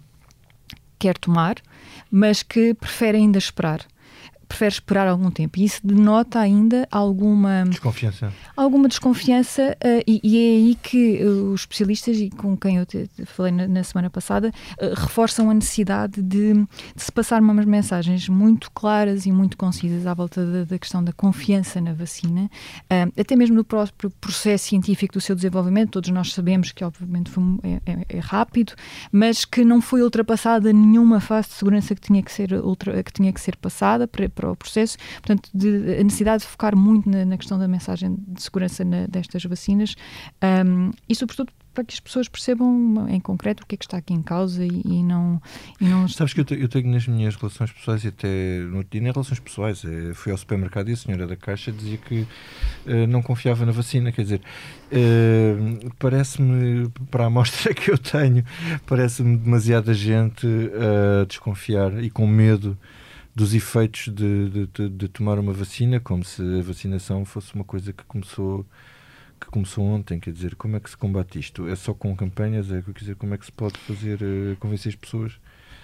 quer 1.06 1.18
tomar, 1.18 1.56
mas 2.10 2.42
que 2.42 2.74
prefere 2.74 3.16
ainda 3.18 3.38
esperar 3.38 3.80
prefere 4.46 4.72
esperar 4.72 5.08
algum 5.08 5.30
tempo. 5.30 5.58
E 5.58 5.64
isso 5.64 5.80
denota 5.84 6.40
ainda 6.40 6.86
alguma 6.90 7.64
desconfiança. 7.64 8.32
Alguma 8.56 8.88
desconfiança, 8.88 9.76
uh, 9.84 10.02
e, 10.06 10.20
e, 10.22 10.36
é 10.36 10.56
aí 10.56 10.78
que 10.82 11.24
uh, 11.24 11.52
os 11.52 11.60
especialistas, 11.62 12.16
e 12.18 12.30
com 12.30 12.56
quem 12.56 12.76
eu 12.78 12.86
te, 12.86 13.08
te 13.08 13.24
falei 13.24 13.52
na, 13.52 13.66
na, 13.66 13.84
semana 13.84 14.10
passada, 14.10 14.52
uh, 14.80 14.94
reforçam 14.94 15.50
a 15.50 15.54
necessidade 15.54 16.22
de, 16.22 16.54
de, 16.54 16.66
se 16.96 17.12
passar 17.12 17.40
umas 17.42 17.66
mensagens 17.66 18.28
muito 18.28 18.70
claras 18.72 19.26
e 19.26 19.32
muito 19.32 19.56
concisas 19.56 20.06
à 20.06 20.14
volta 20.14 20.44
da, 20.44 20.64
da 20.64 20.78
questão 20.78 21.02
da 21.02 21.12
confiança 21.12 21.80
na 21.80 21.92
vacina, 21.92 22.50
até 23.18 23.36
mesmo 23.36 23.56
no 23.56 23.64
próprio 23.64 24.10
processo 24.20 24.66
científico 24.68 25.14
do 25.14 25.20
seu 25.20 25.34
desenvolvimento. 25.34 25.90
Todos 25.90 26.10
nós 26.10 26.32
sabemos 26.32 26.72
que, 26.72 26.84
obviamente, 26.84 27.30
foi, 27.30 27.42
é, 27.62 27.80
é, 27.86 28.06
é, 28.08 28.18
rápido, 28.18 28.74
mas 29.10 29.44
que 29.44 29.64
não 29.64 29.80
foi 29.80 30.02
ultrapassada 30.02 30.72
nenhuma 30.72 31.20
fase 31.20 31.48
de 31.48 31.54
segurança 31.54 31.94
que 31.94 32.00
tinha 32.00 32.22
que 32.22 32.32
ser, 32.32 32.52
ultra, 32.52 33.02
que 33.02 33.12
tinha 33.12 33.32
que 33.32 33.40
ser 33.40 33.56
passada 33.56 34.06
para 34.06 34.28
para 34.36 34.52
o 34.52 34.54
processo. 34.54 34.96
Portanto, 35.14 35.50
de, 35.52 35.98
a 35.98 36.04
necessidade 36.04 36.42
de 36.42 36.48
focar 36.48 36.76
muito 36.76 37.10
na, 37.10 37.24
na 37.24 37.36
questão 37.36 37.58
da 37.58 37.66
mensagem 37.66 38.16
de 38.28 38.40
segurança 38.40 38.84
na, 38.84 39.06
destas 39.06 39.42
vacinas 39.44 39.96
um, 40.64 40.92
e, 41.08 41.14
sobretudo, 41.14 41.50
para 41.76 41.84
que 41.84 41.92
as 41.92 42.00
pessoas 42.00 42.26
percebam 42.26 43.06
em 43.10 43.20
concreto 43.20 43.62
o 43.62 43.66
que 43.66 43.74
é 43.74 43.78
que 43.78 43.84
está 43.84 43.98
aqui 43.98 44.14
em 44.14 44.22
causa 44.22 44.64
e, 44.64 44.82
e 44.82 45.02
não, 45.02 45.40
e 45.78 45.84
não. 45.84 46.08
Sabes 46.08 46.32
que 46.32 46.40
eu, 46.40 46.58
eu, 46.58 46.68
tenho 46.68 46.90
nas 46.90 47.06
minhas 47.06 47.36
relações 47.36 47.70
pessoais 47.70 48.02
e 48.02 48.08
até 48.08 48.60
no 48.60 48.82
dia 48.82 49.00
nem 49.02 49.12
relações 49.12 49.38
pessoais. 49.38 49.84
É, 49.84 50.14
fui 50.14 50.32
ao 50.32 50.38
supermercado 50.38 50.88
e 50.88 50.94
a 50.94 50.96
senhora 50.96 51.26
da 51.26 51.36
caixa 51.36 51.70
dizia 51.70 51.98
que 51.98 52.22
uh, 52.86 53.06
não 53.06 53.20
confiava 53.20 53.66
na 53.66 53.72
vacina. 53.72 54.10
Quer 54.10 54.22
dizer, 54.22 54.40
uh, 54.90 55.94
parece-me, 55.98 56.88
para 57.10 57.24
a 57.24 57.26
amostra 57.26 57.72
que 57.76 57.90
eu 57.90 57.98
tenho, 57.98 58.42
parece-me 58.86 59.36
demasiada 59.36 59.92
gente 59.92 60.46
a 60.46 61.26
desconfiar 61.26 62.02
e 62.02 62.08
com 62.08 62.26
medo 62.26 62.76
dos 63.36 63.54
efeitos 63.54 64.06
de, 64.14 64.48
de, 64.48 64.66
de, 64.66 64.88
de, 64.88 65.08
tomar 65.08 65.38
uma 65.38 65.52
vacina, 65.52 66.00
como 66.00 66.24
se 66.24 66.42
a 66.42 66.62
vacinação 66.62 67.22
fosse 67.22 67.54
uma 67.54 67.64
coisa 67.64 67.92
que 67.92 68.02
começou 68.04 68.66
que 69.38 69.46
começou 69.48 69.84
ontem, 69.84 70.18
quer 70.18 70.32
dizer, 70.32 70.54
como 70.54 70.76
é 70.76 70.80
que 70.80 70.88
se 70.88 70.96
combate 70.96 71.38
isto? 71.38 71.68
É 71.68 71.76
só 71.76 71.92
com 71.92 72.16
campanhas? 72.16 72.72
É, 72.72 72.80
quer 72.80 72.92
dizer, 72.92 73.16
como 73.16 73.34
é 73.34 73.38
que 73.38 73.44
se 73.44 73.52
pode 73.52 73.78
fazer, 73.80 74.22
uh, 74.22 74.56
convencer 74.58 74.88
as 74.88 74.96
pessoas? 74.96 75.38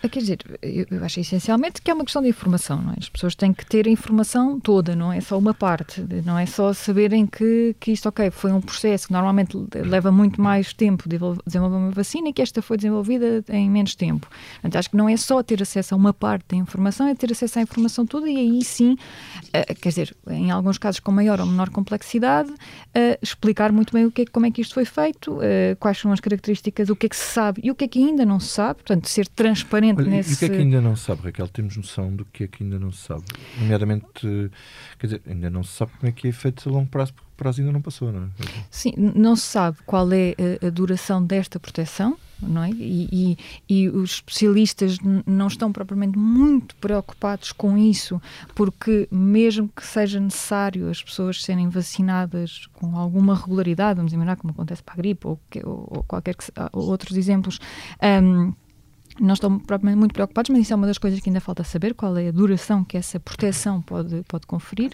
Ah, 0.05 0.09
quer 0.09 0.19
dizer, 0.19 0.39
eu 0.61 1.05
acho 1.05 1.21
essencialmente 1.21 1.81
que 1.81 1.89
é 1.89 1.95
uma 1.95 2.03
questão 2.03 2.21
de 2.21 2.29
informação, 2.29 2.83
não 2.83 2.93
é? 2.93 2.97
As 2.99 3.09
pessoas 3.09 3.37
têm 3.37 3.53
que 3.53 3.65
ter 3.65 3.87
a 3.87 3.91
informação 3.91 4.59
toda, 4.59 4.97
não 4.97 5.13
é 5.13 5.21
só 5.21 5.39
uma 5.39 5.55
parte, 5.55 6.05
não 6.27 6.37
é 6.37 6.45
só 6.45 6.73
saberem 6.73 7.25
que, 7.25 7.77
que 7.79 7.93
isto, 7.93 8.09
ok, 8.09 8.29
foi 8.33 8.51
um 8.51 8.61
processo 8.61 9.07
que 9.07 9.13
normalmente 9.13 9.57
leva 9.73 10.11
muito 10.11 10.41
mais 10.41 10.73
tempo 10.73 11.09
de 11.09 11.17
desenvolver 11.47 11.77
uma 11.77 11.91
vacina 11.93 12.31
e 12.31 12.33
que 12.33 12.43
esta 12.43 12.61
foi 12.61 12.77
desenvolvida 12.77 13.45
em 13.49 13.71
menos 13.71 13.95
tempo. 13.95 14.29
Portanto, 14.55 14.77
acho 14.77 14.91
que 14.91 14.97
não 14.97 15.09
é 15.09 15.17
só 15.17 15.41
ter 15.41 15.63
acesso 15.63 15.95
a 15.95 15.97
uma 15.97 16.13
parte 16.13 16.47
da 16.49 16.57
informação, 16.57 17.07
é 17.07 17.15
ter 17.15 17.31
acesso 17.31 17.61
à 17.61 17.63
informação 17.63 18.05
toda 18.05 18.29
e 18.29 18.37
aí 18.37 18.65
sim, 18.65 18.95
uh, 18.95 19.75
quer 19.81 19.89
dizer, 19.89 20.17
em 20.29 20.51
alguns 20.51 20.79
casos 20.79 20.99
com 20.99 21.13
maior 21.13 21.39
ou 21.41 21.47
menor 21.47 21.71
complexidade, 21.71 22.51
uh, 22.51 23.19
explicar 23.23 23.71
muito 23.71 23.93
bem 23.93 24.07
o 24.07 24.11
que 24.11 24.23
é, 24.23 24.27
como 24.27 24.47
é 24.47 24.51
que 24.51 24.63
isto 24.63 24.75
foi 24.75 24.85
feito, 24.85 25.39
quais 25.79 25.99
são 25.99 26.11
as 26.11 26.19
características, 26.19 26.89
o 26.89 26.97
que 26.97 27.07
é 27.07 27.09
que 27.09 27.17
se 27.17 27.33
sabe 27.33 27.61
e 27.63 27.71
o 27.71 27.75
que 27.75 27.85
é 27.85 27.89
que 27.89 28.03
ainda 28.03 28.25
não 28.25 28.41
se 28.41 28.49
sabe, 28.49 28.81
portanto, 28.83 29.09
ser 29.09 29.29
transparente 29.29 29.92
Olha, 29.97 30.11
nesse... 30.11 30.33
E 30.33 30.35
o 30.35 30.39
que 30.39 30.45
é 30.45 30.49
que 30.49 30.57
ainda 30.57 30.81
não 30.81 30.97
se 30.97 31.05
sabe, 31.05 31.23
Raquel? 31.23 31.49
Temos 31.49 31.77
noção 31.77 32.15
do 32.15 32.25
que 32.25 32.45
é 32.45 32.49
que 32.49 32.63
ainda 32.63 32.79
não 32.79 32.93
se 32.93 33.07
sabe? 33.07 33.25
Nomeadamente, 33.59 34.51
quer 34.99 35.07
dizer, 35.07 35.23
ainda 35.27 35.51
não 35.51 35.63
se 35.63 35.73
sabe 35.73 35.93
como 35.99 36.09
é 36.09 36.13
que 36.13 36.29
é 36.29 36.33
feito 36.33 36.69
a 36.69 36.73
longo 36.73 36.89
prazo, 36.89 37.15
porque 37.15 37.29
o 37.29 37.37
prazo 37.37 37.61
ainda 37.61 37.73
não 37.73 37.83
passou, 37.83 38.13
não 38.13 38.25
é? 38.25 38.29
Sim, 38.71 38.93
não 38.97 39.37
se 39.37 39.43
sabe 39.43 39.79
qual 39.87 40.13
é 40.13 40.35
a, 40.63 40.67
a 40.67 40.71
duração 40.71 41.25
desta 41.25 41.59
proteção, 41.59 42.17
não 42.43 42.65
é? 42.65 42.71
E, 42.71 43.09
e, 43.13 43.39
e, 43.69 43.89
os 43.89 44.15
especialistas 44.15 44.99
não 45.27 45.47
estão 45.47 45.73
propriamente 45.73 46.19
muito 46.19 46.75
preocupados 46.77 47.53
com 47.53 47.79
isso, 47.79 48.21
porque 48.55 49.09
mesmo 49.11 49.69
que 49.69 49.85
seja 49.85 50.19
necessário 50.19 50.91
as 50.91 51.03
pessoas 51.03 51.43
serem 51.43 51.69
vacinadas 51.69 52.67
com 52.73 52.97
alguma 52.97 53.35
regularidade, 53.35 53.97
vamos 53.97 54.13
imaginar 54.13 54.37
como 54.37 54.53
acontece 54.53 54.83
para 54.83 54.95
a 54.95 54.97
gripe 54.97 55.27
ou, 55.27 55.41
ou, 55.65 55.89
ou 55.97 56.03
qualquer 56.05 56.35
que, 56.35 56.45
ou 56.73 56.89
outros 56.89 57.17
exemplos, 57.17 57.61
um, 58.23 58.53
não 59.21 59.35
estão 59.35 59.59
propriamente 59.59 59.99
muito 59.99 60.13
preocupados, 60.13 60.51
mas 60.51 60.61
isso 60.61 60.73
é 60.73 60.77
uma 60.77 60.87
das 60.87 60.99
coisas 60.99 61.21
que 61.21 61.29
ainda 61.29 61.41
falta 61.41 61.65
saber, 61.65 61.95
qual 61.95 62.17
é 62.17 62.29
a 62.29 62.31
duração 62.31 62.85
que 62.85 62.97
essa 62.97 63.21
proteção 63.21 63.83
pode, 63.83 64.23
pode 64.29 64.47
conferir. 64.47 64.93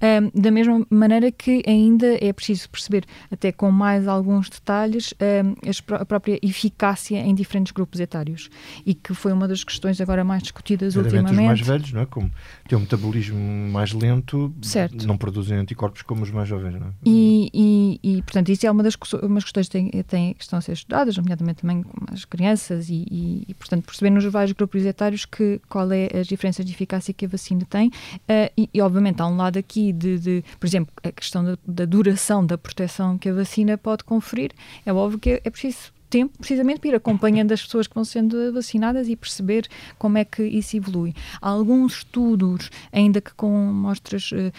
Um, 0.00 0.40
da 0.40 0.50
mesma 0.50 0.86
maneira 0.90 1.30
que 1.32 1.62
ainda 1.66 2.16
é 2.24 2.32
preciso 2.32 2.68
perceber, 2.70 3.04
até 3.30 3.50
com 3.50 3.70
mais 3.70 4.06
alguns 4.06 4.48
detalhes, 4.48 5.14
um, 5.20 5.94
a 5.94 6.04
própria 6.04 6.38
eficácia 6.42 7.18
em 7.18 7.34
diferentes 7.34 7.72
grupos 7.72 8.00
etários. 8.00 8.48
E 8.84 8.94
que 8.94 9.14
foi 9.14 9.32
uma 9.32 9.48
das 9.48 9.64
questões 9.64 10.00
agora 10.00 10.24
mais 10.24 10.42
discutidas 10.42 10.96
ultimamente. 10.96 11.32
Os 11.32 11.46
mais 11.46 11.60
velhos, 11.60 11.92
não 11.92 12.02
é? 12.02 12.06
Como 12.06 12.30
têm 12.68 12.78
um 12.78 12.82
metabolismo 12.82 13.38
mais 13.70 13.92
lento, 13.92 14.54
certo. 14.62 15.06
não 15.06 15.16
produzem 15.16 15.56
anticorpos 15.58 16.02
como 16.02 16.22
os 16.22 16.30
mais 16.30 16.48
jovens, 16.48 16.74
não 16.74 16.88
é? 16.88 16.90
E, 17.04 17.50
e, 17.52 18.00
e, 18.02 18.22
portanto, 18.22 18.50
isso 18.50 18.66
é 18.66 18.70
uma 18.70 18.82
das 18.82 18.96
umas 19.22 19.44
questões 19.44 19.68
que, 19.68 20.02
tem, 20.04 20.34
que 20.34 20.42
estão 20.42 20.58
a 20.58 20.62
ser 20.62 20.72
estudadas, 20.72 21.16
nomeadamente 21.16 21.62
também 21.62 21.82
com 21.82 22.12
as 22.12 22.24
crianças, 22.24 22.88
e, 22.88 23.06
e, 23.10 23.55
portanto, 23.58 23.84
perceber 23.84 24.10
nos 24.10 24.24
vários 24.24 24.52
grupos 24.52 24.84
etários 24.84 25.24
que, 25.24 25.60
qual 25.68 25.90
é 25.92 26.08
as 26.18 26.26
diferenças 26.26 26.64
de 26.64 26.72
eficácia 26.72 27.12
que 27.12 27.24
a 27.24 27.28
vacina 27.28 27.66
tem. 27.68 27.88
Uh, 27.88 28.50
e, 28.56 28.70
e, 28.72 28.80
obviamente, 28.80 29.20
há 29.20 29.26
um 29.26 29.36
lado 29.36 29.58
aqui 29.58 29.92
de, 29.92 30.18
de 30.18 30.44
por 30.58 30.66
exemplo, 30.66 30.92
a 31.02 31.12
questão 31.12 31.44
da, 31.44 31.58
da, 31.66 31.84
duração 31.84 32.44
da 32.44 32.58
proteção 32.58 33.18
que 33.18 33.28
a 33.28 33.34
vacina 33.34 33.76
pode 33.78 34.04
conferir. 34.04 34.52
É 34.84 34.92
óbvio 34.92 35.18
que 35.18 35.40
é, 35.44 35.50
preciso 35.50 35.92
tempo 36.08 36.38
precisamente 36.38 36.80
para 36.80 36.90
ir 36.90 36.94
acompanhando 36.94 37.52
as 37.52 37.62
pessoas 37.62 37.86
que 37.86 37.94
vão 37.94 38.04
sendo 38.04 38.52
vacinadas 38.52 39.08
e 39.08 39.16
perceber 39.16 39.68
como 39.98 40.18
é 40.18 40.24
que 40.24 40.42
isso 40.42 40.76
evolui. 40.76 41.14
Há 41.40 41.48
alguns 41.48 41.98
estudos, 41.98 42.70
ainda 42.92 43.20
que 43.20 43.34
com 43.34 43.70
amostras, 43.70 44.30
eh, 44.32 44.52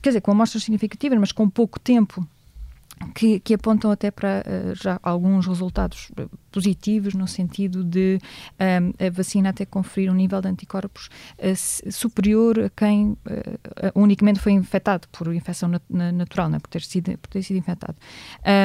quer 0.00 0.10
dizer, 0.10 0.20
com 0.20 0.30
amostras 0.30 0.62
significativas, 0.62 1.18
mas 1.18 1.32
com 1.32 1.48
pouco 1.48 1.78
tempo 1.78 2.26
que, 3.14 3.40
que, 3.40 3.54
apontam 3.54 3.90
até 3.90 4.10
para 4.10 4.42
uh, 4.46 4.74
já 4.74 4.98
alguns 5.02 5.46
resultados 5.46 6.10
positivos 6.50 7.14
no 7.14 7.26
sentido 7.26 7.84
de 7.84 8.18
um, 8.58 9.06
a 9.06 9.10
vacina 9.10 9.50
até 9.50 9.64
conferir 9.64 10.10
um 10.10 10.14
nível 10.14 10.40
de 10.40 10.48
anticorpos 10.48 11.08
uh, 11.38 11.92
superior 11.92 12.58
a 12.58 12.70
quem 12.70 13.10
uh, 13.12 13.18
unicamente 13.94 14.40
foi 14.40 14.52
infectado 14.52 15.08
por 15.08 15.32
infecção 15.34 15.68
nat 15.68 15.82
natural, 15.88 16.48
né, 16.48 16.58
por, 16.58 16.68
ter 16.68 16.82
sido, 16.82 17.16
por 17.18 17.28
ter 17.28 17.42
sido 17.42 17.56
infectado. 17.56 17.96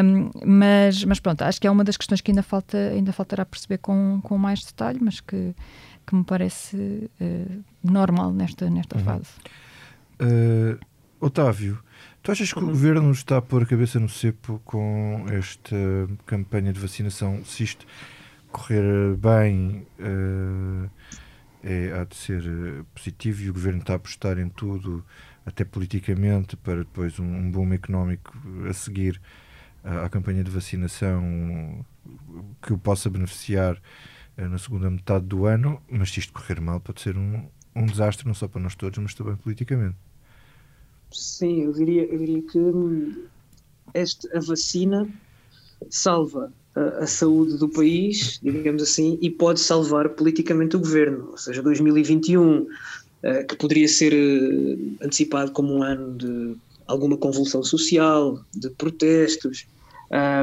Um, 0.04 0.30
mas, 0.46 1.04
mas 1.04 1.20
pronto, 1.20 1.42
acho 1.44 1.60
que 1.60 1.68
é 1.68 1.72
uma 1.72 1.84
das 1.84 1.98
questões 1.98 2.22
que 2.22 2.32
ainda, 2.32 2.44
falta, 2.44 2.78
ainda 2.78 3.12
faltará 3.12 3.46
perceber 3.46 3.78
com, 3.80 4.20
com 4.24 4.38
mais 4.38 4.64
detalhe, 4.64 5.00
mas 5.02 5.20
que, 5.20 5.56
que 6.06 6.16
me 6.16 6.24
parece 6.24 7.10
normal 7.84 8.32
nesta, 8.32 8.70
nesta 8.70 8.98
uhum. 8.98 9.04
fase. 9.04 9.30
Otávio, 11.20 11.80
Tu 12.24 12.32
achas 12.32 12.54
que 12.54 12.60
o 12.60 12.66
governo 12.66 13.12
está 13.12 13.36
a 13.36 13.42
pôr 13.42 13.64
a 13.64 13.66
cabeça 13.66 14.00
no 14.00 14.08
cepo 14.08 14.62
com 14.64 15.26
esta 15.30 15.76
campanha 16.26 16.72
de 16.72 16.80
vacinação? 16.80 17.44
Se 17.44 17.64
isto 17.64 17.86
correr 18.50 19.18
bem, 19.18 19.86
uh, 20.00 20.90
é, 21.62 21.92
há 21.92 22.06
de 22.06 22.16
ser 22.16 22.42
eh, 22.46 22.84
positivo 22.96 23.42
e 23.42 23.50
o 23.50 23.54
governo 23.54 23.82
está 23.82 23.92
a 23.92 23.96
apostar 23.98 24.40
em 24.40 24.48
tudo, 24.48 25.06
até 25.46 25.66
politicamente, 25.66 26.56
para 26.56 26.78
depois 26.78 27.20
um, 27.20 27.26
um 27.26 27.52
boom 27.52 27.74
económico 27.74 28.34
a 28.70 28.74
seguir 28.74 29.20
à, 29.84 30.06
à 30.06 30.10
campanha 30.10 30.46
de 30.46 30.52
vacinação 30.52 31.86
que 32.62 32.72
o 32.72 32.78
possa 32.78 33.10
beneficiar 33.10 33.76
uh, 34.38 34.48
na 34.48 34.58
segunda 34.58 34.90
metade 34.90 35.26
do 35.26 35.46
ano. 35.46 35.84
Mas 35.92 36.10
se 36.10 36.22
isto 36.22 36.32
correr 36.32 36.62
mal, 36.62 36.80
pode 36.80 37.02
ser 37.02 37.18
um, 37.18 37.50
um 37.76 37.86
desastre, 37.86 38.26
não 38.26 38.34
só 38.34 38.48
para 38.48 38.62
nós 38.62 38.76
todos, 38.76 38.98
mas 38.98 39.14
também 39.14 39.36
politicamente. 39.36 39.98
Sim, 41.14 41.64
eu 41.64 41.72
diria, 41.72 42.06
eu 42.06 42.18
diria 42.18 42.42
que 42.42 42.58
hum, 42.58 43.26
este, 43.94 44.28
a 44.36 44.40
vacina 44.40 45.08
salva 45.90 46.52
a, 46.76 47.04
a, 47.04 47.08
saúde 47.08 47.58
do 47.58 47.70
país, 47.70 48.40
digamos 48.42 48.82
assim, 48.82 49.18
e 49.22 49.30
pode 49.30 49.60
salvar 49.60 50.10
politicamente 50.10 50.76
o 50.76 50.80
governo. 50.80 51.30
Ou 51.32 51.38
seja, 51.38 51.62
2021, 51.62 52.68
eh, 53.22 53.44
que 53.44 53.56
poderia 53.56 53.88
ser 53.88 54.14
eh, 54.14 55.06
antecipado 55.06 55.52
como 55.52 55.76
um 55.76 55.84
ano 55.84 56.18
de 56.18 56.56
alguma 56.88 57.16
convulsão 57.16 57.64
social, 57.64 58.44
de 58.56 58.70
protestos, 58.72 59.68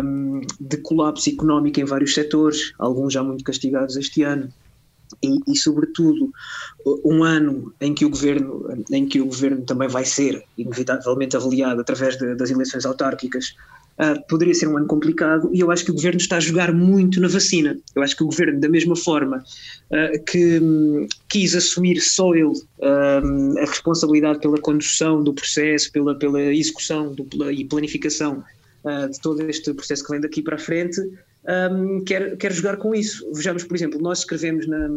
hum, 0.04 0.40
de 0.60 0.76
colapso 0.78 1.28
económico 1.28 1.80
em 1.80 1.84
vários 1.84 2.14
setores, 2.14 2.72
alguns 2.78 3.12
já 3.12 3.22
muito 3.22 3.42
castigados 3.44 3.96
este 3.96 4.22
ano 4.22 4.52
e, 5.22 5.38
e, 5.52 5.56
sobretudo 5.56 6.30
um 7.04 7.22
ano 7.22 7.72
em 7.80 7.94
que 7.94 8.04
o 8.04 8.10
governo 8.10 8.84
em 8.90 9.06
que 9.06 9.20
o 9.20 9.26
governo 9.26 9.62
também 9.62 9.88
vai 9.88 10.04
ser 10.04 10.44
inevitavelmente 10.56 11.36
avaliado 11.36 11.80
através 11.80 12.16
de, 12.16 12.34
das 12.34 12.50
eleições 12.50 12.86
autárquicas 12.86 13.54
uh, 13.98 14.26
poderia 14.28 14.54
ser 14.54 14.68
um 14.68 14.76
ano 14.76 14.86
complicado 14.86 15.50
e 15.52 15.60
eu 15.60 15.70
acho 15.70 15.84
que 15.84 15.90
o 15.90 15.94
governo 15.94 16.18
está 16.18 16.36
a 16.36 16.40
jogar 16.40 16.72
muito 16.72 17.20
na 17.20 17.28
vacina. 17.28 17.78
Eu 17.94 18.02
acho 18.02 18.16
que 18.16 18.22
o 18.22 18.26
governo 18.26 18.60
da 18.60 18.68
mesma 18.68 18.96
forma 18.96 19.44
uh, 19.90 20.24
que 20.24 20.58
um, 20.60 21.06
quis 21.28 21.54
assumir 21.54 22.00
só 22.00 22.34
ele 22.34 22.46
uh, 22.46 23.58
a 23.58 23.66
responsabilidade 23.66 24.40
pela 24.40 24.58
condução 24.60 25.22
do 25.22 25.34
processo 25.34 25.92
pela 25.92 26.14
pela 26.14 26.40
execução 26.40 27.12
do, 27.14 27.50
e 27.50 27.64
planificação 27.64 28.42
de 29.10 29.20
todo 29.20 29.42
este 29.42 29.74
processo 29.74 30.02
que 30.02 30.10
vem 30.10 30.22
daqui 30.22 30.40
para 30.40 30.56
a 30.56 30.58
frente 30.58 30.98
um, 31.48 32.04
quer, 32.04 32.36
quer 32.36 32.52
jogar 32.52 32.76
com 32.76 32.94
isso. 32.94 33.30
Vejamos, 33.32 33.64
por 33.64 33.76
exemplo, 33.76 34.00
nós 34.00 34.20
escrevemos 34.20 34.66
na, 34.66 34.88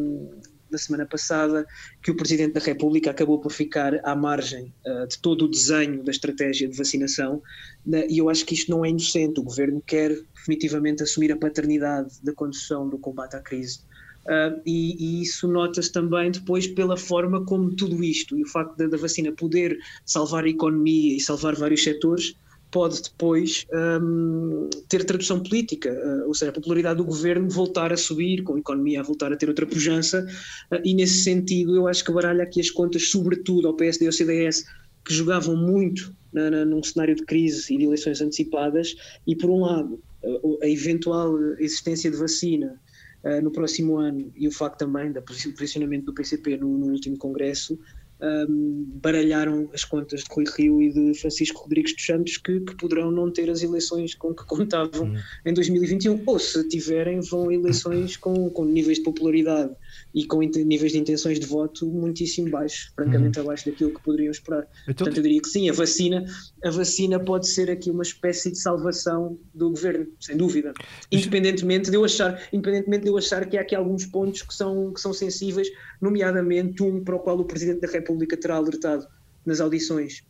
na 0.70 0.78
semana 0.78 1.06
passada 1.06 1.66
que 2.02 2.12
o 2.12 2.16
Presidente 2.16 2.54
da 2.54 2.60
República 2.60 3.12
acabou 3.12 3.40
por 3.40 3.52
ficar 3.52 4.00
à 4.04 4.16
margem 4.16 4.74
uh, 4.86 5.08
de 5.08 5.20
todo 5.20 5.46
o 5.46 5.48
desenho 5.48 6.04
da 6.04 6.12
estratégia 6.12 6.68
de 6.68 6.76
vacinação 6.76 7.42
né, 7.86 8.06
e 8.10 8.18
eu 8.18 8.30
acho 8.30 8.46
que 8.46 8.54
isto 8.56 8.72
não 8.72 8.84
é 8.84 8.90
inocente. 8.90 9.40
O 9.40 9.44
Governo 9.44 9.82
quer 9.86 10.18
definitivamente 10.36 11.04
assumir 11.04 11.32
a 11.32 11.38
paternidade 11.38 12.16
da 12.22 12.34
condução 12.34 12.90
do 12.90 12.98
combate 12.98 13.36
à 13.36 13.40
crise. 13.40 13.80
Uh, 14.26 14.60
e, 14.66 14.96
e, 15.20 15.22
isso 15.22 15.50
nota-se 15.50 15.92
também 15.92 16.32
depois 16.32 16.66
pela 16.66 16.96
forma 16.96 17.46
como 17.46 17.76
tudo 17.76 18.02
isto 18.02 18.38
e 18.38 18.44
o 18.44 18.48
facto 18.48 18.78
da, 18.78 18.88
da 18.88 18.96
vacina 18.96 19.34
poder 19.34 19.78
salvar 20.06 20.46
a 20.46 20.50
economia 20.50 21.18
e 21.18 21.20
salvar 21.20 21.56
vários 21.56 21.84
setores 21.84 22.34
pode 22.74 23.04
depois 23.04 23.66
um, 24.02 24.68
ter 24.90 25.06
tradução 25.06 25.42
política, 25.42 25.92
uh, 25.92 26.28
ou 26.28 26.34
seja, 26.34 26.50
a 26.50 26.54
popularidade 26.54 26.98
do 26.98 27.06
governo 27.06 27.48
voltar 27.48 27.94
a 27.94 27.98
subir, 27.98 28.44
com 28.44 28.56
a 28.56 28.60
economia 28.60 29.00
a 29.00 29.04
voltar 29.04 29.32
a 29.32 29.38
ter 29.38 29.48
outra 29.48 29.68
pujança, 29.68 30.26
uh, 30.72 30.80
e 30.84 30.96
nesse 30.96 31.24
sentido 31.24 31.76
eu 31.76 31.88
acho 31.88 32.04
que 32.04 32.12
baralha 32.12 32.44
aqui 32.44 32.60
as 32.60 32.72
contas, 32.72 33.10
sobretudo 33.10 33.68
ao 33.68 33.76
PSD 33.76 34.06
e 34.06 34.08
ao 34.08 34.12
CDS, 34.12 34.66
que 35.06 35.14
jogavam 35.14 35.56
muito 35.56 36.16
na, 36.34 36.50
na, 36.50 36.66
num 36.66 36.82
cenário 36.82 37.16
de 37.16 37.24
crise 37.24 37.74
e 37.74 37.78
de 37.78 37.86
eleições 37.86 38.20
antecipadas, 38.20 38.96
e 39.28 39.36
por 39.36 39.52
um 39.52 39.62
lado, 39.62 40.02
a, 40.24 40.66
a 40.66 40.68
eventual 40.68 41.38
existência 41.60 42.10
de 42.10 42.18
vacina 42.18 42.82
uh, 43.24 43.40
no 43.40 43.52
próximo 43.52 43.98
ano 43.98 44.32
e 44.36 44.48
o 44.48 44.52
facto 44.52 44.80
também 44.80 45.12
do 45.12 45.22
posicionamento 45.22 46.06
do 46.06 46.14
PCP 46.14 46.58
no, 46.58 46.76
no 46.76 46.88
último 46.88 47.20
congresso 47.20 47.78
um, 48.24 48.86
baralharam 49.02 49.70
as 49.74 49.84
contas 49.84 50.22
de 50.22 50.28
Rui 50.32 50.46
Rio 50.58 50.82
e 50.82 50.92
de 50.92 51.20
Francisco 51.20 51.62
Rodrigues 51.62 51.94
dos 51.94 52.06
Santos 52.06 52.38
que, 52.38 52.60
que 52.62 52.76
poderão 52.76 53.12
não 53.12 53.30
ter 53.30 53.50
as 53.50 53.62
eleições 53.62 54.16
com 54.16 54.34
que 54.34 54.46
contavam 54.46 55.08
uhum. 55.08 55.20
em 55.46 55.54
2021 55.54 56.24
ou 56.26 56.40
se 56.40 56.68
tiverem 56.70 57.20
vão 57.20 57.52
eleições 57.52 58.16
com, 58.16 58.50
com 58.50 58.64
níveis 58.64 58.98
de 58.98 59.04
popularidade 59.04 59.76
e 60.14 60.26
com 60.26 60.40
níveis 60.40 60.92
de 60.92 61.00
intenções 61.00 61.40
de 61.40 61.46
voto 61.46 61.86
muitíssimo 61.88 62.50
baixos, 62.50 62.92
francamente 62.96 63.40
uhum. 63.40 63.46
abaixo 63.46 63.70
daquilo 63.70 63.94
que 63.94 64.02
poderiam 64.02 64.32
esperar. 64.32 64.68
Então, 64.84 64.96
Portanto, 64.96 65.18
eu 65.18 65.24
diria 65.24 65.42
que 65.42 65.50
sim, 65.50 65.70
a 65.70 65.74
vacina, 65.74 66.26
a 66.64 66.70
vacina 66.70 67.20
pode 67.20 67.48
ser 67.48 67.70
aqui 67.70 67.90
uma 67.90 68.04
espécie 68.04 68.52
de 68.52 68.58
salvação 68.58 69.38
do 69.54 69.70
governo, 69.70 70.08
sem 70.20 70.38
dúvida. 70.38 70.74
Independentemente 71.12 71.90
de 71.90 71.98
eu 71.98 72.06
achar, 72.06 72.42
independentemente 72.52 73.04
de 73.04 73.10
eu 73.10 73.18
achar 73.18 73.46
que 73.48 73.58
há 73.58 73.62
aqui 73.62 73.76
alguns 73.76 74.06
pontos 74.06 74.42
que 74.42 74.54
são, 74.54 74.94
que 74.94 75.02
são 75.02 75.14
sensíveis, 75.14 75.68
nomeadamente 76.02 76.84
um 76.84 77.04
para 77.04 77.16
o 77.16 77.20
qual 77.20 77.38
o 77.40 77.46
Presidente 77.46 77.82
da 77.82 77.88
República 77.88 78.38
terá 78.38 78.56
alertado 78.56 79.08
nas 79.46 79.60
audições 79.60 80.24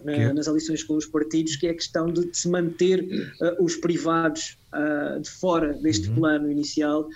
uh, 0.00 0.34
nas 0.34 0.48
audições 0.48 0.82
com 0.82 0.96
os 0.96 1.06
partidos, 1.06 1.56
que 1.56 1.66
é 1.66 1.70
a 1.70 1.74
questão 1.74 2.06
de, 2.06 2.30
de 2.30 2.36
se 2.36 2.48
manter 2.48 3.02
uh, 3.02 3.64
os 3.64 3.76
privados 3.76 4.58
uh, 4.72 5.20
de 5.20 5.30
fora 5.30 5.74
deste 5.74 6.08
uhum. 6.08 6.14
plano 6.16 6.50
inicial, 6.50 7.08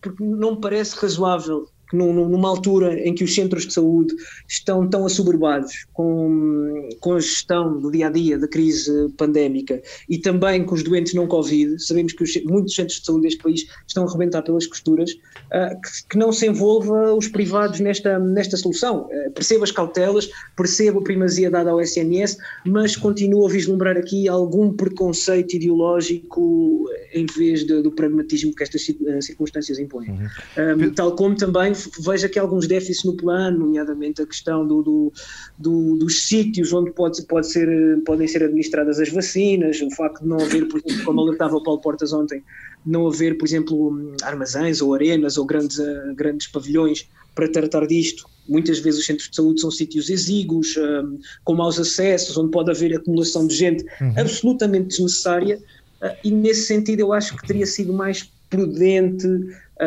porque 0.00 0.22
não 0.22 0.54
me 0.54 0.60
parece 0.60 0.96
razoável 0.96 1.68
numa 1.92 2.48
altura 2.48 2.98
em 3.00 3.14
que 3.14 3.24
os 3.24 3.34
centros 3.34 3.66
de 3.66 3.72
saúde 3.72 4.14
estão 4.48 4.88
tão 4.88 5.06
assoberbados 5.06 5.86
com, 5.92 6.88
com 7.00 7.14
a 7.14 7.20
gestão 7.20 7.78
do 7.78 7.90
dia 7.90 8.06
a 8.06 8.10
dia 8.10 8.38
da 8.38 8.48
crise 8.48 9.08
pandémica 9.16 9.80
e 10.08 10.18
também 10.18 10.64
com 10.64 10.74
os 10.74 10.82
doentes 10.82 11.14
não 11.14 11.26
Covid, 11.26 11.82
sabemos 11.82 12.12
que 12.12 12.22
os, 12.22 12.44
muitos 12.44 12.74
centros 12.74 13.00
de 13.00 13.06
saúde 13.06 13.22
deste 13.22 13.42
país 13.42 13.66
estão 13.86 14.04
a 14.04 14.08
arrebentar 14.08 14.42
pelas 14.42 14.66
costuras, 14.66 15.10
uh, 15.12 15.80
que, 15.80 16.08
que, 16.10 16.18
não 16.18 16.32
se 16.32 16.46
envolva 16.46 17.14
os 17.14 17.28
privados 17.28 17.80
nesta, 17.80 18.18
nesta 18.18 18.56
solução. 18.56 19.06
Uh, 19.06 19.30
percebo 19.32 19.64
as 19.64 19.70
cautelas, 19.70 20.28
percebo 20.56 21.00
a 21.00 21.02
primazia 21.02 21.50
dada 21.50 21.70
ao 21.70 21.80
SNS, 21.80 22.36
mas 22.66 22.96
continuo 22.96 23.46
a 23.46 23.50
vislumbrar 23.50 23.96
aqui 23.96 24.28
algum 24.28 24.72
preconceito 24.72 25.54
ideológico 25.54 26.88
em 27.12 27.26
vez 27.26 27.64
de, 27.64 27.82
do 27.82 27.90
pragmatismo 27.90 28.54
que 28.54 28.62
estas 28.62 28.82
circunstâncias 29.20 29.78
impõem. 29.78 30.10
Uhum. 30.10 30.86
Um, 30.86 30.94
tal 30.94 31.14
como 31.14 31.36
também 31.36 31.72
vejo 32.00 32.26
aqui 32.26 32.38
alguns 32.38 32.66
déficits 32.66 33.04
no 33.04 33.16
plano, 33.16 33.60
nomeadamente 33.60 34.22
a 34.22 34.26
questão 34.26 34.66
do, 34.66 34.82
do, 34.82 35.12
do, 35.58 35.96
dos 35.96 36.26
sítios 36.26 36.72
onde 36.72 36.90
pode, 36.92 37.22
pode 37.22 37.50
ser, 37.50 37.68
podem 38.04 38.26
ser 38.26 38.44
administradas 38.44 38.98
as 39.00 39.08
vacinas, 39.08 39.80
o 39.80 39.90
facto 39.90 40.22
de 40.22 40.28
não 40.28 40.38
haver, 40.38 40.66
por 40.68 40.80
exemplo, 40.84 41.04
como 41.04 41.20
alertava 41.20 41.56
o 41.56 41.62
Paulo 41.62 41.80
Portas 41.80 42.12
ontem, 42.12 42.42
não 42.84 43.06
haver, 43.06 43.38
por 43.38 43.46
exemplo, 43.46 44.14
armazéns 44.22 44.80
ou 44.80 44.94
arenas 44.94 45.36
ou 45.36 45.44
grandes, 45.44 45.78
uh, 45.78 46.14
grandes 46.14 46.46
pavilhões 46.48 47.08
para 47.34 47.48
tratar 47.48 47.86
disto. 47.86 48.26
Muitas 48.48 48.78
vezes 48.80 49.00
os 49.00 49.06
centros 49.06 49.30
de 49.30 49.36
saúde 49.36 49.60
são 49.60 49.70
sítios 49.70 50.10
exíguos, 50.10 50.76
um, 50.76 51.18
com 51.44 51.54
maus 51.54 51.78
acessos, 51.78 52.36
onde 52.36 52.50
pode 52.50 52.70
haver 52.70 52.94
acumulação 52.94 53.46
de 53.46 53.54
gente 53.54 53.84
uhum. 54.00 54.14
absolutamente 54.16 54.88
desnecessária, 54.88 55.58
uh, 56.02 56.16
e 56.24 56.30
nesse 56.30 56.66
sentido 56.66 57.00
eu 57.00 57.12
acho 57.12 57.36
que 57.36 57.46
teria 57.46 57.66
sido 57.66 57.92
mais 57.92 58.30
prudente 58.52 59.26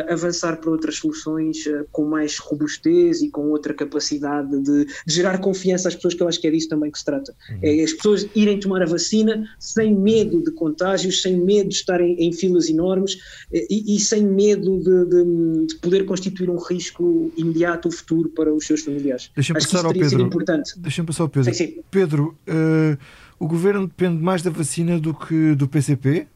avançar 0.10 0.58
para 0.58 0.70
outras 0.70 0.98
soluções 0.98 1.66
uh, 1.68 1.86
com 1.92 2.06
mais 2.06 2.38
robustez 2.38 3.22
e 3.22 3.30
com 3.30 3.50
outra 3.50 3.74
capacidade 3.74 4.50
de, 4.62 4.86
de, 4.86 4.94
gerar 5.08 5.38
confiança 5.38 5.88
às 5.88 5.96
pessoas, 5.96 6.14
que 6.14 6.24
eu 6.24 6.28
acho 6.28 6.42
que 6.42 6.48
é 6.48 6.52
disso 6.52 6.68
também 6.68 6.92
que 6.92 6.98
se 6.98 7.06
trata. 7.06 7.34
Uhum. 7.50 7.60
É 7.62 7.84
as 7.84 7.94
pessoas 7.94 8.28
irem 8.36 8.60
tomar 8.60 8.82
a 8.82 8.86
vacina 8.86 9.48
sem 9.60 9.96
medo 9.96 10.44
de 10.44 10.52
contágios, 10.52 11.22
sem 11.22 11.38
medo 11.38 11.70
de 11.70 11.76
estarem 11.76 12.16
em 12.20 12.34
filas 12.34 12.68
enormes 12.68 13.18
eh, 13.54 13.66
e, 13.70 13.96
e 13.96 14.00
sem 14.00 14.26
medo 14.26 14.80
de, 14.80 15.06
de, 15.06 15.68
de, 15.68 15.76
poder 15.76 16.06
constituir 16.06 16.50
um 16.50 16.58
risco 16.58 17.32
imediato, 17.38 17.90
futuro 17.90 18.30
para 18.30 18.54
os 18.54 18.66
seus 18.66 18.82
familiares. 18.82 19.32
Deixa-me 19.36 19.60
passar 19.60 19.86
ao 19.86 19.94
Pedro. 19.94 20.30
Deixa-me 20.78 21.08
passar 21.08 21.24
ao 21.24 21.30
Pedro. 21.30 21.54
Sim, 21.54 21.66
sim. 21.66 21.80
Pedro, 21.90 22.36
uh, 22.48 22.98
o 23.40 23.48
governo 23.48 23.88
depende 23.88 24.22
mais 24.22 24.42
da 24.42 24.50
vacina 24.50 25.00
do 25.00 25.14
que 25.14 25.56
do 25.56 25.68
PCP? 25.68 26.28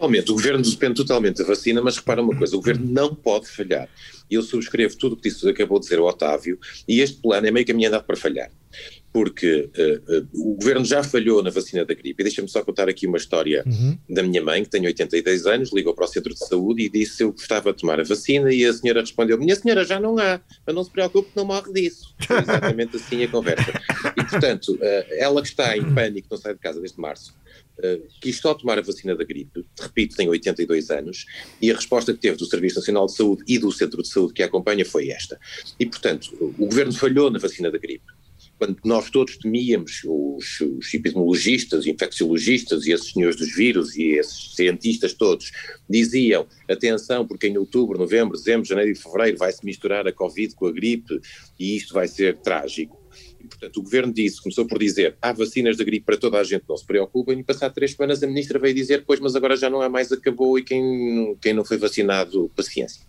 Totalmente, 0.00 0.30
o 0.30 0.34
governo 0.34 0.62
depende 0.62 0.94
totalmente 0.94 1.36
da 1.36 1.44
vacina, 1.44 1.82
mas 1.82 1.98
repara 1.98 2.22
uma 2.22 2.34
coisa: 2.34 2.56
o 2.56 2.58
governo 2.58 2.86
não 2.90 3.14
pode 3.14 3.48
falhar. 3.48 3.86
E 4.30 4.34
eu 4.34 4.42
subscrevo 4.42 4.96
tudo 4.96 5.12
o 5.12 5.16
que 5.16 5.28
disse, 5.28 5.46
acabou 5.46 5.78
de 5.78 5.84
dizer 5.84 6.00
o 6.00 6.06
Otávio, 6.06 6.58
e 6.88 7.00
este 7.00 7.20
plano 7.20 7.46
é 7.46 7.50
meio 7.50 7.66
caminho 7.66 7.88
andado 7.88 8.04
para 8.04 8.16
falhar. 8.16 8.50
Porque 9.12 9.68
uh, 9.76 10.18
uh, 10.18 10.52
o 10.52 10.54
governo 10.54 10.84
já 10.86 11.02
falhou 11.02 11.42
na 11.42 11.50
vacina 11.50 11.84
da 11.84 11.92
gripe. 11.92 12.22
E 12.22 12.24
deixa-me 12.24 12.48
só 12.48 12.62
contar 12.62 12.88
aqui 12.88 13.08
uma 13.08 13.18
história 13.18 13.64
uhum. 13.66 13.98
da 14.08 14.22
minha 14.22 14.40
mãe, 14.40 14.62
que 14.62 14.70
tem 14.70 14.86
82 14.86 15.46
anos, 15.46 15.72
ligou 15.72 15.92
para 15.92 16.04
o 16.04 16.08
centro 16.08 16.32
de 16.32 16.38
saúde 16.46 16.84
e 16.84 16.88
disse 16.88 17.16
se 17.16 17.24
eu 17.24 17.32
gostava 17.32 17.72
de 17.72 17.80
tomar 17.80 18.00
a 18.00 18.04
vacina. 18.04 18.54
E 18.54 18.64
a 18.64 18.72
senhora 18.72 19.00
respondeu: 19.00 19.36
Minha 19.36 19.56
senhora, 19.56 19.84
já 19.84 20.00
não 20.00 20.16
há, 20.16 20.40
mas 20.64 20.74
não 20.74 20.84
se 20.84 20.90
preocupe, 20.90 21.28
não 21.34 21.44
morre 21.44 21.72
disso. 21.72 22.14
Foi 22.20 22.38
exatamente 22.38 22.96
assim 22.96 23.24
a 23.24 23.28
conversa. 23.28 23.70
E 24.16 24.24
portanto, 24.24 24.76
uh, 24.76 25.14
ela 25.18 25.42
que 25.42 25.48
está 25.48 25.76
em 25.76 25.92
pânico, 25.92 26.28
não 26.30 26.38
sai 26.38 26.54
de 26.54 26.60
casa 26.60 26.80
desde 26.80 26.98
março, 27.00 27.34
quis 28.20 28.38
só 28.38 28.54
tomar 28.54 28.78
a 28.78 28.82
vacina 28.82 29.16
da 29.16 29.24
gripe, 29.24 29.64
repito, 29.78 30.16
tem 30.16 30.28
82 30.28 30.90
anos, 30.90 31.26
e 31.60 31.70
a 31.70 31.74
resposta 31.74 32.12
que 32.12 32.20
teve 32.20 32.36
do 32.36 32.46
Serviço 32.46 32.76
Nacional 32.76 33.06
de 33.06 33.14
Saúde 33.14 33.44
e 33.46 33.58
do 33.58 33.70
Centro 33.72 34.02
de 34.02 34.08
Saúde 34.08 34.34
que 34.34 34.42
a 34.42 34.46
acompanha 34.46 34.84
foi 34.84 35.10
esta. 35.10 35.38
E, 35.78 35.86
portanto, 35.86 36.36
o 36.40 36.66
governo 36.66 36.92
falhou 36.92 37.30
na 37.30 37.38
vacina 37.38 37.70
da 37.70 37.78
gripe. 37.78 38.04
Quando 38.58 38.76
nós 38.84 39.08
todos 39.08 39.38
temíamos, 39.38 40.02
os, 40.04 40.60
os 40.60 40.92
epidemiologistas, 40.92 41.86
infecciologistas 41.86 42.84
e 42.84 42.92
esses 42.92 43.10
senhores 43.10 43.36
dos 43.36 43.54
vírus 43.54 43.96
e 43.96 44.18
esses 44.18 44.54
cientistas 44.54 45.14
todos 45.14 45.50
diziam: 45.88 46.46
atenção, 46.68 47.26
porque 47.26 47.46
em 47.46 47.56
outubro, 47.56 47.98
novembro, 47.98 48.36
dezembro, 48.36 48.68
janeiro 48.68 48.90
e 48.90 48.94
fevereiro 48.94 49.38
vai-se 49.38 49.64
misturar 49.64 50.06
a 50.06 50.12
Covid 50.12 50.54
com 50.54 50.66
a 50.66 50.72
gripe 50.72 51.18
e 51.58 51.74
isto 51.74 51.94
vai 51.94 52.06
ser 52.06 52.36
trágico 52.38 52.99
portanto, 53.60 53.76
o 53.76 53.82
governo 53.82 54.12
disse, 54.12 54.40
começou 54.40 54.66
por 54.66 54.78
dizer, 54.78 55.16
há 55.20 55.32
vacinas 55.32 55.76
da 55.76 55.84
gripe 55.84 56.06
para 56.06 56.16
toda 56.16 56.38
a 56.38 56.44
gente, 56.44 56.64
não 56.66 56.76
se 56.76 56.84
preocupem, 56.84 57.38
e 57.38 57.44
passado 57.44 57.74
três 57.74 57.92
semanas 57.92 58.22
a 58.22 58.26
ministra 58.26 58.58
veio 58.58 58.74
dizer, 58.74 59.04
pois, 59.06 59.20
mas 59.20 59.36
agora 59.36 59.54
já 59.54 59.68
não 59.68 59.82
há 59.82 59.88
mais, 59.88 60.10
acabou, 60.10 60.58
e 60.58 60.62
quem, 60.62 61.36
quem 61.42 61.52
não 61.52 61.64
foi 61.64 61.76
vacinado, 61.76 62.50
paciência. 62.56 63.02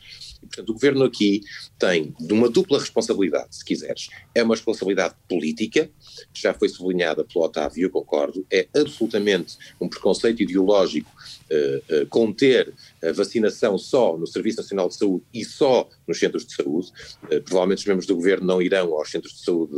E, 0.44 0.48
portanto, 0.48 0.70
o 0.70 0.74
governo 0.74 1.06
aqui 1.06 1.42
tem 1.80 2.14
uma 2.30 2.50
dupla 2.50 2.80
responsabilidade, 2.80 3.56
se 3.56 3.64
quiseres. 3.64 4.10
É 4.36 4.44
uma 4.44 4.56
responsabilidade 4.56 5.16
política, 5.30 5.90
que 6.34 6.42
já 6.42 6.54
foi 6.54 6.68
sublinhada 6.68 7.24
pelo 7.24 7.46
Otávio, 7.46 7.86
eu 7.86 7.90
concordo, 7.90 8.46
é 8.52 8.68
absolutamente 8.76 9.58
um 9.80 9.88
preconceito 9.88 10.44
ideológico 10.44 11.10
uh, 11.50 12.02
uh, 12.02 12.08
conter 12.08 12.74
a 13.04 13.12
vacinação 13.12 13.78
só 13.78 14.18
no 14.18 14.28
Serviço 14.28 14.58
Nacional 14.58 14.88
de 14.88 14.96
Saúde 14.96 15.26
e 15.34 15.44
só 15.44 15.90
nos 16.08 16.20
centros 16.20 16.46
de 16.46 16.56
saúde. 16.56 16.92
Uh, 17.24 17.42
provavelmente 17.42 17.80
os 17.80 17.86
membros 17.86 18.06
do 18.06 18.16
governo 18.16 18.46
não 18.46 18.62
irão 18.62 18.94
aos 18.94 19.10
centros 19.10 19.34
de 19.34 19.44
saúde 19.44 19.74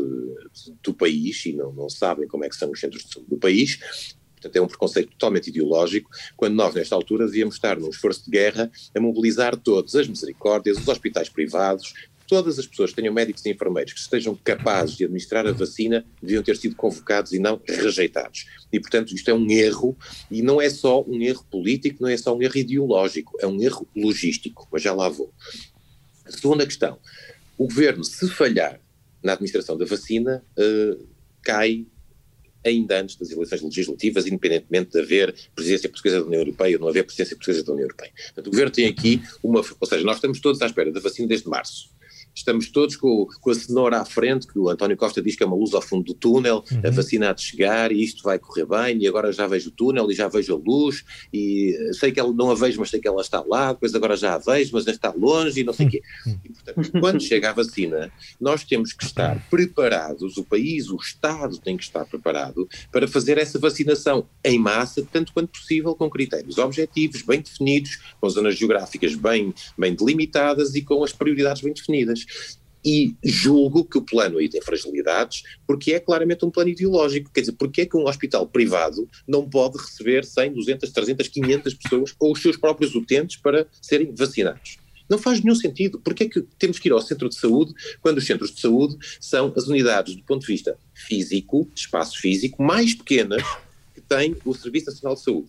do 0.83 0.93
país 0.93 1.45
e 1.45 1.53
não, 1.53 1.71
não 1.73 1.89
sabem 1.89 2.27
como 2.27 2.45
é 2.45 2.49
que 2.49 2.55
são 2.55 2.71
os 2.71 2.79
centros 2.79 3.03
de 3.03 3.13
saúde 3.13 3.29
do 3.29 3.37
país. 3.37 3.79
Portanto, 4.43 4.55
é 4.57 4.61
um 4.61 4.67
preconceito 4.67 5.09
totalmente 5.11 5.47
ideológico, 5.47 6.09
quando 6.35 6.55
nós, 6.55 6.75
nesta 6.75 6.93
altura, 6.95 7.25
devíamos 7.25 7.55
estar 7.55 7.79
num 7.79 7.89
esforço 7.89 8.25
de 8.25 8.31
guerra 8.31 8.69
a 8.93 8.99
mobilizar 8.99 9.55
todos, 9.55 9.95
as 9.95 10.05
misericórdias, 10.05 10.77
os 10.77 10.87
hospitais 10.87 11.29
privados, 11.29 11.93
todas 12.27 12.57
as 12.59 12.65
pessoas 12.65 12.91
que 12.91 12.95
tenham 12.97 13.13
médicos 13.13 13.45
e 13.45 13.49
enfermeiros 13.49 13.93
que 13.93 13.99
estejam 13.99 14.35
capazes 14.43 14.97
de 14.97 15.05
administrar 15.05 15.45
a 15.45 15.51
vacina 15.51 16.05
deviam 16.21 16.43
ter 16.43 16.57
sido 16.57 16.75
convocados 16.75 17.33
e 17.33 17.39
não 17.39 17.61
rejeitados. 17.67 18.45
E, 18.71 18.79
portanto, 18.79 19.13
isto 19.13 19.29
é 19.29 19.33
um 19.33 19.49
erro, 19.49 19.97
e 20.31 20.41
não 20.41 20.61
é 20.61 20.69
só 20.69 21.03
um 21.03 21.21
erro 21.21 21.45
político, 21.49 22.01
não 22.01 22.09
é 22.09 22.17
só 22.17 22.35
um 22.35 22.41
erro 22.41 22.57
ideológico, 22.57 23.37
é 23.39 23.47
um 23.47 23.61
erro 23.61 23.87
logístico, 23.95 24.67
mas 24.71 24.81
já 24.81 24.93
lá 24.93 25.09
vou. 25.09 25.31
A 26.25 26.31
segunda 26.31 26.65
questão, 26.65 26.97
o 27.57 27.67
governo, 27.67 28.03
se 28.03 28.29
falhar 28.29 28.79
na 29.23 29.33
administração 29.33 29.77
da 29.77 29.85
vacina, 29.85 30.43
uh, 30.57 31.07
cai 31.41 31.85
ainda 32.65 33.01
antes 33.01 33.17
das 33.17 33.29
eleições 33.29 33.61
legislativas, 33.61 34.25
independentemente 34.25 34.91
de 34.91 34.99
haver 34.99 35.35
presidência 35.53 35.89
portuguesa 35.89 36.21
da 36.21 36.25
União 36.25 36.41
Europeia 36.41 36.77
ou 36.77 36.81
não 36.81 36.87
haver 36.87 37.03
presidência 37.03 37.35
portuguesa 37.35 37.65
da 37.65 37.73
União 37.73 37.85
Europeia. 37.85 38.11
Portanto, 38.15 38.47
o 38.47 38.51
governo 38.51 38.71
tem 38.71 38.87
aqui 38.87 39.21
uma. 39.43 39.61
Ou 39.79 39.87
seja, 39.87 40.03
nós 40.05 40.15
estamos 40.15 40.39
todos 40.39 40.61
à 40.61 40.65
espera 40.65 40.91
da 40.91 41.01
vacina 41.01 41.27
desde 41.27 41.47
março 41.47 41.92
estamos 42.33 42.69
todos 42.69 42.95
com, 42.95 43.27
com, 43.39 43.51
a 43.51 43.55
cenoura 43.55 43.99
à 43.99 44.05
frente, 44.05 44.47
que 44.47 44.57
o 44.57 44.69
António 44.69 44.97
Costa 44.97 45.21
diz 45.21 45.35
que 45.35 45.43
é 45.43 45.45
uma 45.45 45.55
luz 45.55 45.73
ao 45.73 45.81
fundo 45.81 46.05
do 46.05 46.13
túnel, 46.13 46.63
uhum. 46.71 46.81
a 46.85 46.89
vacina 46.89 47.29
há 47.29 47.33
de 47.33 47.41
chegar 47.41 47.91
e 47.91 48.03
isto 48.03 48.23
vai 48.23 48.39
correr 48.39 48.65
bem, 48.65 49.03
e 49.03 49.07
agora 49.07 49.31
já 49.31 49.45
vejo 49.47 49.69
o 49.69 49.71
túnel 49.71 50.09
e 50.11 50.15
já 50.15 50.27
vejo 50.27 50.53
a 50.53 50.57
luz, 50.57 51.03
e 51.31 51.75
sei 51.93 52.11
que 52.11 52.19
ela 52.19 52.33
não 52.33 52.51
a 52.51 52.55
vejo, 52.55 52.79
mas 52.79 52.89
sei 52.89 52.99
que 52.99 53.07
ela 53.07 53.21
está 53.21 53.43
lá, 53.47 53.73
depois 53.73 53.93
agora 53.93 54.17
já 54.17 54.35
a 54.35 54.37
vejo, 54.37 54.71
mas 54.73 54.87
está 54.87 55.13
longe 55.15 55.61
e 55.61 55.63
não 55.63 55.73
sei 55.73 55.87
o 55.87 55.89
quê. 55.89 56.01
Uhum. 56.25 56.39
E, 56.43 56.49
portanto, 56.49 56.91
quando 56.99 57.21
chega 57.21 57.49
a 57.49 57.53
vacina, 57.53 58.11
nós 58.39 58.63
temos 58.63 58.93
que 58.93 59.03
estar 59.03 59.47
preparados, 59.49 60.37
o 60.37 60.43
país, 60.43 60.89
o 60.89 60.95
Estado 60.95 61.57
tem 61.59 61.77
que 61.77 61.83
estar 61.83 62.05
preparado 62.05 62.67
para 62.91 63.07
fazer 63.07 63.37
essa 63.37 63.59
vacinação 63.59 64.27
em 64.43 64.57
massa, 64.57 65.05
tanto 65.11 65.33
quanto 65.33 65.51
possível, 65.51 65.95
com 65.95 66.09
critérios 66.09 66.57
objetivos, 66.57 67.21
bem 67.21 67.41
definidos, 67.41 67.99
com 68.19 68.29
zonas 68.29 68.55
geográficas 68.55 69.15
bem, 69.15 69.53
bem 69.77 69.95
delimitadas 69.95 70.75
e 70.75 70.81
com 70.81 71.03
as 71.03 71.11
prioridades 71.11 71.61
bem 71.61 71.73
definidas 71.73 72.22
e 72.85 73.15
julgo 73.23 73.85
que 73.85 73.97
o 73.97 74.01
plano 74.01 74.37
aí 74.37 74.49
tem 74.49 74.61
fragilidades, 74.61 75.43
porque 75.65 75.93
é 75.93 75.99
claramente 75.99 76.43
um 76.43 76.51
plano 76.51 76.69
ideológico. 76.69 77.31
Quer 77.31 77.41
dizer, 77.41 77.53
porque 77.53 77.81
é 77.81 77.85
que 77.85 77.95
um 77.95 78.07
hospital 78.07 78.45
privado 78.47 79.07
não 79.27 79.49
pode 79.49 79.77
receber 79.77 80.25
100, 80.25 80.53
200, 80.53 80.91
300, 80.91 81.27
500 81.27 81.73
pessoas 81.75 82.15
ou 82.19 82.33
os 82.33 82.41
seus 82.41 82.57
próprios 82.57 82.93
utentes 82.93 83.37
para 83.37 83.65
serem 83.81 84.13
vacinados? 84.13 84.77
Não 85.09 85.17
faz 85.17 85.41
nenhum 85.41 85.55
sentido. 85.55 85.99
Porque 85.99 86.23
é 86.23 86.29
que 86.29 86.41
temos 86.57 86.79
que 86.79 86.89
ir 86.89 86.91
ao 86.91 87.01
centro 87.01 87.29
de 87.29 87.35
saúde 87.35 87.73
quando 88.01 88.17
os 88.17 88.25
centros 88.25 88.53
de 88.53 88.59
saúde 88.59 88.97
são 89.19 89.53
as 89.55 89.67
unidades, 89.67 90.15
do 90.15 90.23
ponto 90.23 90.41
de 90.41 90.47
vista 90.47 90.77
físico, 90.93 91.69
espaço 91.75 92.19
físico, 92.19 92.61
mais 92.61 92.93
pequenas 92.93 93.43
que 93.93 94.01
tem 94.01 94.35
o 94.43 94.53
Serviço 94.53 94.87
Nacional 94.87 95.15
de 95.15 95.21
Saúde? 95.21 95.47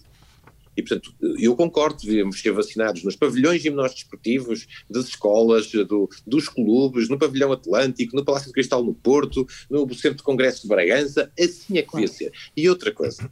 E, 0.76 0.82
portanto, 0.82 1.14
eu 1.38 1.54
concordo, 1.56 2.02
devíamos 2.02 2.40
ser 2.40 2.52
vacinados 2.52 3.02
nos 3.04 3.16
pavilhões 3.16 3.62
desportivos, 3.94 4.66
das 4.90 5.06
escolas, 5.06 5.70
do, 5.70 6.08
dos 6.26 6.48
clubes, 6.48 7.08
no 7.08 7.18
pavilhão 7.18 7.52
Atlântico, 7.52 8.16
no 8.16 8.24
Palácio 8.24 8.48
de 8.48 8.52
Cristal 8.52 8.84
no 8.84 8.94
Porto, 8.94 9.46
no 9.70 9.92
Centro 9.94 10.18
de 10.18 10.22
Congresso 10.22 10.62
de 10.62 10.68
Bragança, 10.68 11.30
assim 11.38 11.78
é 11.78 11.82
que 11.82 11.92
devia 11.92 12.08
ser. 12.08 12.32
E 12.56 12.68
outra 12.68 12.92
coisa, 12.92 13.30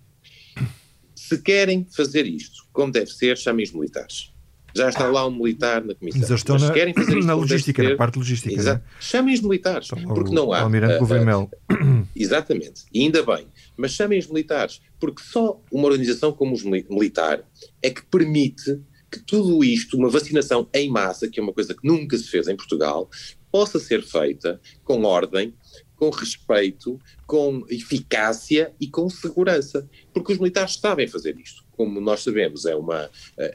se 1.14 1.40
querem 1.40 1.86
fazer 1.90 2.26
isto 2.26 2.62
como 2.72 2.90
deve 2.90 3.10
ser, 3.10 3.36
chamem 3.36 3.64
os 3.64 3.72
militares. 3.72 4.31
Já 4.74 4.88
está 4.88 5.06
lá 5.06 5.26
um 5.26 5.30
militar 5.30 5.84
na 5.84 5.94
comissão. 5.94 6.20
Mas 6.20 6.30
eles 6.30 6.40
estão 6.40 6.54
Mas 6.54 6.62
na, 6.62 6.72
querem 6.72 6.94
fazer 6.94 7.24
na 7.24 7.34
logística, 7.34 7.82
na 7.82 7.96
parte 7.96 8.18
logística. 8.18 8.54
Exato. 8.54 8.82
Né? 8.82 8.90
Chamem 9.00 9.34
os 9.34 9.40
militares, 9.40 9.88
porque 9.88 10.34
não 10.34 10.52
há. 10.52 10.60
O 10.60 10.64
Almirante 10.64 10.94
uh, 10.94 10.98
Gouvermel. 10.98 11.50
Uh, 11.70 12.06
exatamente, 12.16 12.82
e 12.92 13.02
ainda 13.02 13.22
bem. 13.22 13.46
Mas 13.76 13.92
chamem 13.92 14.18
os 14.18 14.26
militares, 14.26 14.80
porque 14.98 15.22
só 15.22 15.60
uma 15.70 15.86
organização 15.86 16.32
como 16.32 16.54
os 16.54 16.62
militar 16.62 17.44
é 17.82 17.90
que 17.90 18.04
permite 18.06 18.80
que 19.10 19.20
tudo 19.20 19.62
isto, 19.62 19.96
uma 19.96 20.08
vacinação 20.08 20.66
em 20.72 20.88
massa, 20.88 21.28
que 21.28 21.38
é 21.38 21.42
uma 21.42 21.52
coisa 21.52 21.74
que 21.74 21.86
nunca 21.86 22.16
se 22.16 22.28
fez 22.28 22.48
em 22.48 22.56
Portugal, 22.56 23.10
possa 23.50 23.78
ser 23.78 24.02
feita 24.02 24.58
com 24.82 25.02
ordem, 25.02 25.54
com 25.94 26.08
respeito, 26.08 26.98
com 27.26 27.62
eficácia 27.68 28.72
e 28.80 28.88
com 28.88 29.08
segurança. 29.10 29.88
Porque 30.12 30.32
os 30.32 30.38
militares 30.38 30.76
sabem 30.76 31.06
fazer 31.06 31.38
isto. 31.38 31.62
Como 31.82 32.00
nós 32.00 32.22
sabemos, 32.22 32.64
é 32.64 32.76
uma, 32.76 33.10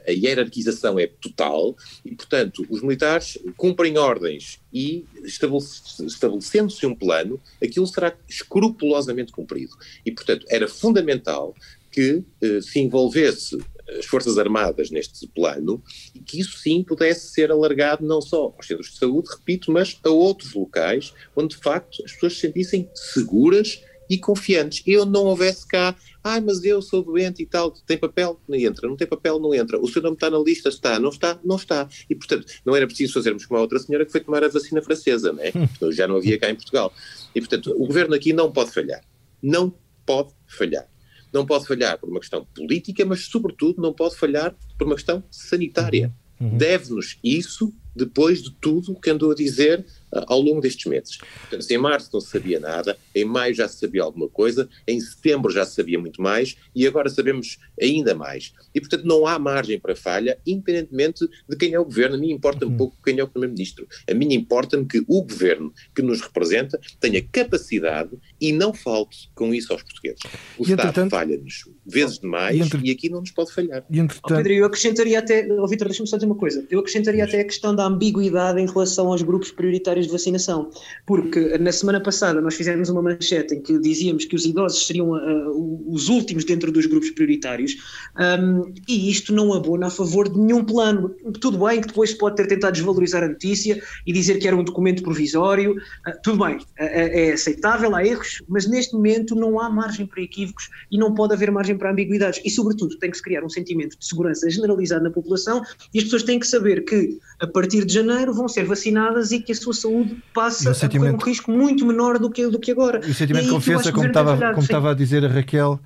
a 0.06 0.10
hierarquização 0.10 0.98
é 0.98 1.06
total 1.06 1.74
e, 2.04 2.14
portanto, 2.14 2.66
os 2.68 2.82
militares 2.82 3.38
cumprem 3.56 3.96
ordens 3.96 4.60
e 4.70 5.06
estabelecendo-se 5.24 6.84
um 6.84 6.94
plano, 6.94 7.40
aquilo 7.62 7.86
será 7.86 8.14
escrupulosamente 8.28 9.32
cumprido. 9.32 9.74
E, 10.04 10.12
portanto, 10.12 10.44
era 10.50 10.68
fundamental 10.68 11.54
que 11.90 12.22
eh, 12.42 12.60
se 12.60 12.80
envolvesse 12.80 13.58
as 13.98 14.04
Forças 14.04 14.36
Armadas 14.36 14.90
neste 14.90 15.26
plano 15.26 15.82
e 16.14 16.18
que 16.18 16.38
isso 16.38 16.58
sim 16.58 16.82
pudesse 16.82 17.28
ser 17.28 17.50
alargado 17.50 18.06
não 18.06 18.20
só 18.20 18.52
aos 18.54 18.66
centros 18.66 18.90
de 18.90 18.98
saúde, 18.98 19.30
repito, 19.30 19.72
mas 19.72 19.98
a 20.04 20.10
outros 20.10 20.52
locais 20.52 21.14
onde 21.34 21.56
de 21.56 21.62
facto 21.62 22.04
as 22.04 22.12
pessoas 22.12 22.34
se 22.34 22.40
sentissem 22.40 22.90
seguras 22.94 23.82
e 24.08 24.18
confiantes. 24.18 24.82
E 24.86 24.96
onde 24.96 25.12
não 25.12 25.24
houvesse 25.24 25.66
cá, 25.66 25.94
ai, 26.22 26.38
ah, 26.38 26.40
mas 26.40 26.64
eu 26.64 26.80
sou 26.80 27.02
doente 27.02 27.42
e 27.42 27.46
tal, 27.46 27.70
tem 27.70 27.98
papel? 27.98 28.40
Não 28.48 28.56
entra, 28.56 28.88
não 28.88 28.96
tem 28.96 29.06
papel? 29.06 29.38
Não 29.38 29.54
entra. 29.54 29.78
O 29.78 29.88
seu 29.88 30.02
nome 30.02 30.14
está 30.14 30.30
na 30.30 30.38
lista? 30.38 30.68
Está, 30.68 30.98
não 30.98 31.10
está? 31.10 31.38
Não 31.44 31.56
está. 31.56 31.88
E 32.08 32.14
portanto, 32.14 32.46
não 32.64 32.74
era 32.74 32.86
preciso 32.86 33.14
fazermos 33.14 33.46
como 33.46 33.58
a 33.58 33.62
outra 33.62 33.78
senhora 33.78 34.04
que 34.04 34.12
foi 34.12 34.20
tomar 34.20 34.42
a 34.42 34.48
vacina 34.48 34.80
francesa, 34.82 35.32
né? 35.32 35.52
Já 35.92 36.06
não 36.06 36.16
havia 36.16 36.38
cá 36.38 36.50
em 36.50 36.54
Portugal. 36.54 36.92
E 37.34 37.40
portanto, 37.40 37.74
o 37.76 37.86
governo 37.86 38.14
aqui 38.14 38.32
não 38.32 38.50
pode 38.50 38.70
falhar. 38.70 39.02
Não 39.42 39.74
pode 40.04 40.32
falhar. 40.46 40.88
não 41.30 41.44
pode 41.44 41.66
falhar 41.66 41.98
por 41.98 42.08
uma 42.08 42.20
questão 42.20 42.46
política, 42.54 43.04
mas, 43.04 43.26
sobretudo, 43.26 43.82
não 43.82 43.92
pode 43.92 44.16
falhar 44.16 44.56
por 44.78 44.86
uma 44.86 44.94
questão 44.94 45.22
sanitária. 45.30 46.10
Uhum. 46.40 46.56
Deve-nos 46.56 47.18
isso 47.22 47.74
depois 47.94 48.42
de 48.42 48.50
tudo 48.52 48.92
o 48.92 49.00
que 49.00 49.10
andou 49.10 49.32
a 49.32 49.34
dizer 49.34 49.84
ao 50.12 50.40
longo 50.40 50.60
destes 50.60 50.86
meses. 50.86 51.18
Portanto, 51.18 51.70
em 51.70 51.78
março 51.78 52.10
não 52.12 52.20
se 52.20 52.30
sabia 52.30 52.60
nada, 52.60 52.96
em 53.14 53.24
maio 53.24 53.54
já 53.54 53.68
se 53.68 53.78
sabia 53.78 54.02
alguma 54.02 54.28
coisa, 54.28 54.68
em 54.86 55.00
setembro 55.00 55.50
já 55.50 55.64
se 55.64 55.74
sabia 55.74 55.98
muito 55.98 56.20
mais 56.22 56.56
e 56.74 56.86
agora 56.86 57.08
sabemos 57.08 57.58
ainda 57.80 58.14
mais. 58.14 58.52
E, 58.74 58.80
portanto, 58.80 59.04
não 59.04 59.26
há 59.26 59.38
margem 59.38 59.78
para 59.78 59.96
falha, 59.96 60.38
independentemente 60.46 61.28
de 61.48 61.56
quem 61.56 61.74
é 61.74 61.80
o 61.80 61.84
governo. 61.84 62.16
A 62.16 62.18
mim 62.18 62.30
importa-me 62.30 62.70
uhum. 62.72 62.76
pouco 62.76 62.96
quem 63.04 63.18
é 63.18 63.24
o 63.24 63.28
primeiro-ministro. 63.28 63.86
A 64.08 64.14
mim 64.14 64.32
importa-me 64.34 64.84
que 64.86 65.04
o 65.06 65.22
governo 65.22 65.72
que 65.94 66.02
nos 66.02 66.20
representa 66.20 66.78
tenha 67.00 67.22
capacidade 67.22 68.10
e 68.40 68.52
não 68.52 68.72
falte 68.72 69.30
com 69.34 69.54
isso 69.54 69.72
aos 69.72 69.82
portugueses. 69.82 70.20
O 70.56 70.66
e, 70.66 70.70
Estado 70.70 71.10
falha-nos 71.10 71.64
vezes 71.84 72.18
demais 72.18 72.56
e, 72.56 72.60
entre... 72.60 72.80
e, 72.86 72.90
aqui 72.90 73.08
não 73.08 73.20
nos 73.20 73.30
pode 73.30 73.52
falhar. 73.52 73.84
E 73.90 73.98
entretanto... 73.98 74.32
Oh, 74.32 74.36
Pedro, 74.36 74.52
eu 74.52 74.66
acrescentaria 74.66 75.18
até, 75.18 75.46
oh, 75.50 75.66
Vitor, 75.66 75.88
deixa-me 75.88 76.08
só 76.08 76.16
dizer 76.16 76.26
uma 76.26 76.36
coisa. 76.36 76.66
Eu 76.70 76.80
acrescentaria 76.80 77.24
até 77.24 77.40
a 77.40 77.44
questão 77.44 77.74
da 77.74 77.84
ambiguidade 77.84 78.60
em 78.60 78.66
relação 78.66 79.08
aos 79.08 79.22
grupos 79.22 79.50
prioritários 79.50 79.97
de 80.06 80.12
vacinação, 80.12 80.70
porque 81.06 81.58
na 81.58 81.72
semana 81.72 82.00
passada 82.00 82.40
nós 82.40 82.54
fizemos 82.54 82.88
uma 82.88 83.02
manchete 83.02 83.54
em 83.54 83.62
que 83.62 83.78
dizíamos 83.78 84.24
que 84.24 84.36
os 84.36 84.44
idosos 84.44 84.86
seriam 84.86 85.10
uh, 85.10 85.92
os 85.92 86.08
últimos 86.08 86.44
dentro 86.44 86.70
dos 86.70 86.86
grupos 86.86 87.10
prioritários 87.10 87.76
um, 88.18 88.72
e 88.88 89.10
isto 89.10 89.32
não 89.32 89.52
abona 89.52 89.86
a 89.86 89.90
favor 89.90 90.28
de 90.28 90.38
nenhum 90.38 90.64
plano. 90.64 91.14
Tudo 91.40 91.64
bem 91.64 91.80
que 91.80 91.88
depois 91.88 92.14
pode 92.14 92.36
ter 92.36 92.46
tentado 92.46 92.72
desvalorizar 92.72 93.22
a 93.22 93.28
notícia 93.28 93.82
e 94.06 94.12
dizer 94.12 94.38
que 94.38 94.46
era 94.46 94.56
um 94.56 94.64
documento 94.64 95.02
provisório, 95.02 95.72
uh, 95.72 96.12
tudo 96.22 96.44
bem, 96.44 96.56
uh, 96.56 96.62
é 96.78 97.32
aceitável, 97.32 97.94
há 97.94 98.04
erros, 98.04 98.42
mas 98.48 98.66
neste 98.66 98.94
momento 98.94 99.34
não 99.34 99.60
há 99.60 99.68
margem 99.68 100.06
para 100.06 100.22
equívocos 100.22 100.68
e 100.90 100.98
não 100.98 101.14
pode 101.14 101.34
haver 101.34 101.50
margem 101.50 101.76
para 101.76 101.90
ambiguidades 101.90 102.40
e, 102.44 102.50
sobretudo, 102.50 102.98
tem 102.98 103.10
que 103.10 103.16
se 103.16 103.22
criar 103.22 103.44
um 103.44 103.48
sentimento 103.48 103.98
de 103.98 104.06
segurança 104.06 104.48
generalizado 104.48 105.04
na 105.04 105.10
população 105.10 105.62
e 105.92 105.98
as 105.98 106.04
pessoas 106.04 106.22
têm 106.22 106.38
que 106.38 106.46
saber 106.46 106.84
que 106.84 107.18
a 107.40 107.46
partir 107.46 107.84
de 107.84 107.92
janeiro 107.92 108.32
vão 108.32 108.48
ser 108.48 108.64
vacinadas 108.64 109.32
e 109.32 109.40
que 109.40 109.52
a 109.52 109.54
sua 109.54 109.74
saúde 109.74 109.87
passa 110.32 110.72
sentimento... 110.74 111.14
a 111.14 111.16
um 111.16 111.26
risco 111.26 111.50
muito 111.50 111.86
menor 111.86 112.18
do 112.18 112.30
que, 112.30 112.46
do 112.48 112.58
que 112.58 112.70
agora. 112.70 113.00
E 113.06 113.10
o 113.10 113.14
sentimento 113.14 113.46
de 113.46 113.50
confiança, 113.50 113.92
como, 113.92 114.06
estava, 114.06 114.36
como 114.36 114.62
estava 114.62 114.90
a 114.90 114.94
dizer 114.94 115.24
a 115.24 115.28
Raquel, 115.28 115.80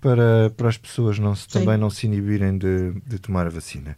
para, 0.00 0.50
para 0.56 0.68
as 0.68 0.76
pessoas 0.76 1.18
não 1.18 1.34
se, 1.34 1.48
também 1.48 1.76
não 1.76 1.90
se 1.90 2.06
inibirem 2.06 2.56
de, 2.56 2.92
de 3.06 3.18
tomar 3.18 3.46
a 3.46 3.50
vacina. 3.50 3.96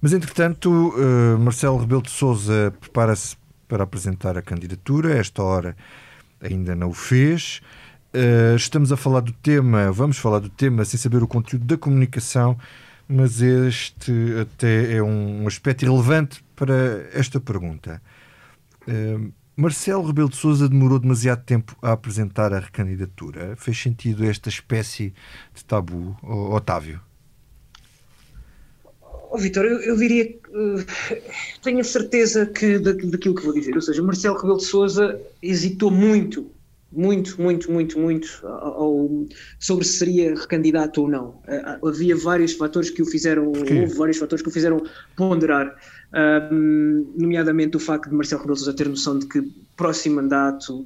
Mas, 0.00 0.12
entretanto, 0.12 0.70
uh, 0.70 1.38
Marcelo 1.38 1.78
Rebelo 1.78 2.02
de 2.02 2.10
Souza 2.10 2.72
prepara-se 2.80 3.36
para 3.66 3.84
apresentar 3.84 4.38
a 4.38 4.42
candidatura. 4.42 5.14
esta 5.14 5.42
hora 5.42 5.76
ainda 6.40 6.74
não 6.74 6.90
o 6.90 6.94
fez. 6.94 7.60
Uh, 8.14 8.56
estamos 8.56 8.92
a 8.92 8.96
falar 8.96 9.20
do 9.20 9.32
tema, 9.32 9.90
vamos 9.90 10.18
falar 10.18 10.38
do 10.38 10.48
tema 10.48 10.84
sem 10.84 10.98
saber 10.98 11.22
o 11.22 11.28
conteúdo 11.28 11.64
da 11.64 11.76
comunicação 11.76 12.56
mas 13.08 13.40
este 13.40 14.12
até 14.38 14.96
é 14.96 15.02
um 15.02 15.46
aspecto 15.46 15.86
relevante 15.86 16.44
para 16.54 17.08
esta 17.14 17.40
pergunta. 17.40 18.02
Marcelo 19.56 20.06
Rebelo 20.06 20.28
de 20.28 20.36
Sousa 20.36 20.68
demorou 20.68 20.98
demasiado 20.98 21.44
tempo 21.44 21.76
a 21.82 21.92
apresentar 21.92 22.52
a 22.52 22.60
recandidatura. 22.60 23.56
Fez 23.56 23.76
sentido 23.76 24.24
esta 24.24 24.48
espécie 24.48 25.12
de 25.52 25.64
tabu, 25.64 26.16
Otávio? 26.22 27.00
Oh, 29.30 29.36
Vitor, 29.36 29.64
eu, 29.64 29.80
eu, 29.80 29.96
diria 29.96 30.26
que 30.26 30.48
uh, 30.50 30.86
tenho 31.62 31.80
a 31.80 31.84
certeza 31.84 32.46
que 32.46 32.78
daquilo 32.78 33.34
que 33.34 33.44
vou 33.44 33.52
dizer. 33.52 33.74
Ou 33.74 33.82
seja, 33.82 34.02
Marcelo 34.02 34.36
Rebelo 34.36 34.56
de 34.56 34.64
Sousa 34.64 35.20
hesitou 35.42 35.90
muito 35.90 36.50
muito, 36.90 37.40
muito, 37.40 37.70
muito, 37.70 37.98
muito 37.98 38.46
ao, 38.46 39.26
sobre 39.58 39.84
se 39.84 39.98
seria 39.98 40.34
recandidato 40.34 41.02
ou 41.02 41.08
não. 41.08 41.42
Havia 41.84 42.16
vários 42.16 42.52
fatores 42.54 42.90
que 42.90 43.02
o 43.02 43.06
fizeram, 43.06 43.48
houve 43.48 43.94
vários 43.94 44.16
fatores 44.16 44.42
que 44.42 44.48
o 44.48 44.52
fizeram 44.52 44.82
ponderar, 45.16 45.76
um, 46.52 47.12
nomeadamente 47.16 47.76
o 47.76 47.80
facto 47.80 48.08
de 48.08 48.16
Marcelo 48.16 48.40
Rebelo 48.40 48.56
Sousa 48.56 48.72
ter 48.72 48.88
noção 48.88 49.18
de 49.18 49.26
que 49.26 49.42
próximo 49.76 50.16
mandato, 50.16 50.84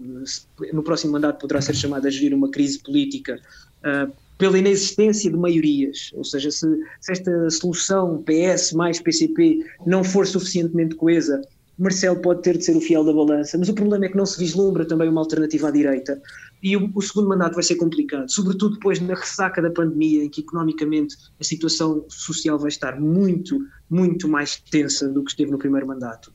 no 0.73 0.83
próximo 0.83 1.13
mandato 1.13 1.41
poderá 1.41 1.61
ser 1.61 1.75
chamado 1.75 2.07
a 2.07 2.11
gerir 2.11 2.35
uma 2.35 2.51
crise 2.51 2.81
política 2.81 3.41
uh, 3.85 4.13
pela 4.37 4.59
inexistência 4.59 5.31
de 5.31 5.37
maiorias, 5.37 6.11
ou 6.15 6.25
seja, 6.25 6.51
se, 6.51 6.67
se 7.01 7.13
esta 7.13 7.49
solução 7.51 8.25
PS 8.25 8.73
mais 8.73 9.01
PCP 9.01 9.65
não 9.87 10.03
for 10.03 10.27
suficientemente 10.27 10.97
coesa, 10.97 11.41
Marcelo 11.79 12.21
pode 12.21 12.43
ter 12.43 12.59
de 12.59 12.65
ser 12.65 12.77
o 12.77 12.81
fiel 12.81 13.05
da 13.05 13.13
balança, 13.13 13.57
mas 13.59 13.69
o 13.69 13.75
problema 13.75 14.05
é 14.05 14.09
que 14.09 14.17
não 14.17 14.27
se 14.27 14.39
vislumbra 14.39 14.85
também 14.85 15.09
uma 15.09 15.21
alternativa 15.21 15.69
à 15.69 15.71
direita. 15.71 16.21
E 16.63 16.77
o, 16.77 16.91
o, 16.95 17.03
segundo 17.03 17.29
mandato 17.29 17.55
vai 17.55 17.63
ser 17.63 17.77
complicado, 17.77 18.31
sobretudo 18.31 18.75
depois 18.75 19.01
na 19.01 19.15
ressaca 19.15 19.61
da 19.61 19.71
pandemia, 19.71 20.25
em 20.25 20.29
que 20.29 20.43
economicamente 20.43 21.17
a 21.41 21.45
situação 21.45 22.05
social 22.09 22.59
vai 22.59 22.69
estar 22.69 23.01
muito, 23.01 23.59
muito 23.91 24.29
mais 24.29 24.57
tensa 24.57 25.09
do 25.09 25.25
que 25.25 25.31
esteve 25.31 25.51
no 25.51 25.59
primeiro 25.59 25.87
mandato. 25.87 26.33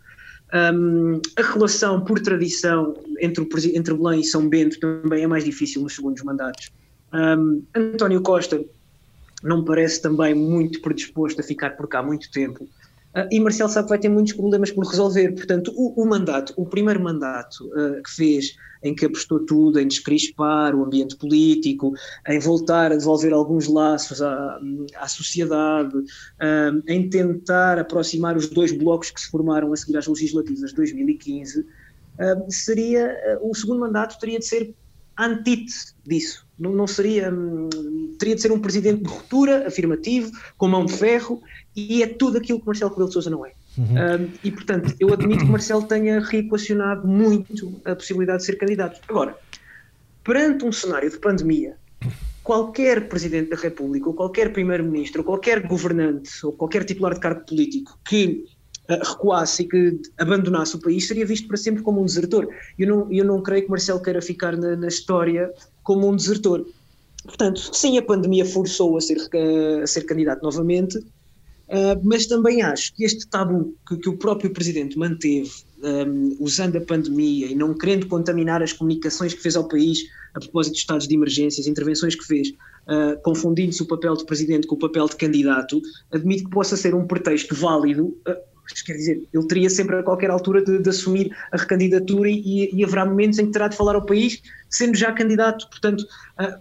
Um, 0.54 1.22
a 1.38 1.42
relação, 1.42 2.04
por 2.04 2.20
tradição, 2.20 2.96
entre, 3.20 3.44
o, 3.44 3.48
entre 3.76 3.94
Belém 3.94 4.22
e 4.22 4.24
São 4.24 4.48
Bento 4.48 4.80
também 4.80 5.24
é 5.24 5.28
mais 5.28 5.44
difícil 5.44 5.82
nos 5.82 5.96
segundos 5.96 6.24
mandatos. 6.24 6.72
Um, 7.14 7.64
António 7.76 8.22
Costa 8.22 8.64
não 9.44 9.64
parece 9.64 10.02
também 10.02 10.34
muito 10.34 10.82
predisposto 10.82 11.42
a 11.42 11.44
ficar 11.44 11.72
por 11.72 11.88
cá 11.88 12.02
muito 12.02 12.32
tempo. 12.32 12.68
Uh, 13.16 13.28
e 13.32 13.40
Marcelo 13.40 13.70
sabe 13.70 13.86
que 13.86 13.90
vai 13.90 14.00
ter 14.00 14.10
muitos 14.10 14.34
problemas 14.34 14.72
por 14.72 14.86
resolver. 14.86 15.32
Portanto, 15.34 15.74
o, 15.76 16.02
o 16.02 16.06
mandato, 16.06 16.54
o 16.56 16.66
primeiro 16.66 17.02
mandato 17.02 17.66
uh, 17.68 18.02
que 18.04 18.12
fez, 18.12 18.56
em 18.84 18.94
que 18.94 19.06
apostou 19.06 19.40
tudo 19.46 19.80
em 19.80 19.88
descrispar 19.88 20.76
o 20.76 20.84
ambiente 20.84 21.16
político, 21.16 21.94
em 22.28 22.40
voltar 22.40 22.92
a 22.92 22.96
devolver 22.96 23.34
alguns 23.34 23.68
laços 23.68 24.22
à, 24.22 24.60
à 24.98 25.08
sociedade, 25.08 25.98
uh, 25.98 26.84
em 26.88 27.10
tentar 27.10 27.80
aproximar 27.80 28.38
os 28.38 28.48
dois 28.48 28.72
blocos 28.72 29.10
que 29.10 29.22
se 29.22 29.30
formaram 29.30 29.74
a 29.74 29.76
seguir 29.76 29.98
às 29.98 30.08
legislativas 30.08 30.70
de 30.70 30.76
2015, 30.76 31.66
seria 32.50 33.38
o 33.44 33.54
segundo 33.54 33.82
mandato 33.82 34.18
teria 34.20 34.40
de 34.40 34.46
ser 34.46 34.74
antítese 35.16 35.94
disso. 36.04 36.47
Não, 36.58 36.72
não 36.72 36.88
seria. 36.88 37.32
Hum, 37.32 37.70
teria 38.18 38.36
de 38.36 38.42
ser 38.42 38.52
um 38.52 38.60
presidente 38.60 39.04
de 39.04 39.10
ruptura, 39.10 39.68
afirmativo, 39.68 40.32
com 40.58 40.68
mão 40.68 40.86
de 40.86 40.94
ferro, 40.94 41.42
e 41.76 42.02
é 42.02 42.08
tudo 42.08 42.38
aquilo 42.38 42.60
que 42.60 42.66
Marcelo 42.66 42.92
Rebelo 42.92 43.08
de 43.08 43.14
Sousa 43.14 43.30
não 43.30 43.46
é. 43.46 43.52
Uhum. 43.78 43.86
Um, 43.86 44.30
e, 44.44 44.52
portanto, 44.52 44.96
eu 45.00 45.14
admito 45.14 45.46
que 45.46 45.52
Marcelo 45.52 45.84
tenha 45.84 46.20
reequacionado 46.20 47.08
muito 47.08 47.80
a 47.86 47.96
possibilidade 47.96 48.40
de 48.40 48.46
ser 48.46 48.56
candidato. 48.58 49.00
Agora, 49.08 49.38
perante 50.24 50.66
um 50.66 50.72
cenário 50.72 51.10
de 51.10 51.20
pandemia, 51.20 51.76
qualquer 52.44 53.08
Presidente 53.08 53.52
da 53.52 53.56
República, 53.56 54.08
ou 54.08 54.16
qualquer 54.16 54.52
Primeiro-Ministro, 54.52 55.22
ou 55.22 55.26
qualquer 55.26 55.68
governante, 55.68 56.30
ou 56.44 56.52
qualquer 56.52 56.84
titular 56.86 57.14
de 57.14 57.20
cargo 57.20 57.46
político 57.46 58.00
que 58.04 58.46
uh, 58.90 59.08
recuasse 59.08 59.64
e 59.64 59.68
que 59.68 60.02
abandonasse 60.18 60.76
o 60.76 60.80
país, 60.80 61.08
seria 61.08 61.26
visto 61.26 61.48
para 61.48 61.58
sempre 61.58 61.84
como 61.84 62.02
um 62.02 62.06
desertor. 62.06 62.48
Eu 62.80 62.88
não, 62.88 63.14
eu 63.14 63.26
não 63.26 63.44
creio 63.44 63.66
que 63.66 63.70
Marcelo 63.70 64.02
queira 64.02 64.22
ficar 64.24 64.58
na, 64.58 64.76
na 64.76 64.88
história 64.88 65.52
como 65.88 66.10
um 66.10 66.16
desertor. 66.18 66.68
Portanto, 67.24 67.70
sim, 67.74 67.98
a 67.98 68.02
pandemia 68.02 68.46
forçou 68.46 68.98
a 68.98 69.02
ser, 69.02 69.18
a 69.82 69.88
ser 69.88 70.02
candidato 70.02 70.44
novamente, 70.44 71.00
Uh, 71.68 72.00
mas 72.02 72.26
também 72.26 72.62
acho 72.62 72.96
que 72.96 73.04
este 73.04 73.28
tabu 73.28 73.76
que, 73.86 73.98
que 73.98 74.08
o 74.08 74.16
próprio 74.18 74.50
Presidente 74.52 74.98
manteve, 74.98 75.52
um, 75.84 76.38
usando 76.40 76.78
a 76.78 76.82
pandemia 76.82 77.48
e 77.48 77.56
não 77.56 77.74
querendo 77.74 78.08
contaminar 78.08 78.64
as 78.64 78.72
comunicações 78.72 79.34
que 79.34 79.42
fez 79.42 79.58
ao 79.58 79.68
país 79.68 80.00
a 80.34 80.40
propósito 80.40 80.76
de 80.76 80.80
estados 80.80 81.10
de 81.10 81.16
emergência, 81.16 81.70
intervenções 81.70 82.16
que 82.16 82.24
fez, 82.24 82.52
uh, 82.52 83.22
confundindo-se 83.22 83.84
o 83.84 83.86
papel 83.86 84.16
de 84.16 84.26
Presidente 84.26 84.66
com 84.66 84.76
o 84.76 84.80
papel 84.80 85.08
de 85.08 85.18
candidato, 85.18 85.82
admito 86.10 86.46
que 86.46 86.52
possa 86.52 86.78
ser 86.78 86.96
um 86.96 87.06
pretexto 87.06 87.54
válido. 87.54 88.18
Uh, 88.26 88.57
quer 88.86 88.94
dizer, 88.94 89.28
ele 89.34 89.48
teria 89.48 89.70
sempre 89.70 89.96
a 89.98 90.04
qualquer 90.04 90.30
altura 90.30 90.64
de, 90.64 90.80
de 90.80 90.90
assumir 90.90 91.36
a 91.52 91.58
recandidatura 91.58 92.30
e, 92.30 92.70
e, 92.74 92.84
haverá 92.84 93.06
momentos 93.06 93.40
em 93.40 93.46
que 93.46 93.52
terá 93.52 93.68
de 93.68 93.76
falar 93.76 93.96
ao 93.96 94.06
país, 94.06 94.42
sendo 94.70 94.96
já 94.96 95.12
candidato. 95.12 95.68
Portanto, 95.70 96.06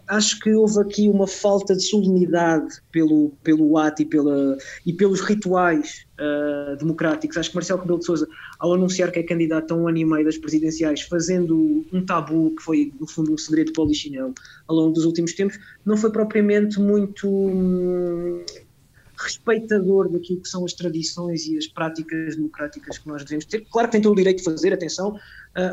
acho 0.08 0.38
que 0.40 0.52
houve 0.52 0.80
aqui 0.80 1.08
uma 1.08 1.26
falta 1.26 1.74
de 1.74 1.82
solenidade 1.82 2.80
pelo, 2.90 3.30
pelo 3.42 3.76
ato 3.78 4.02
e, 4.02 4.04
pela, 4.04 4.56
e 4.84 4.92
pelos 4.92 5.20
rituais 5.20 6.06
uh, 6.18 6.76
democráticos. 6.76 7.36
Acho 7.36 7.50
que 7.50 7.56
Marcelo 7.56 7.80
Rebelo 7.80 7.98
de 7.98 8.06
Sousa, 8.06 8.28
ao 8.58 8.74
anunciar 8.74 9.10
que 9.10 9.18
é 9.18 9.22
candidato 9.22 9.72
a 9.72 9.76
um 9.76 9.88
ano 9.88 9.98
e 9.98 10.04
meio 10.04 10.24
das 10.24 10.38
presidenciais, 10.38 11.02
fazendo 11.02 11.84
um 11.92 12.04
tabu 12.04 12.54
que 12.56 12.62
foi, 12.62 12.92
no 12.98 13.06
fundo, 13.06 13.32
um 13.32 13.38
segredo 13.38 13.72
polichinelo 13.72 14.34
ao 14.66 14.76
longo 14.76 14.92
dos 14.92 15.04
últimos 15.04 15.32
tempos, 15.32 15.58
não 15.84 15.96
foi 15.96 16.10
propriamente 16.10 16.80
muito. 16.80 17.28
Hum, 17.28 18.44
respeitador 19.18 20.10
daquilo 20.10 20.40
que 20.40 20.48
são 20.48 20.64
as 20.64 20.72
tradições 20.72 21.46
e 21.46 21.56
as 21.56 21.66
práticas 21.66 22.36
democráticas 22.36 22.98
que 22.98 23.08
nós 23.08 23.24
devemos 23.24 23.44
ter. 23.44 23.66
Claro 23.70 23.88
que 23.88 23.92
tem 23.92 24.00
todo 24.00 24.12
o 24.12 24.16
direito 24.16 24.38
de 24.38 24.44
fazer, 24.44 24.72
atenção, 24.72 25.14
uh, 25.14 25.18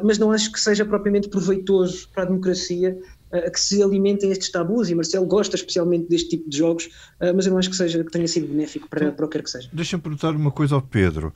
mas 0.03 0.17
não 0.17 0.31
acho 0.31 0.51
que 0.51 0.59
seja 0.59 0.85
propriamente 0.85 1.27
proveitoso 1.27 2.07
para 2.13 2.23
a 2.23 2.25
democracia 2.25 2.97
uh, 3.31 3.51
que 3.51 3.59
se 3.59 3.83
alimentem 3.83 4.31
estes 4.31 4.49
tabus, 4.49 4.89
e 4.89 4.95
Marcelo 4.95 5.25
gosta 5.25 5.55
especialmente 5.55 6.07
deste 6.07 6.29
tipo 6.29 6.49
de 6.49 6.57
jogos, 6.57 6.85
uh, 6.85 7.33
mas 7.35 7.45
eu 7.45 7.51
não 7.51 7.59
acho 7.59 7.69
que, 7.69 7.75
seja, 7.75 8.03
que 8.03 8.11
tenha 8.11 8.27
sido 8.27 8.47
benéfico 8.47 8.87
para, 8.87 9.11
para 9.11 9.25
o 9.25 9.27
que 9.27 9.37
quer 9.37 9.43
que 9.43 9.49
seja. 9.49 9.69
Deixa-me 9.73 10.01
perguntar 10.01 10.31
uma 10.31 10.51
coisa 10.51 10.75
ao 10.75 10.81
Pedro. 10.81 11.33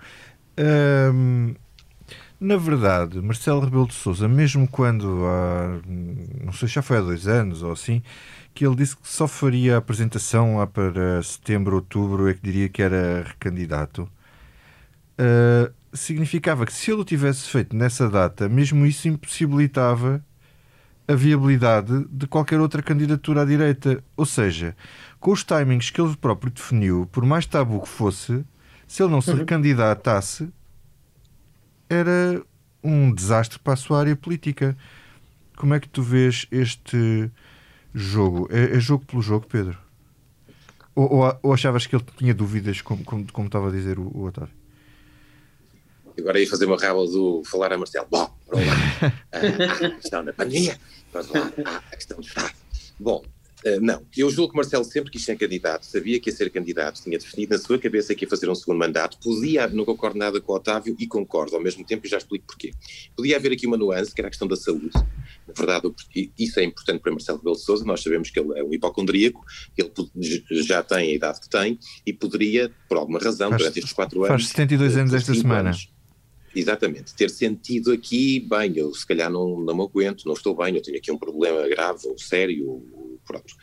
na 2.39 2.57
verdade, 2.57 3.21
Marcelo 3.21 3.59
Rebelo 3.59 3.87
de 3.87 3.93
Sousa, 3.93 4.27
mesmo 4.27 4.67
quando 4.67 5.25
há, 5.25 5.81
não 6.43 6.53
sei, 6.53 6.67
já 6.67 6.81
foi 6.81 6.97
há 6.97 7.01
dois 7.01 7.27
anos 7.27 7.63
ou 7.63 7.71
assim, 7.71 8.01
que 8.57 8.65
ele 8.65 8.75
disse 8.75 8.97
que 8.97 9.07
só 9.07 9.27
faria 9.27 9.75
a 9.75 9.77
apresentação 9.77 10.57
lá 10.57 10.65
para 10.65 11.21
setembro, 11.21 11.75
outubro, 11.75 12.27
é 12.27 12.33
que 12.33 12.41
diria 12.41 12.67
que 12.67 12.81
era 12.81 13.21
recandidato. 13.21 14.09
Uh, 15.13 15.71
significava 15.93 16.65
que 16.65 16.73
se 16.73 16.89
ele 16.89 17.01
o 17.01 17.05
tivesse 17.05 17.47
feito 17.49 17.75
nessa 17.75 18.09
data, 18.09 18.49
mesmo 18.49 18.83
isso 18.87 19.07
impossibilitava 19.07 20.25
a 21.07 21.13
viabilidade 21.13 22.03
de 22.09 22.25
qualquer 22.25 22.59
outra 22.59 22.81
candidatura 22.81 23.43
à 23.43 23.45
direita. 23.45 24.03
Ou 24.15 24.25
seja, 24.25 24.75
com 25.19 25.31
os 25.31 25.43
timings 25.43 25.91
que 25.91 26.01
ele 26.01 26.17
próprio 26.17 26.51
definiu, 26.51 27.07
por 27.11 27.23
mais 27.23 27.45
tabu 27.45 27.79
que 27.81 27.87
fosse, 27.87 28.43
se 28.87 29.03
ele 29.03 29.11
não 29.11 29.21
se 29.21 29.29
uhum. 29.29 29.37
recandidatasse, 29.37 30.49
era 31.87 32.41
um 32.83 33.13
desastre 33.13 33.59
para 33.59 33.73
a 33.73 33.77
sua 33.77 33.99
área 33.99 34.15
política. 34.15 34.75
Como 35.55 35.75
é 35.75 35.79
que 35.79 35.87
tu 35.87 36.01
vês 36.01 36.47
este 36.51 37.29
jogo? 37.93 38.47
É, 38.51 38.75
é 38.75 38.79
jogo 38.79 39.05
pelo 39.05 39.21
jogo, 39.21 39.45
Pedro? 39.47 39.77
Ou, 40.95 41.11
ou, 41.13 41.39
ou, 41.43 41.53
achavas 41.53 41.85
que 41.85 41.95
ele 41.95 42.03
tinha 42.17 42.33
dúvidas, 42.33 42.81
como, 42.81 43.03
como, 43.03 43.31
como 43.31 43.47
estava 43.47 43.67
a 43.67 43.71
dizer 43.71 43.99
o, 43.99 44.07
o 44.15 44.25
Otávio? 44.25 44.53
Agora 46.17 46.39
ia 46.39 46.49
fazer 46.49 46.65
uma 46.65 46.77
raba 46.77 47.05
do 47.05 47.43
falar 47.45 47.71
a 47.71 47.77
Marcelo. 47.77 48.07
Bom, 48.09 48.35
vamos 48.47 48.65
lá. 48.65 49.87
a 49.87 49.89
questão 49.91 50.25
da 50.25 50.33
pandemia, 50.33 50.79
vamos 51.13 51.29
lá. 51.29 51.51
a 51.91 51.95
questão 51.95 52.17
do 52.17 52.25
Estado. 52.25 52.53
Bom, 52.99 53.23
não, 53.81 54.05
eu 54.15 54.29
julgo 54.29 54.51
que 54.51 54.55
Marcelo 54.55 54.83
sempre 54.83 55.11
quis 55.11 55.23
ser 55.23 55.35
candidato, 55.37 55.85
sabia 55.85 56.19
que 56.19 56.29
ia 56.29 56.35
ser 56.35 56.49
candidato, 56.49 57.01
tinha 57.01 57.17
definido 57.17 57.53
na 57.53 57.59
sua 57.59 57.77
cabeça 57.77 58.13
que 58.13 58.25
ia 58.25 58.29
fazer 58.29 58.49
um 58.49 58.55
segundo 58.55 58.77
mandato, 58.77 59.17
podia, 59.19 59.67
não 59.67 59.85
concordo 59.85 60.17
nada 60.17 60.39
com 60.39 60.53
o 60.53 60.55
Otávio 60.55 60.95
e 60.99 61.07
concordo 61.07 61.55
ao 61.55 61.61
mesmo 61.61 61.83
tempo 61.85 62.05
e 62.05 62.09
já 62.09 62.17
explico 62.17 62.45
porquê. 62.45 62.71
Podia 63.15 63.37
haver 63.37 63.51
aqui 63.51 63.67
uma 63.67 63.77
nuance, 63.77 64.13
que 64.13 64.21
era 64.21 64.27
a 64.27 64.31
questão 64.31 64.47
da 64.47 64.55
saúde. 64.55 64.91
Na 64.93 65.53
verdade, 65.55 65.93
isso 66.37 66.59
é 66.59 66.63
importante 66.63 67.01
para 67.01 67.11
Marcelo 67.11 67.37
Rebelo 67.39 67.55
de 67.55 67.61
Sousa, 67.63 67.85
nós 67.85 68.01
sabemos 68.01 68.29
que 68.29 68.39
ele 68.39 68.59
é 68.59 68.63
um 68.63 68.73
hipocondríaco, 68.73 69.43
ele 69.77 69.91
já 70.63 70.83
tem 70.83 71.11
a 71.11 71.15
idade 71.15 71.39
que 71.39 71.49
tem 71.49 71.79
e 72.05 72.13
poderia, 72.13 72.71
por 72.87 72.97
alguma 72.97 73.19
razão, 73.19 73.49
faz, 73.49 73.61
durante 73.61 73.79
estes 73.79 73.93
quatro 73.93 74.19
anos... 74.23 74.29
Faz 74.29 74.47
72 74.49 74.97
anos 74.97 75.13
esta 75.13 75.33
semana. 75.33 75.69
Anos, 75.69 75.89
Exatamente, 76.55 77.13
ter 77.13 77.29
sentido 77.29 77.91
aqui, 77.91 78.39
bem, 78.39 78.75
eu 78.75 78.91
se 78.91 79.05
calhar 79.05 79.29
não, 79.29 79.59
não 79.59 79.75
me 79.75 79.83
aguento, 79.83 80.25
não 80.25 80.33
estou 80.33 80.55
bem, 80.55 80.75
eu 80.75 80.81
tenho 80.81 80.97
aqui 80.97 81.11
um 81.11 81.17
problema 81.17 81.67
grave 81.67 82.07
ou 82.07 82.17
sério, 82.17 82.83
pronto. 83.27 83.53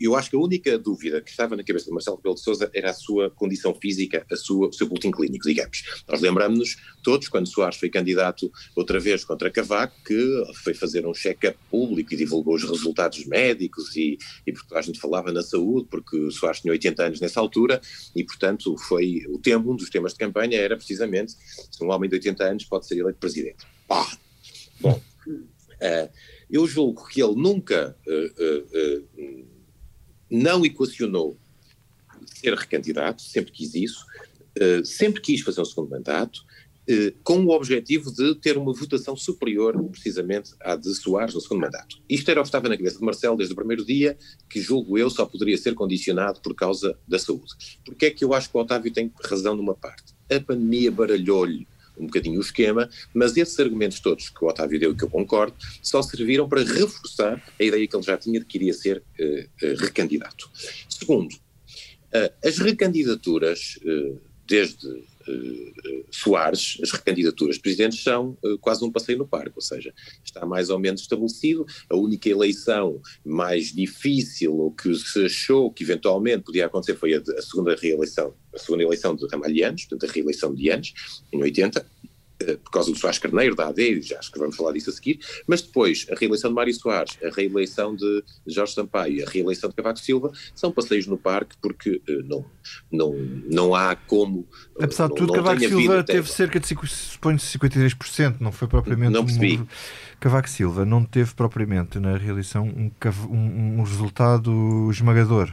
Eu 0.00 0.16
acho 0.16 0.30
que 0.30 0.36
a 0.36 0.38
única 0.38 0.78
dúvida 0.78 1.20
que 1.20 1.30
estava 1.30 1.54
na 1.54 1.62
cabeça 1.62 1.84
de 1.84 1.92
Marcelo 1.92 2.16
Rebelo 2.16 2.34
de 2.34 2.40
Sousa 2.40 2.70
era 2.74 2.90
a 2.90 2.94
sua 2.94 3.30
condição 3.30 3.74
física, 3.74 4.26
a 4.30 4.36
sua, 4.36 4.68
o 4.68 4.72
seu 4.72 4.88
boletim 4.88 5.10
clínico, 5.10 5.46
digamos. 5.46 5.82
Nós 6.08 6.20
lembramos-nos 6.20 6.76
todos, 7.02 7.28
quando 7.28 7.46
Soares 7.46 7.76
foi 7.76 7.90
candidato 7.90 8.50
outra 8.74 8.98
vez 8.98 9.24
contra 9.24 9.50
Cavaco, 9.50 9.94
que 10.04 10.44
foi 10.64 10.74
fazer 10.74 11.06
um 11.06 11.12
check-up 11.12 11.56
público 11.70 12.14
e 12.14 12.16
divulgou 12.16 12.54
os 12.54 12.62
resultados 12.62 13.24
médicos 13.26 13.94
e, 13.94 14.18
e 14.46 14.52
porque 14.52 14.74
a 14.74 14.80
gente 14.80 14.98
falava 14.98 15.30
na 15.30 15.42
saúde, 15.42 15.86
porque 15.90 16.30
Soares 16.30 16.60
tinha 16.60 16.72
80 16.72 17.04
anos 17.04 17.20
nessa 17.20 17.38
altura 17.38 17.80
e, 18.16 18.24
portanto, 18.24 18.76
foi 18.78 19.24
o 19.28 19.38
tema, 19.38 19.70
um 19.70 19.76
dos 19.76 19.90
temas 19.90 20.12
de 20.12 20.18
campanha 20.18 20.58
era 20.58 20.76
precisamente 20.76 21.32
se 21.32 21.84
um 21.84 21.90
homem 21.90 22.08
de 22.08 22.16
80 22.16 22.44
anos 22.44 22.64
pode 22.64 22.86
ser 22.86 22.98
eleito 22.98 23.18
presidente. 23.18 23.66
Pá! 23.86 24.10
Bom, 24.80 25.00
uh, 25.26 26.08
eu 26.52 26.66
julgo 26.66 27.08
que 27.08 27.22
ele 27.22 27.34
nunca 27.34 27.96
uh, 28.06 29.06
uh, 29.18 29.46
não 30.30 30.64
equacionou 30.64 31.36
ser 32.26 32.54
recandidato, 32.54 33.22
sempre 33.22 33.52
quis 33.52 33.74
isso, 33.74 34.04
sempre 34.84 35.20
quis 35.20 35.40
fazer 35.40 35.60
um 35.60 35.64
segundo 35.64 35.90
mandato, 35.90 36.44
com 37.22 37.44
o 37.44 37.50
objetivo 37.50 38.12
de 38.12 38.34
ter 38.36 38.56
uma 38.56 38.72
votação 38.72 39.16
superior, 39.16 39.80
precisamente, 39.90 40.52
à 40.60 40.74
de 40.76 40.94
Soares 40.94 41.34
no 41.34 41.40
segundo 41.40 41.60
mandato. 41.60 41.96
Isto 42.08 42.30
era 42.30 42.40
o 42.40 42.42
que 42.42 42.48
estava 42.48 42.68
na 42.68 42.76
cabeça 42.76 42.98
de 42.98 43.04
Marcelo 43.04 43.36
desde 43.36 43.52
o 43.52 43.56
primeiro 43.56 43.84
dia, 43.84 44.16
que 44.48 44.60
julgo 44.60 44.98
eu 44.98 45.10
só 45.10 45.26
poderia 45.26 45.56
ser 45.56 45.74
condicionado 45.74 46.40
por 46.40 46.54
causa 46.54 46.98
da 47.06 47.18
saúde. 47.18 47.52
Porque 47.84 48.06
é 48.06 48.10
que 48.10 48.24
eu 48.24 48.34
acho 48.34 48.50
que 48.50 48.56
o 48.56 48.60
Otávio 48.60 48.92
tem 48.92 49.12
razão 49.24 49.54
numa 49.54 49.74
parte? 49.74 50.14
A 50.30 50.40
pandemia 50.40 50.90
baralhou-lhe 50.90 51.66
um 51.98 52.06
bocadinho 52.06 52.38
o 52.38 52.42
esquema, 52.42 52.88
mas 53.14 53.36
esses 53.36 53.58
argumentos 53.58 54.00
todos 54.00 54.28
que 54.28 54.44
o 54.44 54.48
Otávio 54.48 54.78
deu 54.78 54.92
e 54.92 54.96
que 54.96 55.04
eu 55.04 55.10
concordo, 55.10 55.54
só 55.82 56.02
serviram 56.02 56.48
para 56.48 56.62
reforçar 56.62 57.42
a 57.58 57.62
ideia 57.62 57.86
que 57.86 57.96
ele 57.96 58.02
já 58.02 58.16
tinha 58.16 58.40
de 58.40 58.46
que 58.46 58.58
iria 58.58 58.72
ser 58.72 59.02
uh, 59.18 59.66
uh, 59.66 59.76
recandidato. 59.78 60.50
Segundo, 60.88 61.32
uh, 61.32 62.32
as 62.44 62.58
recandidaturas, 62.58 63.78
desde 64.46 65.04
Soares, 66.10 66.78
as 66.82 66.90
recandidaturas 66.90 67.58
presidentes 67.58 68.02
são 68.02 68.36
quase 68.60 68.84
um 68.84 68.90
passeio 68.90 69.18
no 69.18 69.26
parque, 69.26 69.52
ou 69.56 69.62
seja, 69.62 69.92
está 70.24 70.44
mais 70.46 70.70
ou 70.70 70.78
menos 70.78 71.02
estabelecido. 71.02 71.66
A 71.88 71.96
única 71.96 72.28
eleição 72.28 73.00
mais 73.24 73.72
difícil, 73.72 74.54
ou 74.54 74.72
que 74.72 74.94
se 74.94 75.24
achou 75.24 75.70
que 75.72 75.84
eventualmente 75.84 76.44
podia 76.44 76.66
acontecer, 76.66 76.96
foi 76.96 77.14
a, 77.14 77.20
de, 77.20 77.32
a 77.36 77.42
segunda 77.42 77.74
reeleição 77.74 78.34
a 78.54 78.58
segunda 78.58 78.82
eleição 78.82 79.16
de 79.16 79.26
Ramalhianos, 79.26 79.84
portanto 79.86 80.10
a 80.10 80.12
reeleição 80.12 80.54
de 80.54 80.68
Anos, 80.68 80.92
em 81.32 81.42
80, 81.42 81.78
eh, 81.80 81.84
por 82.62 82.70
causa 82.70 82.90
do 82.90 82.96
Soares 82.96 83.18
Carneiro, 83.18 83.54
da 83.54 83.68
AD, 83.68 84.02
já 84.02 84.18
acho 84.18 84.32
que 84.32 84.38
vamos 84.38 84.56
falar 84.56 84.72
disso 84.72 84.90
a 84.90 84.92
seguir, 84.92 85.20
mas 85.46 85.62
depois 85.62 86.06
a 86.10 86.14
reeleição 86.14 86.50
de 86.50 86.54
Mário 86.54 86.74
Soares, 86.74 87.18
a 87.22 87.28
reeleição 87.34 87.94
de 87.94 88.24
Jorge 88.46 88.74
Sampaio 88.74 89.16
e 89.16 89.22
a 89.22 89.28
reeleição 89.28 89.70
de 89.70 89.76
Cavaco 89.76 89.98
Silva 89.98 90.32
são 90.54 90.72
passeios 90.72 91.06
no 91.06 91.18
parque 91.18 91.56
porque 91.60 92.00
uh, 92.08 92.22
não, 92.24 92.44
não, 92.90 93.14
não 93.50 93.74
há 93.74 93.94
como... 93.94 94.46
Apesar 94.80 95.08
de 95.08 95.14
tudo, 95.14 95.32
Cavaco 95.32 95.60
Silva 95.60 96.02
teve 96.02 96.30
cerca 96.30 96.60
de 96.60 96.66
53%, 96.66 98.36
não 98.40 98.52
foi 98.52 98.68
propriamente... 98.68 99.12
Não 99.12 99.24
percebi. 99.24 99.58
Um... 99.58 99.66
Cavaco 100.20 100.48
Silva 100.48 100.84
não 100.84 101.04
teve 101.04 101.34
propriamente 101.34 101.98
na 101.98 102.16
reeleição 102.16 102.64
um, 102.64 102.90
um, 103.28 103.80
um 103.80 103.82
resultado 103.82 104.88
esmagador. 104.90 105.52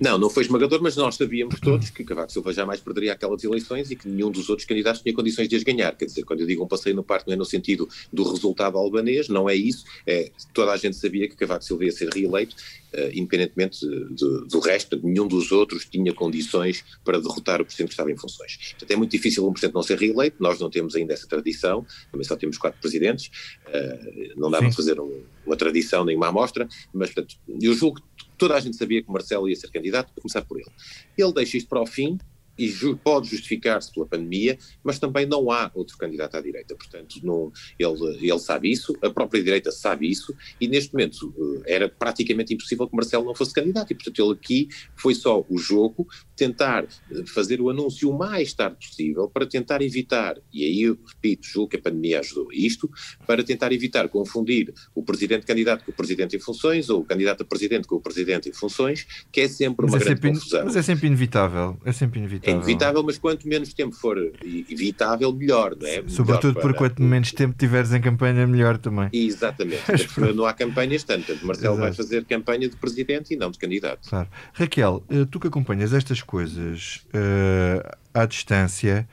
Não, 0.00 0.18
não 0.18 0.28
foi 0.28 0.42
esmagador, 0.42 0.80
mas 0.82 0.96
nós 0.96 1.14
sabíamos 1.14 1.60
todos 1.60 1.90
que 1.90 2.04
Cavaco 2.04 2.32
Silva 2.32 2.52
jamais 2.52 2.80
perderia 2.80 3.12
aquelas 3.12 3.42
eleições 3.44 3.90
e 3.90 3.96
que 3.96 4.08
nenhum 4.08 4.30
dos 4.30 4.48
outros 4.48 4.66
candidatos 4.66 5.02
tinha 5.02 5.14
condições 5.14 5.48
de 5.48 5.56
as 5.56 5.62
ganhar. 5.62 5.94
Quer 5.96 6.06
dizer, 6.06 6.24
quando 6.24 6.40
eu 6.40 6.46
digo 6.46 6.64
um 6.64 6.68
passeio 6.68 6.96
no 6.96 7.04
parque, 7.04 7.28
não 7.28 7.34
é 7.34 7.36
no 7.36 7.44
sentido 7.44 7.88
do 8.12 8.22
resultado 8.24 8.76
albanês, 8.76 9.28
não 9.28 9.48
é 9.48 9.54
isso. 9.54 9.84
É, 10.06 10.30
toda 10.52 10.72
a 10.72 10.76
gente 10.76 10.96
sabia 10.96 11.28
que 11.28 11.36
Cavaco 11.36 11.64
Silva 11.64 11.84
ia 11.84 11.92
ser 11.92 12.08
reeleito, 12.12 12.56
uh, 12.94 13.10
independentemente 13.12 13.86
do, 13.86 14.46
do 14.46 14.60
resto, 14.60 15.00
nenhum 15.02 15.28
dos 15.28 15.52
outros 15.52 15.84
tinha 15.84 16.12
condições 16.12 16.84
para 17.04 17.20
derrotar 17.20 17.60
o 17.60 17.64
Presidente 17.64 17.88
que 17.88 17.94
estava 17.94 18.10
em 18.10 18.16
funções. 18.16 18.56
Portanto, 18.70 18.90
é 18.90 18.96
muito 18.96 19.10
difícil 19.10 19.46
um 19.46 19.52
Presidente 19.52 19.74
não 19.74 19.82
ser 19.82 19.98
reeleito, 19.98 20.36
nós 20.40 20.58
não 20.58 20.70
temos 20.70 20.96
ainda 20.96 21.12
essa 21.12 21.26
tradição, 21.26 21.86
também 22.10 22.24
só 22.24 22.36
temos 22.36 22.58
quatro 22.58 22.80
Presidentes, 22.80 23.30
uh, 23.68 24.40
não 24.40 24.50
dá 24.50 24.58
para 24.58 24.72
fazer 24.72 24.98
um, 25.00 25.22
uma 25.46 25.56
tradição 25.56 26.04
nem 26.04 26.16
uma 26.16 26.28
amostra, 26.28 26.68
mas 26.92 27.10
portanto, 27.10 27.36
eu 27.60 27.72
julgo 27.74 28.00
que 28.00 28.23
toda 28.36 28.54
a 28.54 28.60
gente 28.60 28.76
sabia 28.76 29.02
que 29.02 29.10
Marcelo 29.10 29.48
ia 29.48 29.56
ser 29.56 29.70
candidato, 29.70 30.12
a 30.16 30.20
começar 30.20 30.42
por 30.42 30.58
ele. 30.58 30.70
Ele 31.16 31.32
deixa 31.32 31.56
isto 31.56 31.68
para 31.68 31.80
o 31.80 31.86
fim, 31.86 32.18
e 32.58 32.68
ju 32.68 32.96
pode 32.96 33.28
justificar-se 33.28 33.92
pela 33.92 34.06
pandemia, 34.06 34.58
mas 34.82 34.98
também 34.98 35.26
não 35.26 35.50
há 35.50 35.70
outro 35.74 35.96
candidato 35.98 36.36
à 36.36 36.40
direita. 36.40 36.74
Portanto, 36.74 37.20
não, 37.22 37.52
ele, 37.78 38.28
ele 38.30 38.38
sabe 38.38 38.70
isso, 38.70 38.96
a 39.02 39.10
própria 39.10 39.42
direita 39.42 39.70
sabe 39.70 40.08
isso, 40.08 40.34
e 40.60 40.68
neste 40.68 40.92
momento 40.92 41.34
eh, 41.66 41.74
era 41.74 41.88
praticamente 41.88 42.54
impossível 42.54 42.88
que 42.88 42.94
Marcelo 42.94 43.24
não 43.24 43.34
fosse 43.34 43.52
candidato. 43.52 43.90
E, 43.90 43.94
portanto, 43.94 44.22
ele 44.22 44.32
aqui 44.32 44.68
foi 44.96 45.14
só 45.14 45.44
o 45.48 45.58
jogo 45.58 46.06
tentar 46.36 46.84
eh, 46.84 47.26
fazer 47.26 47.60
o 47.60 47.70
anúncio 47.70 48.10
o 48.10 48.16
mais 48.16 48.52
tarde 48.52 48.76
possível 48.76 49.28
para 49.28 49.46
tentar 49.46 49.82
evitar, 49.82 50.36
e 50.52 50.64
aí 50.64 50.82
eu 50.82 50.98
repito, 51.06 51.46
julgo 51.46 51.70
que 51.70 51.76
a 51.76 51.82
pandemia 51.82 52.20
ajudou 52.20 52.50
a 52.50 52.54
isto, 52.54 52.90
para 53.26 53.42
tentar 53.42 53.72
evitar 53.72 54.08
confundir 54.08 54.72
o 54.94 55.02
presidente 55.02 55.46
candidato 55.46 55.84
com 55.84 55.90
o 55.90 55.94
presidente 55.94 56.36
em 56.36 56.40
funções, 56.40 56.88
ou 56.88 57.00
o 57.00 57.04
candidato 57.04 57.42
a 57.42 57.44
presidente 57.44 57.86
com 57.88 57.96
o 57.96 58.00
presidente 58.00 58.48
em 58.48 58.52
funções, 58.52 59.06
que 59.32 59.40
é 59.40 59.48
sempre 59.48 59.86
uma 59.86 59.96
é 59.96 60.00
grande 60.00 60.14
sempre, 60.14 60.32
confusão. 60.32 60.64
Mas 60.64 60.76
é 60.76 60.82
sempre 60.82 61.06
inevitável, 61.06 61.78
é 61.84 61.92
sempre 61.92 62.18
inevitável 62.20 62.43
inevitável. 62.50 62.60
É 62.60 62.64
inevitável, 62.64 63.02
mas 63.02 63.18
quanto 63.18 63.48
menos 63.48 63.72
tempo 63.72 63.94
for 63.94 64.18
evitável, 64.44 65.32
melhor, 65.32 65.76
não 65.80 65.88
é? 65.88 66.04
Sobretudo 66.08 66.54
melhor 66.54 66.62
por 66.62 66.74
quanto 66.74 67.02
menos 67.02 67.32
tempo 67.32 67.56
tiveres 67.58 67.92
em 67.92 68.00
campanha, 68.00 68.46
melhor 68.46 68.78
também. 68.78 69.08
Exatamente. 69.12 69.82
não 70.34 70.44
há 70.44 70.52
campanhas 70.52 71.02
tantas. 71.04 71.40
Marcelo 71.42 71.74
Exato. 71.74 71.80
vai 71.80 71.92
fazer 71.92 72.24
campanha 72.24 72.68
de 72.68 72.76
presidente 72.76 73.34
e 73.34 73.36
não 73.36 73.50
de 73.50 73.58
candidato. 73.58 74.08
Claro. 74.08 74.28
Raquel, 74.52 75.04
eh, 75.10 75.26
tu 75.30 75.40
que 75.40 75.48
acompanhas 75.48 75.92
estas 75.92 76.22
coisas 76.22 77.04
uh, 77.08 77.96
à 78.12 78.26
distância, 78.26 79.08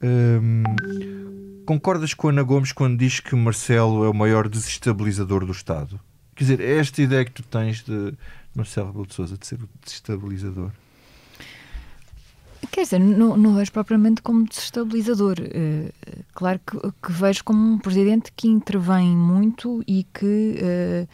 ehm, 0.00 0.62
concordas 1.64 2.14
com 2.14 2.28
a 2.28 2.30
Ana 2.30 2.42
Gomes 2.42 2.72
quando 2.72 2.98
diz 2.98 3.20
que 3.20 3.34
Marcelo 3.34 4.04
é 4.04 4.08
o 4.08 4.14
maior 4.14 4.48
desestabilizador 4.48 5.44
do 5.44 5.52
Estado? 5.52 6.00
Quer 6.34 6.44
dizer, 6.44 6.60
é 6.60 6.78
esta 6.78 7.02
ideia 7.02 7.24
que 7.24 7.32
tu 7.32 7.42
tens 7.42 7.82
de 7.82 8.14
Marcelo 8.54 8.88
Rebelo 8.88 9.06
de 9.06 9.14
Sousa 9.14 9.36
de 9.36 9.46
ser 9.46 9.62
o 9.62 9.68
desestabilizador? 9.84 10.70
Quer 12.72 12.84
dizer, 12.84 12.98
não, 13.00 13.36
não 13.36 13.54
vejo 13.54 13.70
propriamente 13.70 14.22
como 14.22 14.46
desestabilizador. 14.46 15.36
Uh, 15.40 15.92
claro 16.32 16.58
que, 16.66 16.78
que, 16.80 17.12
vejo 17.12 17.44
como 17.44 17.74
um 17.74 17.78
presidente 17.78 18.32
que 18.34 18.48
intervém 18.48 19.14
muito 19.14 19.84
e 19.86 20.04
que 20.04 20.56
uh, 20.58 21.08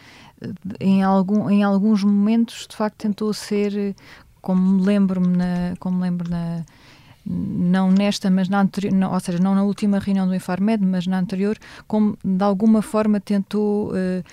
em, 0.78 1.02
algum, 1.02 1.50
em 1.50 1.64
alguns 1.64 2.04
momentos 2.04 2.64
de 2.68 2.76
facto 2.76 2.98
tentou 2.98 3.34
ser, 3.34 3.96
como 4.40 4.80
lembro-me 4.84 5.36
na, 5.36 5.74
como 5.80 6.00
lembro 6.00 6.30
na 6.30 6.64
não 7.26 7.90
nesta, 7.90 8.30
mas 8.30 8.48
na 8.48 8.60
anterior, 8.60 8.94
ou 9.12 9.20
seja, 9.20 9.38
não 9.38 9.54
na 9.56 9.64
última 9.64 9.98
reunião 9.98 10.28
do 10.28 10.34
Infarmed, 10.36 10.86
mas 10.86 11.08
na 11.08 11.18
anterior, 11.18 11.58
como 11.88 12.16
de 12.24 12.42
alguma 12.42 12.82
forma 12.82 13.18
tentou 13.20 13.90
uh, 13.90 14.24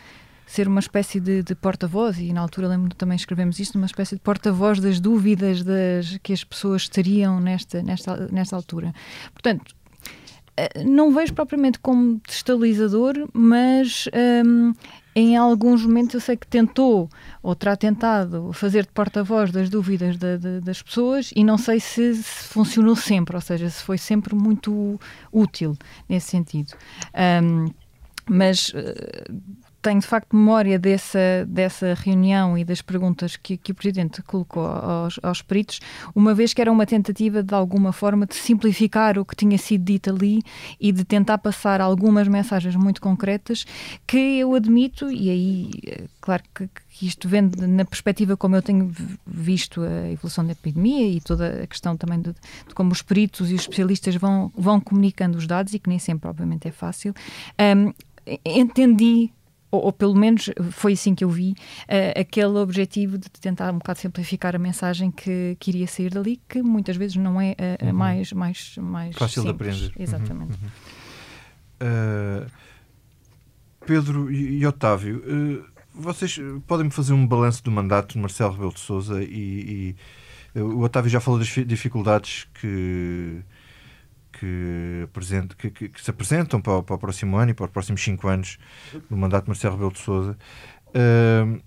ser 0.45 0.67
uma 0.67 0.79
espécie 0.79 1.19
de, 1.19 1.41
de 1.43 1.55
porta-voz, 1.55 2.19
e 2.19 2.31
na 2.31 2.41
altura 2.41 2.67
lembro 2.67 2.93
também 2.95 3.15
escrevemos 3.15 3.59
isto, 3.59 3.75
uma 3.75 3.87
espécie 3.87 4.15
de 4.15 4.21
porta-voz 4.21 4.79
das 4.79 4.99
dúvidas 4.99 5.63
das, 5.63 6.17
que 6.21 6.33
as 6.33 6.43
pessoas 6.43 6.87
teriam 6.87 7.39
nesta, 7.39 7.81
nesta, 7.81 8.27
nesta 8.31 8.55
altura. 8.55 8.93
Portanto, 9.33 9.75
eh, 10.57 10.83
não 10.83 11.13
vejo 11.13 11.33
propriamente 11.33 11.79
como 11.79 12.21
destabilizador, 12.25 13.27
mas 13.33 14.07
um, 14.45 14.73
em 15.13 15.35
alguns 15.35 15.85
momentos 15.85 16.13
eu 16.15 16.21
sei 16.21 16.37
que 16.37 16.47
tentou 16.47 17.09
ou 17.43 17.55
terá 17.55 17.75
tentado 17.75 18.51
fazer 18.53 18.85
de 18.85 18.91
porta-voz 18.91 19.51
das 19.51 19.69
dúvidas 19.69 20.17
de, 20.17 20.37
de, 20.37 20.61
das 20.61 20.81
pessoas 20.81 21.31
e 21.35 21.43
não 21.43 21.57
sei 21.57 21.79
se, 21.79 22.15
se, 22.15 22.47
funcionou 22.47 22.95
sempre, 22.95 23.35
ou 23.35 23.41
seja, 23.41 23.69
se 23.69 23.83
foi 23.83 23.97
sempre 23.97 24.35
muito 24.35 24.99
útil 25.31 25.77
nesse 26.07 26.29
sentido. 26.31 26.73
Um, 27.43 27.67
mas 28.27 28.69
uh, 28.69 29.63
tenho 29.86 29.99
de 29.99 30.07
facto 30.07 30.36
memória 30.36 30.79
dessa, 30.79 31.45
dessa 31.47 31.93
reunião 31.93 32.57
e 32.57 32.65
das 32.65 32.81
perguntas 32.81 33.36
que, 33.36 33.55
que 33.55 33.71
o 33.71 33.75
Presidente 33.75 34.19
colocou 34.23 34.65
aos, 34.65 35.19
aos 35.21 35.43
peritos, 35.43 35.79
uma 36.15 36.33
vez 36.33 36.55
que 36.55 36.61
era 36.61 36.71
uma 36.71 36.88
tentativa 36.88 37.43
de 37.43 37.53
alguma 37.53 37.93
forma 37.93 38.25
de 38.25 38.33
simplificar 38.33 39.19
o 39.19 39.23
que 39.23 39.36
tinha 39.36 39.59
sido 39.59 39.83
dito 39.83 40.09
ali 40.09 40.41
e 40.81 40.91
de 40.91 41.05
tentar 41.05 41.38
passar 41.38 41.81
algumas 41.81 42.27
mensagens 42.27 42.75
muito 42.75 42.99
concretas 42.99 43.63
que 44.07 44.39
eu 44.39 44.55
admito, 44.55 45.11
e 45.11 45.29
aí, 45.29 45.71
claro 46.19 46.41
que, 46.55 46.67
que 46.89 47.05
isto 47.05 47.29
vem 47.29 47.51
na 47.55 47.86
perspectiva 47.86 48.36
como 48.36 48.55
eu 48.55 48.63
tenho 48.63 48.91
visto 49.27 49.83
a 49.83 50.09
evolução 50.09 50.43
da 50.43 50.53
epidemia 50.53 51.07
e 51.07 51.21
toda 51.21 51.61
a 51.61 51.67
questão 51.67 51.95
também 51.95 52.19
de, 52.19 52.33
de 52.67 52.73
como 52.73 52.91
os 52.91 53.03
peritos 53.03 53.51
e 53.51 53.53
os 53.53 53.61
especialistas 53.61 54.15
vão, 54.15 54.51
vão 54.57 54.81
comunicando 54.81 55.38
os 55.38 55.45
dados 55.45 55.75
e 55.75 55.79
que 55.79 55.89
nem 55.89 55.99
sempre, 55.99 56.27
obviamente, 56.27 56.67
é 56.67 56.71
fácil. 56.71 57.13
Um, 57.59 57.93
entendi 58.43 59.31
ou, 59.76 59.86
ou, 59.86 59.93
pelo 59.93 60.15
menos 60.15 60.49
foi 60.71 60.93
assim 60.93 61.13
que 61.13 61.23
eu 61.23 61.30
vi, 61.30 61.51
uh, 61.51 62.19
aquele 62.19 62.57
objetivo 62.57 63.17
de 63.17 63.30
tentar 63.30 63.73
um 63.73 63.78
bocado 63.78 63.99
simplificar 63.99 64.55
a 64.55 64.59
mensagem 64.59 65.11
que, 65.11 65.57
que 65.59 65.71
iria 65.71 65.88
sair 65.88 66.09
dali, 66.09 66.41
que 66.47 66.61
muitas 66.61 66.95
vezes 66.97 67.15
não 67.15 67.39
é 67.39 67.51
uh, 67.82 67.86
uhum. 67.86 67.93
mais, 67.93 68.32
mais, 68.32 68.76
mais 68.78 69.15
fácil 69.15 69.43
simples. 69.43 69.78
de 69.78 69.86
aprender. 69.86 70.03
Exatamente. 70.03 70.53
Uhum. 70.53 72.45
Uh, 72.45 72.51
Pedro 73.86 74.32
e, 74.32 74.65
Otávio, 74.65 75.21
vocês 75.93 76.39
podem-me 76.65 76.91
fazer 76.91 77.13
um 77.13 77.28
balanço 77.28 77.63
do 77.63 77.69
mandato 77.69 78.13
de 78.13 78.19
Marcelo 78.19 78.53
Rebelo 78.53 78.73
de 78.73 78.80
Sousa 78.80 79.21
e, 79.23 79.95
e 80.55 80.59
o 80.59 80.82
Otávio 80.82 81.09
já 81.09 81.19
falou 81.19 81.39
das 81.39 81.47
dificuldades 81.47 82.47
que 82.59 83.43
que, 84.39 85.07
que, 85.57 85.71
que, 85.71 85.89
que 85.89 86.01
se 86.01 86.09
apresentam 86.09 86.61
para, 86.61 86.83
para, 86.83 86.95
o 86.95 86.99
próximo 86.99 87.38
ano 87.38 87.51
e 87.51 87.53
para 87.53 87.65
os 87.65 87.71
próximos 87.71 88.03
cinco 88.03 88.27
anos 88.27 88.57
do 89.09 89.15
mandato 89.15 89.45
de 89.45 89.49
Marcelo 89.49 89.73
Rebelo 89.73 89.93
de 89.93 89.99
Sousa. 89.99 90.38
Uh, 90.89 91.61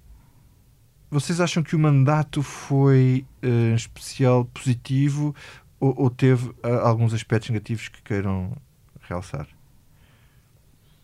vocês 1.10 1.40
acham 1.40 1.62
que 1.62 1.74
o 1.74 1.78
mandato 1.78 2.42
foi, 2.42 3.24
uh, 3.42 3.46
em 3.46 3.74
especial, 3.74 4.44
positivo 4.44 5.34
ou, 5.80 5.94
ou 5.96 6.10
teve 6.10 6.48
uh, 6.48 6.56
alguns 6.82 7.14
aspectos 7.14 7.50
negativos 7.50 7.88
que 7.88 8.02
queiram 8.02 8.52
realçar? 9.00 9.48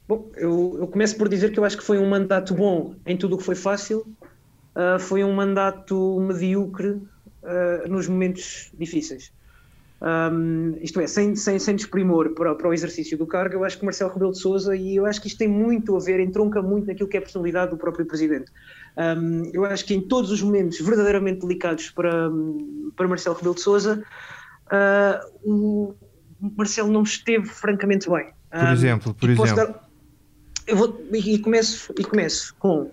Bom, 0.07 0.31
eu, 0.37 0.77
eu, 0.81 0.87
começo 0.87 1.17
por 1.17 1.29
dizer 1.29 1.51
que 1.53 1.59
eu 1.59 1.65
acho 1.65 1.79
que 1.79 1.85
foi 1.85 1.99
um 1.99 2.09
mandato 2.09 2.55
bom 2.55 2.95
em 3.07 3.17
tudo 3.17 3.37
o 3.37 3.39
que 3.39 3.45
foi 3.45 3.55
fácil, 3.55 4.07
uh, 4.77 4.99
foi 4.99 5.25
um 5.25 5.33
mandato 5.33 6.21
medíocre 6.21 6.89
uh, 6.89 7.89
nos 7.89 8.07
momentos 8.07 8.71
difíceis. 8.79 9.33
Um, 10.05 10.77
isto 10.83 11.01
é, 11.01 11.07
sem, 11.07 11.35
sem, 11.35 11.59
sem 11.59 11.77
desprimor 11.77 12.35
para, 12.35 12.55
para, 12.55 12.69
o 12.69 12.75
exercício 12.75 13.17
do 13.17 13.27
cargo, 13.27 13.55
eu 13.55 13.65
acho 13.65 13.79
que 13.79 13.87
Marcelo 13.87 14.13
Rebelo 14.13 14.33
de 14.33 14.39
Sousa, 14.39 14.77
e 14.77 14.97
eu 14.97 15.07
acho 15.07 15.19
que 15.19 15.29
isto 15.29 15.39
tem 15.39 15.49
muito 15.49 15.97
a 15.97 15.99
ver, 15.99 16.21
entronca 16.21 16.61
muito 16.61 16.87
naquilo 16.87 17.09
que 17.09 17.17
é 17.17 17.21
a 17.21 17.23
personalidade 17.23 17.71
do 17.71 17.79
próprio 17.79 18.05
Presidente. 18.05 18.53
Um, 18.99 19.51
eu 19.55 19.65
acho 19.65 19.83
que 19.87 19.95
em 19.95 20.03
todos 20.03 20.31
os 20.31 20.43
momentos 20.43 20.79
verdadeiramente 20.79 21.41
delicados 21.41 21.89
para, 21.91 22.31
para 22.95 23.09
Marcelo 23.09 23.35
Rebelo 23.35 23.55
de 23.55 23.63
Sousa, 23.63 24.05
uh, 24.67 25.33
o 25.43 25.95
Marcelo 26.55 26.93
não 26.93 27.03
esteve 27.03 27.47
francamente 27.47 28.11
bem. 28.11 28.27
Por 28.51 28.69
exemplo, 28.69 29.15
por 29.15 29.31
exemplo. 29.31 29.57
Dar, 29.57 29.89
eu 30.67 30.77
vou, 30.77 31.03
e, 31.13 31.39
começo, 31.39 31.95
e 31.99 32.05
começo 32.05 32.55
com 32.59 32.91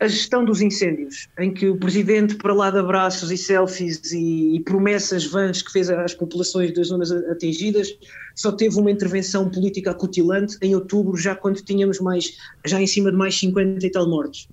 a 0.00 0.08
gestão 0.08 0.44
dos 0.44 0.62
incêndios, 0.62 1.28
em 1.38 1.52
que 1.52 1.68
o 1.68 1.76
presidente, 1.76 2.36
para 2.36 2.54
lá 2.54 2.70
de 2.70 2.78
abraços 2.78 3.30
e 3.30 3.36
selfies 3.36 4.12
e, 4.12 4.56
e, 4.56 4.60
promessas 4.60 5.26
vãs 5.26 5.60
que 5.60 5.70
fez 5.70 5.90
às 5.90 6.14
populações 6.14 6.72
das 6.72 6.88
zonas 6.88 7.12
atingidas, 7.12 7.94
só 8.34 8.50
teve 8.50 8.78
uma 8.78 8.90
intervenção 8.90 9.50
política 9.50 9.90
acutilante 9.90 10.56
em 10.62 10.74
outubro, 10.74 11.16
já 11.16 11.34
quando 11.34 11.60
tínhamos 11.60 12.00
mais, 12.00 12.36
já 12.64 12.80
em 12.80 12.86
cima 12.86 13.10
de 13.10 13.16
mais 13.16 13.38
50 13.38 13.86
e 13.86 13.90
tal 13.90 14.08
mortes. 14.08 14.48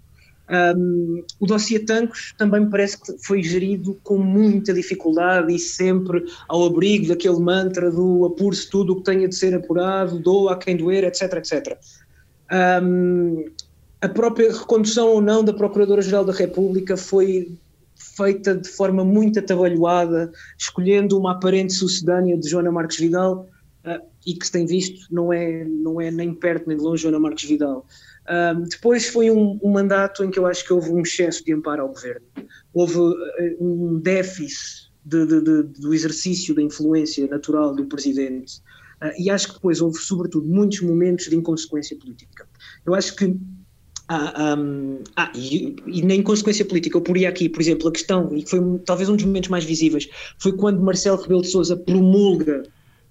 Um, 0.49 1.23
o 1.39 1.45
dossiê 1.45 1.79
Tancos 1.79 2.33
também 2.37 2.65
me 2.65 2.69
parece 2.69 3.01
que 3.01 3.17
foi 3.25 3.41
gerido 3.41 3.97
com 4.03 4.17
muita 4.17 4.73
dificuldade 4.73 5.55
e 5.55 5.57
sempre 5.57 6.25
ao 6.49 6.65
abrigo 6.65 7.07
daquele 7.07 7.39
mantra 7.39 7.89
do 7.89 8.25
apure-se 8.25 8.69
tudo 8.69 8.91
o 8.91 8.95
que 8.97 9.03
tenha 9.03 9.29
de 9.29 9.35
ser 9.35 9.55
apurado, 9.55 10.19
doa 10.19 10.53
a 10.53 10.57
quem 10.57 10.75
doer, 10.75 11.05
etc, 11.05 11.35
etc. 11.37 11.79
Um, 12.83 13.45
a 14.01 14.09
própria 14.09 14.51
recondução 14.51 15.09
ou 15.09 15.21
não 15.21 15.43
da 15.43 15.53
Procuradora-Geral 15.53 16.25
da 16.25 16.33
República 16.33 16.97
foi 16.97 17.55
feita 17.95 18.55
de 18.55 18.67
forma 18.67 19.05
muito 19.05 19.39
atabalhoada, 19.39 20.31
escolhendo 20.57 21.17
uma 21.17 21.33
aparente 21.33 21.73
sucedânea 21.73 22.35
de 22.35 22.49
Joana 22.49 22.71
Marques 22.71 22.97
Vidal, 22.97 23.47
uh, 23.85 24.03
e 24.25 24.33
que 24.33 24.45
se 24.45 24.51
tem 24.51 24.65
visto 24.65 25.07
não 25.11 25.31
é, 25.31 25.63
não 25.65 26.01
é 26.01 26.09
nem 26.09 26.33
perto 26.33 26.67
nem 26.67 26.77
de 26.77 26.83
longe 26.83 27.03
Joana 27.03 27.19
Marques 27.19 27.47
Vidal. 27.47 27.85
Uh, 28.23 28.61
depois 28.67 29.07
foi 29.07 29.29
um, 29.29 29.59
um, 29.61 29.71
mandato 29.71 30.23
em 30.23 30.31
que 30.31 30.39
eu 30.39 30.47
acho 30.47 30.65
que 30.65 30.73
houve 30.73 30.89
um 30.89 31.01
excesso 31.01 31.45
de 31.45 31.53
amparo 31.53 31.83
ao 31.83 31.89
governo. 31.89 32.25
Houve 32.73 32.97
uh, 32.97 33.15
um 33.59 33.99
déficit 33.99 34.91
de, 35.05 35.25
de, 35.27 35.41
de, 35.41 35.63
do 35.79 35.93
exercício 35.93 36.55
da 36.55 36.61
influência 36.61 37.27
natural 37.27 37.75
do 37.75 37.85
presidente. 37.85 38.61
e 39.17 39.31
acho 39.31 39.47
que 39.47 39.53
depois 39.55 39.81
houve, 39.81 39.97
sobretudo, 39.97 40.47
muitos 40.47 40.81
momentos 40.81 41.25
de 41.25 41.35
inconsequência 41.35 41.97
política. 41.97 42.47
Eu 42.85 42.93
acho 42.93 43.15
que 43.15 43.35
ah, 44.13 44.55
um, 44.57 44.99
ah 45.15 45.31
e, 45.33 45.73
e, 45.87 46.01
nem 46.01 46.21
consequência 46.21 46.65
política, 46.65 46.97
eu 46.97 47.01
poria 47.01 47.29
aqui, 47.29 47.47
por 47.47 47.61
exemplo, 47.61 47.87
a 47.87 47.91
questão, 47.91 48.35
e 48.35 48.43
que 48.43 48.49
foi 48.49 48.59
talvez 48.85 49.07
um 49.07 49.15
dos 49.15 49.23
momentos 49.23 49.49
mais 49.49 49.63
visíveis, 49.63 50.09
foi 50.37 50.51
quando 50.51 50.81
Marcelo 50.81 51.21
Rebelo 51.21 51.41
de 51.41 51.47
Sousa 51.47 51.77
promulga 51.77 52.63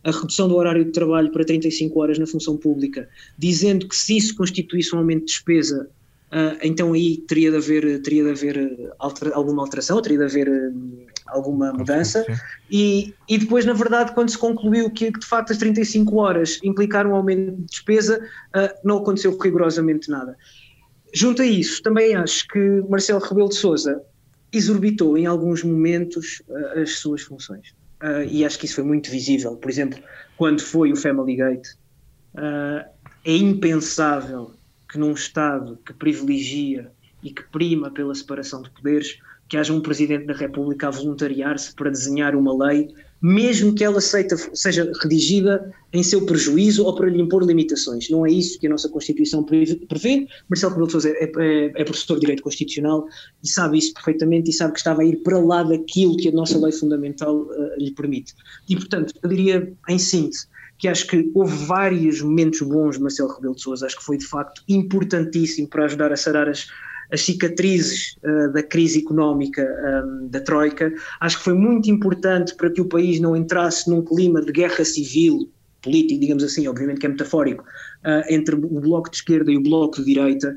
a 0.04 0.10
redução 0.10 0.46
do 0.46 0.56
horário 0.56 0.84
de 0.84 0.92
trabalho 0.92 1.30
para 1.30 1.42
35 1.42 1.98
horas 1.98 2.18
na 2.18 2.26
função 2.26 2.56
pública, 2.56 3.08
dizendo 3.38 3.88
que 3.88 3.96
se 3.96 4.18
isso 4.18 4.36
constituísse 4.36 4.94
um 4.94 4.98
aumento 4.98 5.20
de 5.20 5.32
despesa, 5.32 5.88
uh, 6.32 6.58
então 6.62 6.92
aí 6.92 7.16
teria 7.26 7.50
de 7.50 7.56
haver, 7.56 8.02
teria 8.02 8.24
de 8.24 8.30
haver 8.30 8.92
alter, 8.98 9.32
alguma 9.32 9.62
alteração, 9.62 10.02
teria 10.02 10.18
de 10.18 10.24
haver 10.24 10.48
uh, 10.48 11.06
alguma 11.28 11.72
mudança, 11.72 12.26
e, 12.70 13.14
e 13.26 13.38
depois, 13.38 13.64
na 13.64 13.72
verdade, 13.72 14.12
quando 14.12 14.28
se 14.28 14.36
concluiu 14.36 14.90
que 14.90 15.10
de 15.10 15.26
facto 15.26 15.52
as 15.52 15.58
35 15.58 16.14
horas 16.16 16.58
implicaram 16.62 17.12
um 17.12 17.14
aumento 17.14 17.56
de 17.56 17.64
despesa, 17.64 18.20
uh, 18.54 18.78
não 18.84 18.98
aconteceu 18.98 19.36
rigorosamente 19.38 20.10
nada. 20.10 20.36
Junto 21.12 21.42
a 21.42 21.46
isso, 21.46 21.82
também 21.82 22.14
acho 22.14 22.46
que 22.48 22.58
Marcelo 22.88 23.20
Rebelo 23.20 23.48
de 23.48 23.56
Sousa 23.56 24.02
exorbitou 24.52 25.16
em 25.16 25.26
alguns 25.26 25.62
momentos 25.62 26.42
uh, 26.48 26.80
as 26.80 26.98
suas 26.98 27.22
funções. 27.22 27.70
Uh, 28.02 28.24
e 28.28 28.44
acho 28.44 28.58
que 28.58 28.66
isso 28.66 28.76
foi 28.76 28.84
muito 28.84 29.10
visível. 29.10 29.56
Por 29.56 29.70
exemplo, 29.70 29.98
quando 30.36 30.60
foi 30.60 30.92
o 30.92 30.96
Family 30.96 31.36
Gate, 31.36 31.68
uh, 32.34 32.88
é 33.24 33.36
impensável 33.36 34.52
que 34.90 34.98
num 34.98 35.12
Estado 35.12 35.78
que 35.84 35.92
privilegia 35.92 36.90
e 37.22 37.30
que 37.30 37.42
prima 37.50 37.90
pela 37.90 38.14
separação 38.14 38.62
de 38.62 38.70
poderes, 38.70 39.18
que 39.50 39.58
haja 39.58 39.74
um 39.74 39.82
Presidente 39.82 40.24
da 40.24 40.32
República 40.32 40.88
a 40.88 40.90
voluntariar-se 40.90 41.74
para 41.74 41.90
desenhar 41.90 42.34
uma 42.34 42.56
lei 42.56 42.88
mesmo 43.20 43.74
que 43.74 43.84
ela 43.84 44.00
seja, 44.00 44.36
seja 44.54 44.90
redigida 45.02 45.72
em 45.92 46.02
seu 46.02 46.24
prejuízo 46.24 46.84
ou 46.84 46.94
para 46.94 47.08
lhe 47.08 47.20
impor 47.20 47.44
limitações. 47.44 48.08
Não 48.08 48.24
é 48.24 48.30
isso 48.30 48.58
que 48.58 48.66
a 48.66 48.70
nossa 48.70 48.88
Constituição 48.88 49.44
prevê. 49.44 50.26
Marcelo 50.48 50.72
Rebelo 50.72 50.86
de 50.86 50.92
Sousa 50.92 51.10
é, 51.10 51.24
é, 51.24 51.64
é, 51.66 51.84
professor 51.84 52.14
de 52.14 52.20
Direito 52.20 52.42
Constitucional 52.42 53.06
e 53.42 53.48
sabe 53.48 53.78
isso 53.78 53.92
perfeitamente 53.92 54.50
e 54.50 54.52
sabe 54.52 54.72
que 54.72 54.78
estava 54.78 55.02
a 55.02 55.04
ir 55.04 55.16
para 55.16 55.38
lá 55.38 55.62
daquilo 55.62 56.16
que 56.16 56.28
a 56.28 56.32
nossa 56.32 56.58
lei 56.58 56.72
fundamental 56.72 57.36
uh, 57.36 57.78
lhe 57.78 57.90
permite. 57.90 58.34
E, 58.68 58.76
portanto, 58.76 59.12
eu 59.22 59.28
diria, 59.28 59.70
em 59.88 59.98
síntese, 59.98 60.46
que 60.78 60.88
acho 60.88 61.06
que 61.06 61.30
houve 61.34 61.54
vários 61.66 62.22
momentos 62.22 62.62
bons 62.62 62.96
de 62.96 63.02
Marcelo 63.02 63.34
Rebelo 63.34 63.54
de 63.54 63.60
Sousa, 63.60 63.84
acho 63.84 63.98
que 63.98 64.04
foi 64.04 64.16
de 64.16 64.26
facto 64.26 64.62
importantíssimo 64.66 65.68
para 65.68 65.84
ajudar 65.84 66.10
a 66.10 66.16
sarar 66.16 66.48
as 66.48 66.68
as 67.12 67.22
cicatrizes 67.22 68.16
uh, 68.24 68.52
da 68.52 68.62
crise 68.62 69.00
económica 69.00 69.62
um, 69.62 70.28
da 70.28 70.40
Troika. 70.40 70.92
Acho 71.20 71.38
que 71.38 71.44
foi 71.44 71.54
muito 71.54 71.90
importante 71.90 72.54
para 72.54 72.70
que 72.70 72.80
o 72.80 72.88
país 72.88 73.20
não 73.20 73.36
entrasse 73.36 73.88
num 73.88 74.02
clima 74.02 74.40
de 74.40 74.52
guerra 74.52 74.84
civil, 74.84 75.50
político, 75.82 76.20
digamos 76.20 76.44
assim, 76.44 76.68
obviamente 76.68 77.00
que 77.00 77.06
é 77.06 77.08
metafórico, 77.08 77.62
uh, 77.62 78.22
entre 78.32 78.54
o 78.54 78.80
bloco 78.80 79.10
de 79.10 79.16
esquerda 79.16 79.50
e 79.50 79.56
o 79.56 79.62
bloco 79.62 79.96
de 79.98 80.04
direita. 80.04 80.54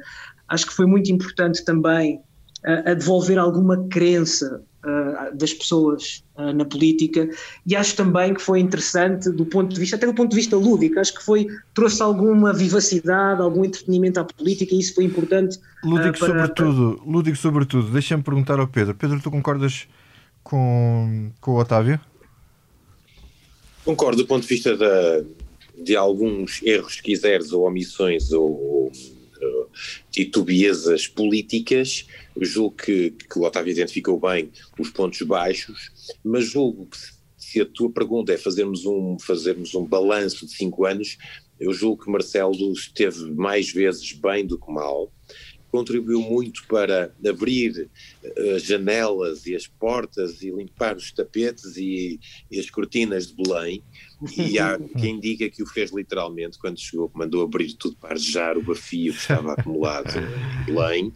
Acho 0.47 0.67
que 0.67 0.73
foi 0.73 0.85
muito 0.85 1.11
importante 1.11 1.63
também 1.63 2.17
uh, 2.65 2.89
a 2.89 2.93
devolver 2.93 3.37
alguma 3.37 3.87
crença 3.87 4.63
uh, 4.83 5.35
das 5.35 5.53
pessoas 5.53 6.23
uh, 6.35 6.53
na 6.53 6.65
política 6.65 7.29
e 7.65 7.75
acho 7.75 7.95
também 7.95 8.33
que 8.33 8.41
foi 8.41 8.59
interessante 8.59 9.29
do 9.29 9.45
ponto 9.45 9.73
de 9.73 9.79
vista, 9.79 9.95
até 9.95 10.05
do 10.05 10.13
ponto 10.13 10.29
de 10.29 10.35
vista 10.35 10.55
lúdico, 10.55 10.99
acho 10.99 11.13
que 11.13 11.23
foi, 11.23 11.47
trouxe 11.73 12.01
alguma 12.01 12.53
vivacidade, 12.53 13.41
algum 13.41 13.65
entretenimento 13.65 14.19
à 14.19 14.23
política 14.23 14.75
e 14.75 14.79
isso 14.79 14.95
foi 14.95 15.05
importante. 15.05 15.59
Lúdico 15.83 16.19
para, 16.19 16.27
sobretudo, 16.27 16.97
para... 16.97 17.11
lúdico 17.11 17.37
sobretudo, 17.37 17.91
deixa-me 17.91 18.23
perguntar 18.23 18.59
ao 18.59 18.67
Pedro, 18.67 18.95
Pedro, 18.95 19.19
tu 19.21 19.31
concordas 19.31 19.87
com, 20.43 21.31
com 21.39 21.51
o 21.51 21.59
Otávio? 21.59 21.99
Concordo 23.85 24.23
do 24.23 24.27
ponto 24.27 24.43
de 24.43 24.47
vista 24.47 24.77
da, 24.77 25.23
de 25.77 25.95
alguns 25.95 26.61
erros, 26.63 26.95
se 26.95 27.03
quiseres, 27.03 27.51
ou 27.51 27.67
omissões, 27.67 28.31
ou, 28.31 28.49
ou 28.49 28.91
uh, 29.43 29.69
titubiezas 30.11 31.07
políticas, 31.07 32.05
julgo 32.39 32.75
que, 32.75 33.11
que 33.11 33.39
o 33.39 33.43
Otávio 33.43 33.71
identificou 33.71 34.19
bem 34.19 34.51
os 34.79 34.89
pontos 34.89 35.21
baixos, 35.21 35.91
mas 36.23 36.45
julgo 36.45 36.87
que 36.87 36.97
se 37.37 37.61
a 37.61 37.65
tua 37.65 37.91
pergunta 37.91 38.33
é 38.33 38.37
fazermos 38.37 38.85
um, 38.85 39.17
fazermos 39.19 39.75
um 39.75 39.85
balanço 39.85 40.45
de 40.45 40.53
cinco 40.53 40.85
anos, 40.85 41.17
eu 41.59 41.71
julgo 41.71 42.03
que 42.03 42.11
Marcelo 42.11 42.73
esteve 42.73 43.31
mais 43.31 43.71
vezes 43.71 44.11
bem 44.13 44.45
do 44.45 44.57
que 44.57 44.71
mal, 44.71 45.11
contribuiu 45.73 46.21
muito 46.21 46.67
para 46.67 47.11
abrir 47.27 47.89
as 48.55 48.61
janelas 48.61 49.47
e 49.47 49.55
as 49.55 49.65
portas 49.65 50.43
e 50.43 50.51
limpar 50.51 50.95
os 50.95 51.11
tapetes 51.11 51.75
e, 51.77 52.19
e 52.51 52.59
as 52.59 52.69
cortinas 52.69 53.27
de 53.27 53.35
Belém. 53.35 53.83
E 54.37 54.59
há 54.59 54.77
quem 54.99 55.19
diga 55.19 55.49
que 55.49 55.63
o 55.63 55.65
fez 55.65 55.91
literalmente 55.91 56.57
quando 56.57 56.79
chegou, 56.79 57.11
mandou 57.13 57.43
abrir 57.43 57.73
tudo 57.73 57.95
para 57.97 58.11
arjar 58.11 58.57
o 58.57 58.63
bafio 58.63 59.13
que 59.13 59.19
estava 59.19 59.53
acumulado 59.53 60.09
em 60.17 60.65
Belém. 60.65 61.13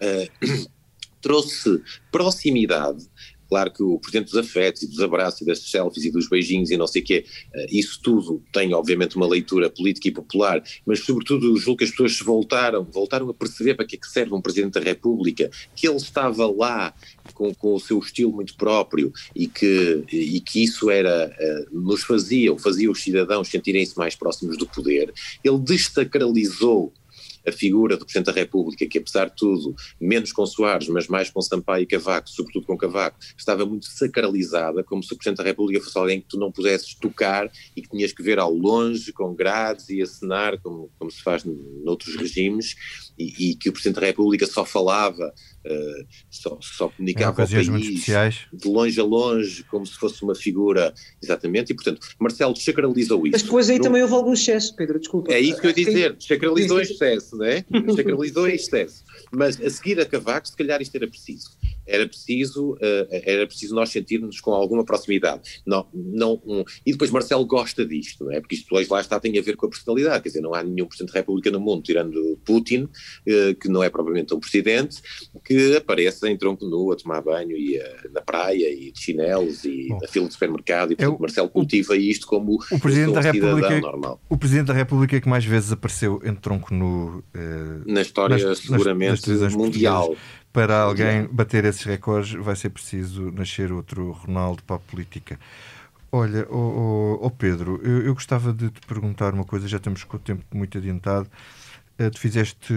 Uh, 0.00 0.68
trouxe 1.20 1.82
proximidade 2.12 3.08
Claro 3.48 3.70
que 3.70 3.82
o 3.82 3.98
Presidente 3.98 4.30
dos 4.30 4.36
Afetos 4.36 4.82
e 4.82 4.86
dos 4.86 5.00
abraços 5.00 5.40
e 5.40 5.44
das 5.44 5.58
selfies 5.58 6.04
e 6.04 6.10
dos 6.10 6.28
beijinhos 6.28 6.70
e 6.70 6.76
não 6.76 6.86
sei 6.86 7.02
o 7.02 7.04
quê, 7.04 7.24
eh, 7.54 7.66
isso 7.70 8.00
tudo 8.02 8.42
tem 8.52 8.74
obviamente 8.74 9.16
uma 9.16 9.26
leitura 9.26 9.70
política 9.70 10.08
e 10.08 10.10
popular, 10.10 10.62
mas 10.86 11.00
sobretudo 11.00 11.56
julgo 11.56 11.78
que 11.78 11.84
as 11.84 11.90
pessoas 11.90 12.18
voltaram, 12.20 12.84
voltaram 12.84 13.28
a 13.28 13.34
perceber 13.34 13.74
para 13.74 13.86
que 13.86 13.96
é 13.96 13.98
que 13.98 14.08
serve 14.08 14.34
um 14.34 14.40
Presidente 14.40 14.74
da 14.74 14.80
República, 14.80 15.50
que 15.74 15.86
ele 15.86 15.96
estava 15.96 16.46
lá 16.46 16.94
com, 17.32 17.54
com 17.54 17.74
o 17.74 17.80
seu 17.80 17.98
estilo 17.98 18.32
muito 18.32 18.56
próprio 18.56 19.12
e 19.34 19.46
que, 19.46 20.04
e 20.12 20.40
que 20.40 20.62
isso 20.62 20.90
era, 20.90 21.34
eh, 21.38 21.66
nos 21.72 22.02
fazia, 22.02 22.52
ou 22.52 22.58
fazia 22.58 22.90
os 22.90 23.02
cidadãos 23.02 23.48
sentirem-se 23.48 23.96
mais 23.96 24.14
próximos 24.14 24.56
do 24.56 24.66
poder. 24.66 25.12
Ele 25.42 25.58
destacralizou 25.58 26.92
a 27.46 27.52
figura 27.52 27.96
do 27.96 28.04
Presidente 28.04 28.26
da 28.26 28.32
República, 28.32 28.86
que 28.86 28.98
apesar 28.98 29.26
de 29.26 29.36
tudo, 29.36 29.74
menos 30.00 30.32
com 30.32 30.46
Soares, 30.46 30.88
mas 30.88 31.08
mais 31.08 31.30
com 31.30 31.40
Sampaio 31.40 31.82
e 31.82 31.86
Cavaco, 31.86 32.28
sobretudo 32.28 32.66
com 32.66 32.76
Cavaco, 32.76 33.18
estava 33.36 33.66
muito 33.66 33.86
sacralizada, 33.86 34.82
como 34.82 35.02
se 35.02 35.12
o 35.12 35.16
Presidente 35.16 35.38
da 35.38 35.44
República 35.44 35.84
fosse 35.84 35.98
alguém 35.98 36.20
que 36.20 36.28
tu 36.28 36.38
não 36.38 36.50
pudesses 36.50 36.94
tocar 36.94 37.50
e 37.76 37.82
que 37.82 37.88
tinhas 37.88 38.12
que 38.12 38.22
ver 38.22 38.38
ao 38.38 38.52
longe, 38.52 39.12
com 39.12 39.34
grades 39.34 39.88
e 39.88 40.00
acenar, 40.00 40.60
como, 40.60 40.90
como 40.98 41.10
se 41.10 41.22
faz 41.22 41.44
noutros 41.44 42.16
regimes, 42.16 42.74
e, 43.18 43.50
e 43.50 43.54
que 43.54 43.68
o 43.68 43.72
Presidente 43.72 44.00
da 44.00 44.06
República 44.06 44.46
só 44.46 44.64
falava 44.64 45.32
Uh, 45.64 46.06
só, 46.30 46.58
só 46.60 46.88
comunicava 46.88 47.42
ao 47.42 47.48
país 47.48 47.66
de 48.52 48.68
longe 48.68 49.00
a 49.00 49.04
longe, 49.04 49.62
como 49.64 49.86
se 49.86 49.94
fosse 49.94 50.22
uma 50.22 50.34
figura, 50.34 50.92
exatamente, 51.22 51.72
e 51.72 51.74
portanto, 51.74 52.06
Marcelo 52.20 52.52
desacralizou 52.52 53.26
isso. 53.26 53.32
Mas 53.32 53.42
depois 53.42 53.70
aí 53.70 53.80
também 53.80 54.02
houve 54.02 54.14
algum 54.14 54.34
excesso, 54.34 54.76
Pedro, 54.76 54.98
desculpa. 54.98 55.32
É 55.32 55.40
isso 55.40 55.60
que 55.60 55.66
eu 55.66 55.70
ia 55.70 55.74
dizer, 55.74 56.12
desacralizou 56.16 56.78
em 56.80 56.82
excesso, 56.82 57.36
não 57.36 57.46
é? 57.46 57.64
Desacralizou 57.86 58.48
em 58.48 58.54
excesso. 58.54 59.04
Mas 59.32 59.60
a 59.60 59.70
seguir 59.70 59.98
a 60.00 60.04
Cavaco, 60.04 60.48
se 60.48 60.56
calhar 60.56 60.82
isto 60.82 60.94
era 60.94 61.08
preciso. 61.08 61.50
Era 61.86 62.06
preciso, 62.06 62.72
uh, 62.72 63.06
era 63.10 63.46
preciso 63.46 63.74
nós 63.74 63.90
sentirmos 63.90 64.40
com 64.40 64.52
alguma 64.52 64.84
proximidade. 64.84 65.60
Não, 65.66 65.86
não, 65.92 66.40
um, 66.46 66.64
e 66.84 66.92
depois 66.92 67.10
Marcelo 67.10 67.44
gosta 67.46 67.84
disto, 67.84 68.24
não 68.24 68.32
é? 68.32 68.40
Porque 68.40 68.54
isto 68.54 68.64
depois 68.64 68.88
lá 68.88 69.00
está 69.00 69.20
tem 69.20 69.38
a 69.38 69.42
ver 69.42 69.56
com 69.56 69.66
a 69.66 69.68
personalidade. 69.68 70.22
Quer 70.22 70.28
dizer, 70.30 70.40
não 70.40 70.54
há 70.54 70.62
nenhum 70.62 70.86
Presidente 70.86 71.12
da 71.12 71.20
República 71.20 71.50
no 71.50 71.60
mundo, 71.60 71.82
tirando 71.82 72.38
Putin, 72.44 72.84
uh, 72.84 73.54
que 73.60 73.68
não 73.68 73.82
é 73.82 73.90
propriamente 73.90 74.34
um 74.34 74.40
presidente, 74.40 75.02
que 75.44 75.76
apareça 75.76 76.28
em 76.28 76.36
tronco 76.36 76.64
nu 76.64 76.92
a 76.92 76.96
tomar 76.96 77.20
banho 77.20 77.56
e 77.56 77.78
uh, 77.78 78.12
na 78.12 78.20
praia 78.20 78.72
e 78.72 78.92
de 78.92 78.98
chinelos 78.98 79.64
e 79.64 79.88
Bom, 79.88 79.98
na 80.00 80.08
fila 80.08 80.26
de 80.26 80.32
supermercado. 80.32 80.92
E 80.92 80.96
portanto, 80.96 81.16
é 81.16 81.20
Marcelo 81.20 81.48
cultiva 81.48 81.92
o, 81.92 81.96
isto 81.96 82.26
como 82.26 82.58
o 82.70 82.78
Presidente 82.78 83.12
da 83.12 83.20
República 83.20 83.80
normal. 83.80 84.20
O 84.28 84.36
Presidente 84.36 84.66
da 84.66 84.74
República 84.74 85.16
é 85.16 85.20
que 85.20 85.28
mais 85.28 85.44
vezes 85.44 85.72
apareceu 85.72 86.20
em 86.24 86.34
tronco 86.34 86.72
nu 86.72 87.22
na 87.86 88.02
história, 88.02 88.36
nas, 88.46 88.58
seguramente, 88.58 89.28
nas, 89.28 89.40
nas 89.40 89.54
mundial 89.54 90.16
para 90.54 90.82
alguém 90.82 91.26
bater 91.26 91.64
esses 91.64 91.82
recordes 91.82 92.32
vai 92.40 92.54
ser 92.54 92.70
preciso 92.70 93.32
nascer 93.32 93.72
outro 93.72 94.12
Ronaldo 94.12 94.62
para 94.62 94.76
a 94.76 94.78
política. 94.78 95.36
Olha, 96.12 96.46
oh, 96.48 97.18
oh, 97.20 97.26
oh 97.26 97.30
Pedro, 97.30 97.80
eu, 97.82 98.02
eu, 98.02 98.14
gostava 98.14 98.52
de 98.52 98.70
te 98.70 98.80
perguntar 98.86 99.34
uma 99.34 99.44
coisa, 99.44 99.66
já 99.66 99.78
estamos 99.78 100.04
com 100.04 100.16
o 100.16 100.20
tempo 100.20 100.44
muito 100.54 100.78
adiantado. 100.78 101.28
Uh, 101.98 102.08
tu 102.08 102.20
fizeste 102.20 102.72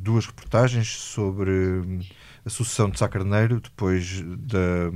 duas 0.00 0.26
reportagens 0.26 0.88
sobre 0.88 1.50
hum, 1.50 2.00
a 2.44 2.50
sucessão 2.50 2.90
de 2.90 2.98
Sá 2.98 3.08
Carneiro, 3.08 3.60
depois 3.60 4.20
da, 4.20 4.90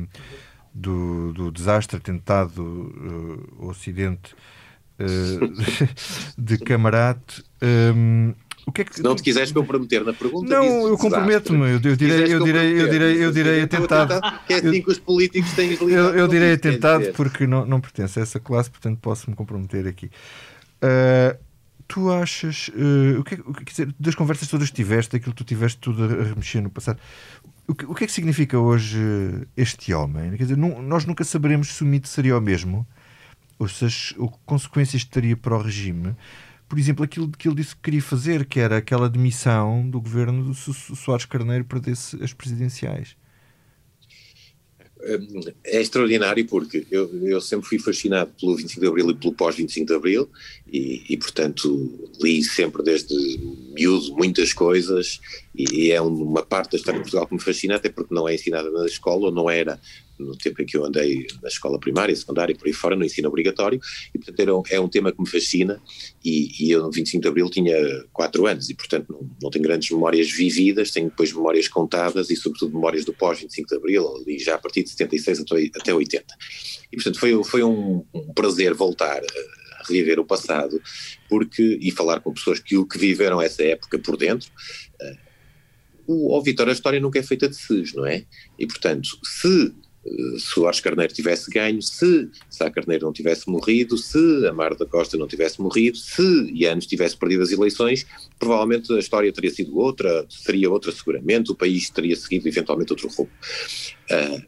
do, 0.75 1.33
do 1.33 1.53
desastre, 1.53 1.99
atentado, 1.99 2.63
uh, 2.65 3.67
o 3.67 3.71
acidente 3.71 4.35
uh, 4.99 6.37
de 6.37 6.59
Camarate. 6.59 7.45
Um, 7.63 8.35
o 8.69 8.73
que 8.73 8.83
é 8.83 8.85
que... 8.85 8.97
Se 8.97 9.03
não 9.03 9.17
te 9.17 9.23
quiseres 9.23 9.51
comprometer 9.51 10.05
na 10.05 10.13
pergunta. 10.13 10.47
Não, 10.47 10.87
eu 10.87 10.99
comprometo-me. 10.99 11.71
Eu, 11.71 11.81
eu, 11.83 11.97
direi, 11.97 12.35
eu, 12.35 12.45
direi, 12.45 12.83
eu, 12.83 12.91
direi, 12.91 13.25
eu 13.25 13.33
direi 13.33 13.63
atentado. 13.63 14.21
Que 14.47 14.53
é 14.53 14.57
assim 14.57 14.83
que 14.83 14.91
os 14.91 14.99
políticos 14.99 15.51
têm 15.53 15.73
Eu, 15.81 16.15
eu 16.15 16.29
direi 16.29 16.53
atentado 16.53 17.11
porque 17.15 17.47
não, 17.47 17.65
não 17.65 17.81
pertence 17.81 18.21
a 18.21 18.23
essa 18.23 18.39
classe, 18.39 18.71
portanto 18.71 18.99
posso-me 19.01 19.35
comprometer 19.35 19.87
aqui. 19.87 20.11
Uh, 20.83 21.39
tu 21.89 22.13
achas. 22.13 22.69
Uh, 22.69 23.21
o 23.21 23.25
que, 23.25 23.35
o 23.37 23.55
que, 23.55 23.89
das 23.99 24.15
conversas 24.15 24.49
todas 24.49 24.69
que 24.69 24.77
tiveste, 24.77 25.17
aquilo 25.17 25.33
que 25.33 25.43
tu 25.43 25.49
tiveste 25.49 25.79
tudo 25.79 26.05
a 26.05 26.25
remexer 26.25 26.63
no 26.63 26.69
passado, 26.69 26.99
o 27.67 27.75
que, 27.75 27.87
o 27.87 27.95
que 27.95 28.05
é 28.05 28.07
que 28.07 28.13
significa 28.13 28.59
hoje 28.59 29.01
este 29.57 29.95
homem? 29.95 30.33
Quer 30.33 30.43
dizer, 30.43 30.59
não, 30.59 30.83
nós 30.83 31.07
nunca 31.07 31.25
saberemos 31.25 31.69
se 31.69 31.83
o 31.83 31.87
mito 31.87 32.07
seria 32.07 32.37
o 32.37 32.41
mesmo, 32.41 32.87
ou 33.59 33.67
se 33.67 33.87
as 33.87 34.15
ou 34.19 34.29
consequências 34.45 35.05
teria 35.05 35.39
para 35.39 35.57
o 35.57 35.63
regime 35.63 36.15
por 36.69 36.79
exemplo, 36.79 37.05
aquilo 37.05 37.31
que 37.31 37.49
ele 37.49 37.57
disse 37.57 37.75
que 37.75 37.83
queria 37.83 38.03
fazer, 38.03 38.45
que 38.45 38.61
era 38.61 38.77
aquela 38.77 39.09
demissão 39.09 39.89
do 39.89 40.01
governo 40.01 40.55
se 40.55 40.73
Soares 40.75 41.25
Carneiro 41.25 41.65
perdesse 41.65 42.23
as 42.23 42.33
presidenciais. 42.33 43.17
É 45.65 45.81
extraordinário 45.81 46.45
porque 46.47 46.85
eu, 46.91 47.09
eu, 47.25 47.41
sempre 47.41 47.69
fui 47.69 47.79
fascinado 47.79 48.33
pelo 48.39 48.57
25 48.57 48.81
de 48.81 48.87
Abril 48.89 49.11
e 49.11 49.15
pelo 49.15 49.33
pós-25 49.33 49.87
de 49.87 49.95
Abril 49.95 50.29
e, 50.71 51.05
e, 51.09 51.17
portanto, 51.17 52.11
li 52.21 52.43
sempre 52.43 52.83
desde 52.83 53.15
miúdo 53.73 54.15
muitas 54.17 54.53
coisas 54.53 55.21
e 55.55 55.93
é 55.93 56.01
uma 56.01 56.43
parte 56.43 56.73
da 56.73 56.79
história 56.79 56.99
de 56.99 57.05
Portugal 57.05 57.29
que 57.29 57.35
me 57.35 57.41
fascina, 57.41 57.77
até 57.77 57.89
porque 57.89 58.13
não 58.13 58.29
é 58.29 58.35
ensinada 58.35 58.71
na 58.71 58.87
escola, 58.87 59.27
ou 59.27 59.33
não 59.33 59.49
era 59.49 59.81
no 60.19 60.37
tempo 60.37 60.63
em 60.63 60.67
que 60.67 60.77
eu 60.77 60.85
andei 60.85 61.27
na 61.43 61.49
escola 61.49 61.79
primária, 61.79 62.15
secundária, 62.15 62.55
por 62.55 62.67
aí 62.67 62.73
fora, 62.73 62.97
no 62.97 63.05
ensino 63.05 63.29
obrigatório, 63.29 63.81
e 64.15 64.19
portanto 64.19 64.65
é 64.71 64.81
um 64.81 64.89
tema 64.89 65.13
que 65.13 65.21
me 65.21 65.29
fascina, 65.29 65.81
e, 66.25 66.51
e, 66.61 66.71
eu 66.71 66.83
no 66.83 66.91
25 66.91 67.23
de 67.23 67.29
Abril 67.29 67.51
tinha 67.51 67.77
4 68.13 68.47
anos, 68.47 68.71
e 68.71 68.75
portanto 68.75 69.07
não, 69.11 69.31
não 69.43 69.51
tenho 69.51 69.63
grandes 69.63 69.91
memórias 69.91 70.31
vividas, 70.31 70.91
tenho 70.91 71.09
depois 71.09 71.33
memórias 71.33 71.69
contadas, 71.69 72.31
e 72.31 72.37
sobretudo 72.37 72.75
memórias 72.75 73.05
do 73.05 73.13
pós-25 73.13 73.69
de 73.69 73.77
Abril, 73.77 74.17
ali 74.17 74.39
já 74.39 74.55
a 74.55 74.59
partir 74.59 74.83
de 74.83 74.91
76 74.91 75.41
até, 75.41 75.71
até 75.81 75.95
80. 75.95 76.25
E 76.93 76.97
portanto 76.97 77.19
foi, 77.19 77.45
foi 77.45 77.63
um, 77.63 78.05
um 78.13 78.33
prazer 78.33 78.75
voltar 78.75 79.23
a 79.23 79.83
reviver 79.87 80.19
o 80.19 80.25
passado, 80.25 80.81
porque, 81.29 81.79
e 81.81 81.91
falar 81.91 82.21
com 82.21 82.33
pessoas 82.33 82.61
que, 82.61 82.83
que 82.85 82.99
viveram 82.99 83.41
essa 83.41 83.63
época 83.63 83.99
por 83.99 84.17
dentro, 84.17 84.51
uh, 85.01 85.29
o, 86.09 86.35
ao 86.35 86.43
Vitória 86.43 86.73
a 86.73 86.75
história 86.75 86.99
nunca 86.99 87.19
é 87.19 87.23
feita 87.23 87.49
de 87.49 87.55
SES, 87.55 87.93
não 87.93 88.07
é? 88.07 88.25
E 88.59 88.67
portanto, 88.67 89.09
se 89.23 89.75
Soares 90.39 90.81
Carneiro 90.81 91.13
tivesse 91.13 91.51
ganho, 91.51 91.81
se 91.83 92.31
Sá 92.49 92.71
Carneiro 92.71 93.07
não 93.07 93.13
tivesse 93.13 93.49
morrido, 93.49 93.97
se 93.97 94.47
Amaro 94.47 94.77
da 94.77 94.87
Costa 94.87 95.17
não 95.17 95.27
tivesse 95.27 95.61
morrido, 95.61 95.97
se 95.97 96.51
Ianes 96.53 96.87
tivesse 96.87 97.17
perdido 97.17 97.43
as 97.43 97.51
eleições, 97.51 98.07
provavelmente 98.39 98.93
a 98.93 98.99
história 98.99 99.33
teria 99.33 99.51
sido 99.51 99.77
outra, 99.79 100.27
seria 100.29 100.71
outra 100.71 100.93
seguramente, 100.93 101.51
o 101.51 101.55
país 101.55 101.91
teria 101.91 102.17
seguido 102.17 102.49
eventualmente 102.49 102.93
outro 102.93 103.09
rumo. 103.09 103.31
Uh, 104.11 104.43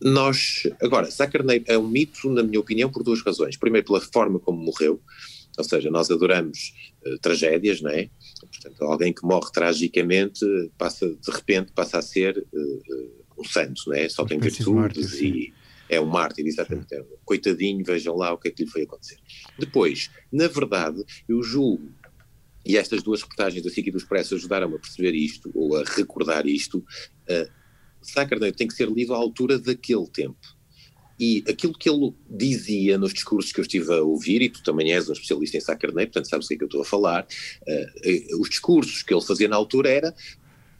nós, 0.00 0.62
agora, 0.80 1.10
Sá 1.10 1.26
Carneiro 1.26 1.64
é 1.66 1.76
um 1.76 1.88
mito, 1.88 2.30
na 2.30 2.42
minha 2.42 2.60
opinião, 2.60 2.90
por 2.90 3.02
duas 3.02 3.20
razões. 3.22 3.56
Primeiro, 3.56 3.86
pela 3.86 4.00
forma 4.00 4.38
como 4.38 4.62
morreu, 4.62 5.00
ou 5.56 5.64
seja, 5.64 5.90
nós 5.90 6.08
adoramos 6.10 6.72
uh, 7.04 7.18
tragédias, 7.18 7.80
não 7.80 7.90
é? 7.90 8.08
Portanto, 8.40 8.84
alguém 8.84 9.12
que 9.12 9.24
morre 9.24 9.50
tragicamente 9.52 10.46
passa, 10.78 11.08
de 11.08 11.30
repente, 11.32 11.72
passa 11.72 11.98
a 11.98 12.02
ser 12.02 12.38
uh, 12.38 13.27
um 13.38 13.44
santo, 13.44 13.82
não 13.86 13.94
é? 13.94 14.08
Só 14.08 14.24
tem 14.24 14.38
virtudes 14.38 15.14
e 15.20 15.52
é 15.88 16.00
um 16.00 16.06
mártir, 16.06 16.46
exatamente. 16.46 16.94
É, 16.94 17.02
coitadinho, 17.24 17.84
vejam 17.84 18.16
lá 18.16 18.32
o 18.32 18.38
que 18.38 18.48
é 18.48 18.50
que 18.50 18.64
lhe 18.64 18.70
foi 18.70 18.82
acontecer. 18.82 19.18
Depois, 19.58 20.10
na 20.30 20.46
verdade, 20.46 21.02
eu 21.28 21.42
julgo, 21.42 21.90
e 22.64 22.76
estas 22.76 23.02
duas 23.02 23.22
reportagens 23.22 23.62
da 23.62 23.70
SIC 23.70 23.86
e 23.86 23.90
do 23.90 23.98
Expresso 23.98 24.34
ajudaram-me 24.34 24.76
a 24.76 24.78
perceber 24.78 25.14
isto, 25.14 25.50
ou 25.54 25.76
a 25.76 25.84
recordar 25.84 26.46
isto, 26.46 26.78
uh, 26.78 27.58
Sá 28.02 28.26
Carneiro 28.26 28.54
tem 28.54 28.68
que 28.68 28.74
ser 28.74 28.88
lido 28.88 29.14
à 29.14 29.16
altura 29.16 29.58
daquele 29.58 30.06
tempo. 30.08 30.38
E 31.20 31.42
aquilo 31.48 31.72
que 31.76 31.90
ele 31.90 32.14
dizia 32.30 32.96
nos 32.96 33.12
discursos 33.12 33.50
que 33.50 33.58
eu 33.58 33.62
estive 33.62 33.92
a 33.92 34.02
ouvir, 34.02 34.40
e 34.40 34.48
tu 34.48 34.62
também 34.62 34.92
és 34.92 35.08
um 35.08 35.12
especialista 35.12 35.56
em 35.56 35.60
Sá 35.60 35.74
Carneiro, 35.74 36.12
portanto 36.12 36.30
sabes 36.30 36.46
o 36.46 36.48
que 36.48 36.54
é 36.54 36.58
que 36.58 36.64
eu 36.64 36.68
estou 36.68 36.82
a 36.82 36.84
falar, 36.84 37.24
uh, 37.24 38.40
os 38.40 38.50
discursos 38.50 39.02
que 39.02 39.12
ele 39.12 39.24
fazia 39.24 39.48
na 39.48 39.56
altura 39.56 39.88
era 39.88 40.14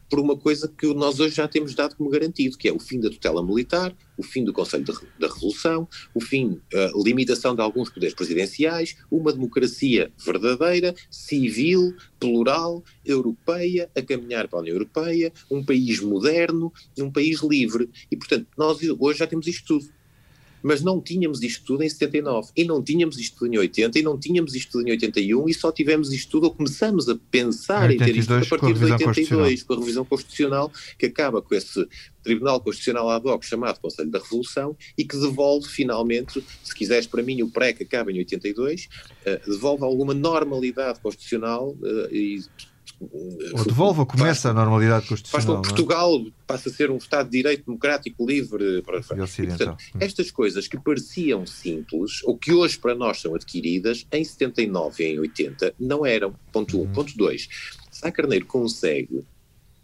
por 0.09 0.21
uma 0.21 0.37
coisa 0.37 0.69
que 0.69 0.87
nós 0.95 1.21
hoje 1.21 1.37
já 1.37 1.47
temos 1.47 1.75
dado 1.75 1.97
como 1.97 2.11
garantido, 2.11 2.57
que 2.57 2.69
é 2.69 2.73
o 2.73 2.79
fim 2.79 3.01
da 3.01 3.11
tutela 3.11 3.45
militar, 3.45 3.95
o 4.17 4.23
fim 4.23 4.45
do 4.45 4.53
Conselho 4.53 4.85
da 5.19 5.29
Revolução, 5.29 5.89
o 6.15 6.21
fim, 6.21 6.61
a 6.75 6.97
uh, 6.97 7.03
limitação 7.05 7.55
de 7.55 7.61
alguns 7.61 7.89
poderes 7.89 8.15
presidenciais, 8.15 8.97
uma 9.11 9.33
democracia 9.33 10.11
verdadeira, 10.25 10.95
civil, 11.11 11.95
plural, 12.19 12.83
europeia, 13.05 13.89
a 13.97 14.03
caminhar 14.03 14.49
para 14.49 14.59
a 14.59 14.63
União 14.63 14.75
Europeia, 14.75 15.33
um 15.51 15.65
país 15.65 16.01
moderno, 16.01 16.73
um 16.99 17.11
país 17.11 17.41
livre. 17.43 17.89
E, 18.11 18.17
portanto, 18.17 18.47
nós 18.57 18.79
hoje 18.99 19.19
já 19.19 19.27
temos 19.27 19.47
isto 19.47 19.79
tudo 19.79 19.98
mas 20.63 20.83
não 20.83 21.01
tínhamos 21.01 21.43
isto 21.43 21.65
tudo 21.65 21.83
em 21.83 21.89
79, 21.89 22.51
e 22.57 22.65
não 22.65 22.83
tínhamos 22.83 23.19
isto 23.19 23.39
tudo 23.39 23.55
em 23.55 23.59
80, 23.59 23.99
e 23.99 24.03
não 24.03 24.19
tínhamos 24.19 24.55
isto 24.55 24.73
tudo 24.73 24.89
em 24.89 24.91
81, 24.93 25.49
e 25.49 25.55
só 25.55 25.73
tivemos 25.73 26.13
isto 26.13 26.31
tudo, 26.31 26.45
ou 26.45 26.55
começamos 26.55 27.09
a 27.09 27.17
pensar 27.31 27.89
82, 27.89 27.95
em 27.95 28.13
ter 28.13 28.19
isto 28.19 28.35
a 28.35 28.59
partir 28.59 28.75
de 28.75 28.93
82, 28.93 29.63
com 29.63 29.75
a 29.75 29.79
revisão 29.79 30.05
constitucional, 30.05 30.73
que 30.99 31.07
acaba 31.07 31.41
com 31.41 31.55
esse 31.55 31.87
Tribunal 32.23 32.61
Constitucional 32.61 33.09
ad 33.11 33.27
hoc 33.27 33.43
chamado 33.43 33.81
Conselho 33.81 34.11
da 34.11 34.19
Revolução, 34.19 34.77
e 34.97 35.05
que 35.05 35.17
devolve 35.17 35.69
finalmente, 35.69 36.45
se 36.63 36.75
quiseres 36.75 37.07
para 37.07 37.23
mim 37.23 37.43
o 37.43 37.51
pré 37.51 37.73
que 37.73 37.85
acaba 37.85 38.13
em 38.13 38.19
82, 38.19 38.85
uh, 38.85 38.89
eh, 39.25 39.41
devolve 39.47 39.85
alguma 39.85 40.13
normalidade 40.13 41.01
constitucional 41.01 41.71
uh, 41.71 42.15
e 42.15 42.43
ou 43.01 43.65
devolve 43.65 44.01
ou 44.01 44.07
começa 44.07 44.51
a 44.51 44.53
normalidade 44.53 45.07
constitucional. 45.07 45.31
Faz 45.31 45.45
com 45.45 45.63
que 45.63 45.69
é? 45.69 45.71
Portugal 45.71 46.27
passe 46.47 46.69
a 46.69 46.73
ser 46.73 46.91
um 46.91 46.97
Estado 46.97 47.27
de 47.31 47.37
direito 47.37 47.65
democrático, 47.67 48.27
livre. 48.27 48.83
Para... 48.83 48.99
E, 48.99 49.47
portanto, 49.47 49.77
hum. 49.95 49.99
estas 50.01 50.31
coisas 50.31 50.67
que 50.67 50.79
pareciam 50.79 51.47
simples, 51.47 52.23
ou 52.25 52.37
que 52.37 52.53
hoje 52.53 52.79
para 52.79 52.95
nós 52.95 53.21
são 53.21 53.35
adquiridas, 53.35 54.07
em 54.11 54.25
79 54.25 55.05
e 55.05 55.07
em 55.15 55.19
80 55.21 55.75
não 55.79 56.05
eram. 56.05 56.35
Ponto 56.53 56.77
1. 56.77 56.81
Um. 56.81 56.85
Hum. 56.85 56.93
Ponto 56.93 57.17
2. 57.17 57.49
Sá 57.91 58.11
Carneiro 58.11 58.47
consegue 58.47 59.25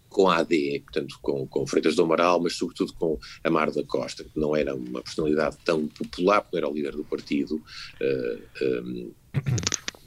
com 0.09 0.29
a 0.29 0.37
AD, 0.39 0.81
portanto, 0.85 1.19
com, 1.21 1.45
com 1.45 1.67
Freitas 1.67 1.97
do 1.97 2.05
Amaral, 2.05 2.41
mas 2.41 2.55
sobretudo 2.55 2.93
com 2.95 3.19
Amar 3.43 3.73
da 3.73 3.83
Costa, 3.83 4.23
que 4.23 4.39
não 4.39 4.55
era 4.55 4.73
uma 4.73 5.03
personalidade 5.03 5.57
tão 5.65 5.89
popular, 5.89 6.41
porque 6.41 6.57
era 6.57 6.69
o 6.69 6.73
líder 6.73 6.93
do 6.93 7.03
partido, 7.05 7.57
uh, 7.57 8.43
eh, 8.61 8.81
um, 8.81 9.11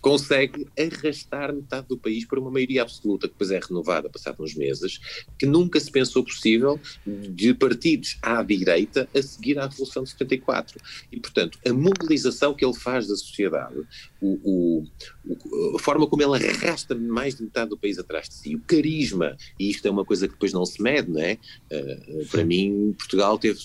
consegue 0.01 0.67
arrastar 0.77 1.53
metade 1.53 1.87
do 1.87 1.97
país 1.97 2.25
para 2.25 2.39
uma 2.39 2.51
maioria 2.51 2.81
absoluta, 2.81 3.27
que 3.27 3.33
depois 3.33 3.51
é 3.51 3.59
renovada 3.59 4.09
passados 4.09 4.39
uns 4.39 4.55
meses, 4.55 4.99
que 5.37 5.45
nunca 5.45 5.79
se 5.79 5.91
pensou 5.91 6.23
possível 6.23 6.79
de 7.05 7.53
partidos 7.53 8.17
à 8.21 8.41
direita 8.43 9.07
a 9.13 9.21
seguir 9.21 9.59
à 9.59 9.67
Revolução 9.67 10.03
de 10.03 10.09
74. 10.11 10.79
E, 11.11 11.19
portanto, 11.19 11.59
a 11.65 11.73
mobilização 11.73 12.53
que 12.53 12.65
ele 12.65 12.75
faz 12.75 13.07
da 13.07 13.15
sociedade, 13.15 13.75
o, 14.21 14.39
o, 14.43 15.75
a 15.75 15.79
forma 15.79 16.07
como 16.07 16.23
ele 16.23 16.47
arrasta 16.47 16.95
mais 16.95 17.35
de 17.35 17.43
metade 17.43 17.69
do 17.69 17.77
país 17.77 17.97
atrás 17.99 18.29
de 18.29 18.35
si, 18.35 18.55
o 18.55 18.61
carisma, 18.61 19.35
e 19.59 19.69
isto 19.69 19.87
é 19.87 19.91
uma 19.91 20.05
coisa 20.05 20.27
que 20.27 20.33
depois 20.33 20.53
não 20.53 20.65
se 20.65 20.81
mede, 20.81 21.11
não 21.11 21.21
é? 21.21 21.37
Uh, 21.71 22.25
para 22.27 22.43
mim, 22.43 22.93
Portugal 22.97 23.37
teve 23.37 23.59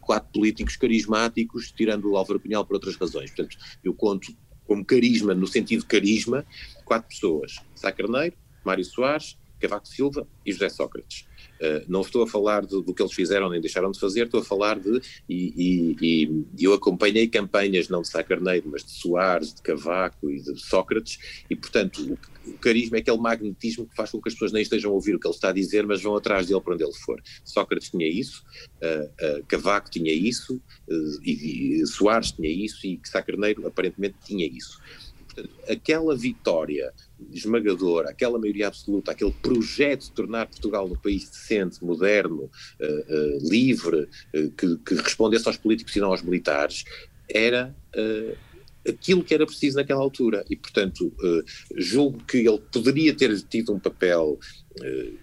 quatro 0.00 0.30
políticos 0.32 0.76
carismáticos, 0.76 1.72
tirando 1.72 2.10
o 2.10 2.16
Álvaro 2.16 2.40
Cunhal 2.40 2.64
por 2.64 2.74
outras 2.74 2.96
razões. 2.96 3.30
Portanto, 3.30 3.56
eu 3.82 3.94
conto 3.94 4.34
como 4.66 4.84
carisma, 4.84 5.34
no 5.34 5.46
sentido 5.46 5.84
carisma, 5.86 6.44
quatro 6.84 7.08
pessoas: 7.08 7.56
Sá 7.74 7.92
Carneiro, 7.92 8.36
Mário 8.64 8.84
Soares, 8.84 9.36
Cavaco 9.62 9.86
Silva 9.86 10.26
e 10.44 10.52
José 10.52 10.68
Sócrates. 10.68 11.24
Uh, 11.60 11.84
não 11.88 12.00
estou 12.00 12.24
a 12.24 12.26
falar 12.26 12.66
do, 12.66 12.82
do, 12.82 12.92
que 12.92 13.00
eles 13.00 13.12
fizeram 13.12 13.48
nem 13.48 13.60
deixaram 13.60 13.92
de 13.92 14.00
fazer, 14.00 14.24
estou 14.26 14.40
a 14.40 14.44
falar 14.44 14.80
de. 14.80 15.00
E, 15.28 15.96
e, 16.00 16.44
e 16.58 16.64
eu 16.64 16.74
acompanhei 16.74 17.28
campanhas 17.28 17.88
não 17.88 18.02
de 18.02 18.08
Sá 18.08 18.22
Carneiro, 18.24 18.68
mas 18.70 18.84
de 18.84 18.90
Soares, 18.90 19.54
de 19.54 19.62
Cavaco 19.62 20.28
e 20.28 20.40
de 20.40 20.58
Sócrates, 20.58 21.44
e 21.48 21.54
portanto 21.54 22.18
o, 22.46 22.52
carisma 22.58 22.96
é 22.96 23.00
aquele 23.00 23.18
magnetismo 23.18 23.86
que 23.86 23.94
faz 23.94 24.10
com 24.10 24.20
que 24.20 24.28
as 24.28 24.34
pessoas 24.34 24.52
nem 24.52 24.62
estejam 24.62 24.90
a 24.90 24.94
ouvir 24.94 25.14
o 25.14 25.20
que 25.20 25.26
ele 25.26 25.34
está 25.34 25.48
a 25.50 25.52
dizer, 25.52 25.86
mas 25.86 26.02
vão 26.02 26.16
atrás 26.16 26.46
dele 26.46 26.60
para 26.60 26.74
onde 26.74 26.84
ele 26.84 26.94
for. 26.94 27.20
Sócrates 27.44 27.90
tinha 27.90 28.08
isso, 28.08 28.44
uh, 28.82 29.38
uh, 29.38 29.44
Cavaco 29.46 29.90
tinha 29.90 30.12
isso, 30.12 30.60
e, 31.22 31.80
e 31.80 31.86
Soares 31.86 32.32
tinha 32.32 32.48
isso, 32.48 32.86
e 32.86 33.00
Sá 33.04 33.22
Carneiro 33.22 33.66
aparentemente 33.66 34.16
tinha 34.24 34.46
isso. 34.46 34.80
Portanto, 35.34 35.50
aquela 35.68 36.14
vitória 36.14 36.92
esmagadora, 37.32 38.10
aquela 38.10 38.38
maioria 38.38 38.68
absoluta, 38.68 39.12
aquele 39.12 39.32
projeto 39.32 40.02
de 40.04 40.12
tornar 40.12 40.46
Portugal 40.46 40.86
um 40.86 40.96
país 40.96 41.28
decente, 41.28 41.82
moderno, 41.82 42.42
uh, 42.42 42.84
uh, 42.84 43.50
livre, 43.50 44.08
uh, 44.34 44.50
que, 44.50 44.76
que, 44.78 44.94
respondesse 44.94 45.48
aos 45.48 45.56
políticos 45.56 45.94
e 45.96 46.00
não 46.00 46.10
aos 46.10 46.22
militares, 46.22 46.84
era 47.28 47.74
aquilo 48.86 49.24
que 49.24 49.34
era 49.34 49.46
preciso 49.46 49.76
naquela 49.76 50.00
altura. 50.00 50.44
E, 50.48 50.56
portanto, 50.56 51.12
julgo 51.76 52.18
que 52.24 52.38
ele 52.38 52.58
poderia 52.72 53.14
ter 53.14 53.40
tido 53.42 53.72
um 53.72 53.78
papel 53.78 54.38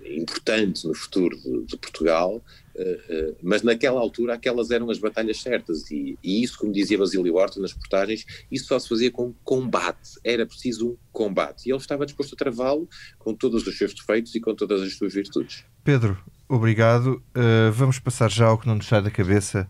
importante 0.05 0.87
no 0.87 0.93
futuro 0.93 1.35
de, 1.37 1.65
de 1.65 1.77
Portugal, 1.77 2.41
eh, 2.79 2.99
eh, 3.09 3.35
mas 3.43 3.61
naquela 3.61 3.99
altura 3.99 4.35
aquelas 4.35 4.71
eram 4.71 4.89
as 4.89 4.97
batalhas 4.97 5.41
certas 5.41 5.91
e, 5.91 6.17
e, 6.23 6.41
isso, 6.41 6.57
como 6.57 6.71
dizia 6.71 6.97
Basílio 6.97 7.35
Horta 7.35 7.59
nas 7.59 7.73
portagens, 7.73 8.25
isso 8.49 8.67
só 8.67 8.79
se 8.79 8.87
fazia 8.87 9.11
com 9.11 9.33
combate, 9.43 10.11
era 10.23 10.45
preciso 10.45 10.91
um 10.91 10.97
combate 11.11 11.67
e 11.67 11.71
ele 11.71 11.79
estava 11.79 12.05
disposto 12.05 12.35
a 12.35 12.37
travá-lo 12.37 12.87
com 13.17 13.33
todos 13.33 13.67
os 13.67 13.77
seus 13.77 13.93
defeitos 13.93 14.33
e 14.33 14.39
com 14.39 14.55
todas 14.55 14.81
as 14.81 14.93
suas 14.93 15.13
virtudes. 15.13 15.65
Pedro, 15.83 16.17
obrigado. 16.47 17.21
Uh, 17.35 17.69
vamos 17.73 17.99
passar 17.99 18.31
já 18.31 18.47
ao 18.47 18.57
que 18.57 18.67
não 18.67 18.75
nos 18.75 18.87
sai 18.87 19.01
da 19.01 19.11
cabeça. 19.11 19.69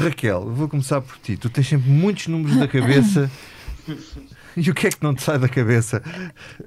Raquel, 0.00 0.50
vou 0.52 0.68
começar 0.68 1.00
por 1.00 1.18
ti. 1.18 1.36
Tu 1.36 1.48
tens 1.50 1.68
sempre 1.68 1.90
muitos 1.90 2.26
números 2.26 2.56
da 2.56 2.68
cabeça. 2.68 3.30
E 4.56 4.68
o 4.68 4.74
que 4.74 4.88
é 4.88 4.90
que 4.90 5.02
não 5.02 5.14
te 5.14 5.22
sai 5.22 5.38
da 5.38 5.48
cabeça? 5.48 6.02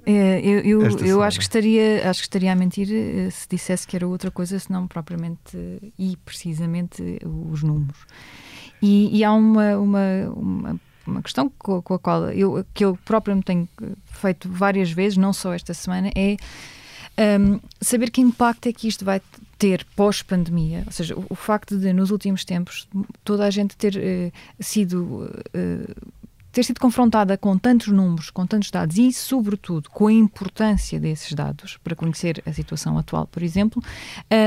É, 0.05 0.39
eu 0.39 0.61
eu, 0.61 0.97
eu 0.99 1.21
acho, 1.21 1.37
que 1.37 1.43
estaria, 1.43 2.09
acho 2.09 2.21
que 2.21 2.27
estaria 2.27 2.51
a 2.51 2.55
mentir 2.55 2.87
eh, 2.89 3.29
se 3.29 3.45
dissesse 3.49 3.85
que 3.85 3.95
era 3.95 4.07
outra 4.07 4.31
coisa, 4.31 4.57
senão 4.57 4.87
propriamente 4.87 5.57
e 5.99 6.15
precisamente 6.23 7.19
os 7.51 7.61
números. 7.61 7.99
E, 8.81 9.17
e 9.17 9.23
há 9.23 9.33
uma, 9.33 9.77
uma, 9.77 9.99
uma, 10.33 10.81
uma 11.05 11.21
questão 11.21 11.51
com, 11.57 11.81
com, 11.81 11.93
a 11.93 11.99
qual 11.99 12.29
eu, 12.31 12.65
que 12.73 12.85
eu 12.85 12.97
próprio 13.03 13.35
me 13.35 13.43
tenho 13.43 13.67
feito 14.05 14.49
várias 14.49 14.91
vezes, 14.91 15.17
não 15.17 15.33
só 15.33 15.53
esta 15.53 15.73
semana, 15.73 16.09
é 16.15 16.37
um, 17.39 17.59
saber 17.79 18.09
que 18.09 18.21
impacto 18.21 18.67
é 18.67 18.73
que 18.73 18.87
isto 18.87 19.05
vai 19.05 19.21
ter 19.63 19.85
pós-pandemia, 19.95 20.83
ou 20.85 20.91
seja, 20.91 21.15
o, 21.15 21.25
o, 21.29 21.35
facto 21.35 21.77
de 21.77 21.93
nos 21.93 22.11
últimos 22.11 22.43
tempos 22.43 22.85
toda 23.23 23.45
a 23.45 23.49
gente 23.49 23.77
ter 23.77 23.95
uh, 23.95 24.31
sido 24.61 25.31
uh, 25.55 26.11
ter 26.51 26.63
sido 26.63 26.81
confrontada 26.81 27.37
com 27.37 27.57
tantos 27.57 27.87
números, 27.87 28.29
com 28.29 28.45
tantos 28.45 28.69
dados 28.69 28.97
e, 28.97 29.11
sobretudo, 29.13 29.89
com 29.89 30.07
a 30.07 30.13
importância 30.13 30.99
desses 30.99 31.33
dados 31.33 31.77
para 31.81 31.95
conhecer 31.95 32.43
a 32.45 32.51
situação 32.51 32.97
atual, 32.97 33.25
por 33.25 33.41
exemplo, 33.41 33.81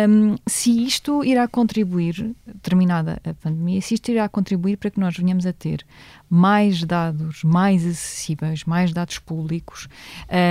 um, 0.09 0.37
se 0.47 0.85
isto 0.85 1.25
irá 1.25 1.49
contribuir, 1.49 2.37
terminada 2.62 3.21
a 3.25 3.35
pandemia, 3.35 3.81
se 3.81 3.95
isto 3.95 4.11
irá 4.11 4.29
contribuir 4.29 4.77
para 4.77 4.91
que 4.91 5.01
nós 5.01 5.17
venhamos 5.17 5.47
a 5.47 5.53
ter 5.53 5.85
mais 6.29 6.83
dados, 6.83 7.43
mais 7.45 7.85
acessíveis, 7.87 8.64
mais 8.64 8.93
dados 8.93 9.18
públicos, 9.18 9.89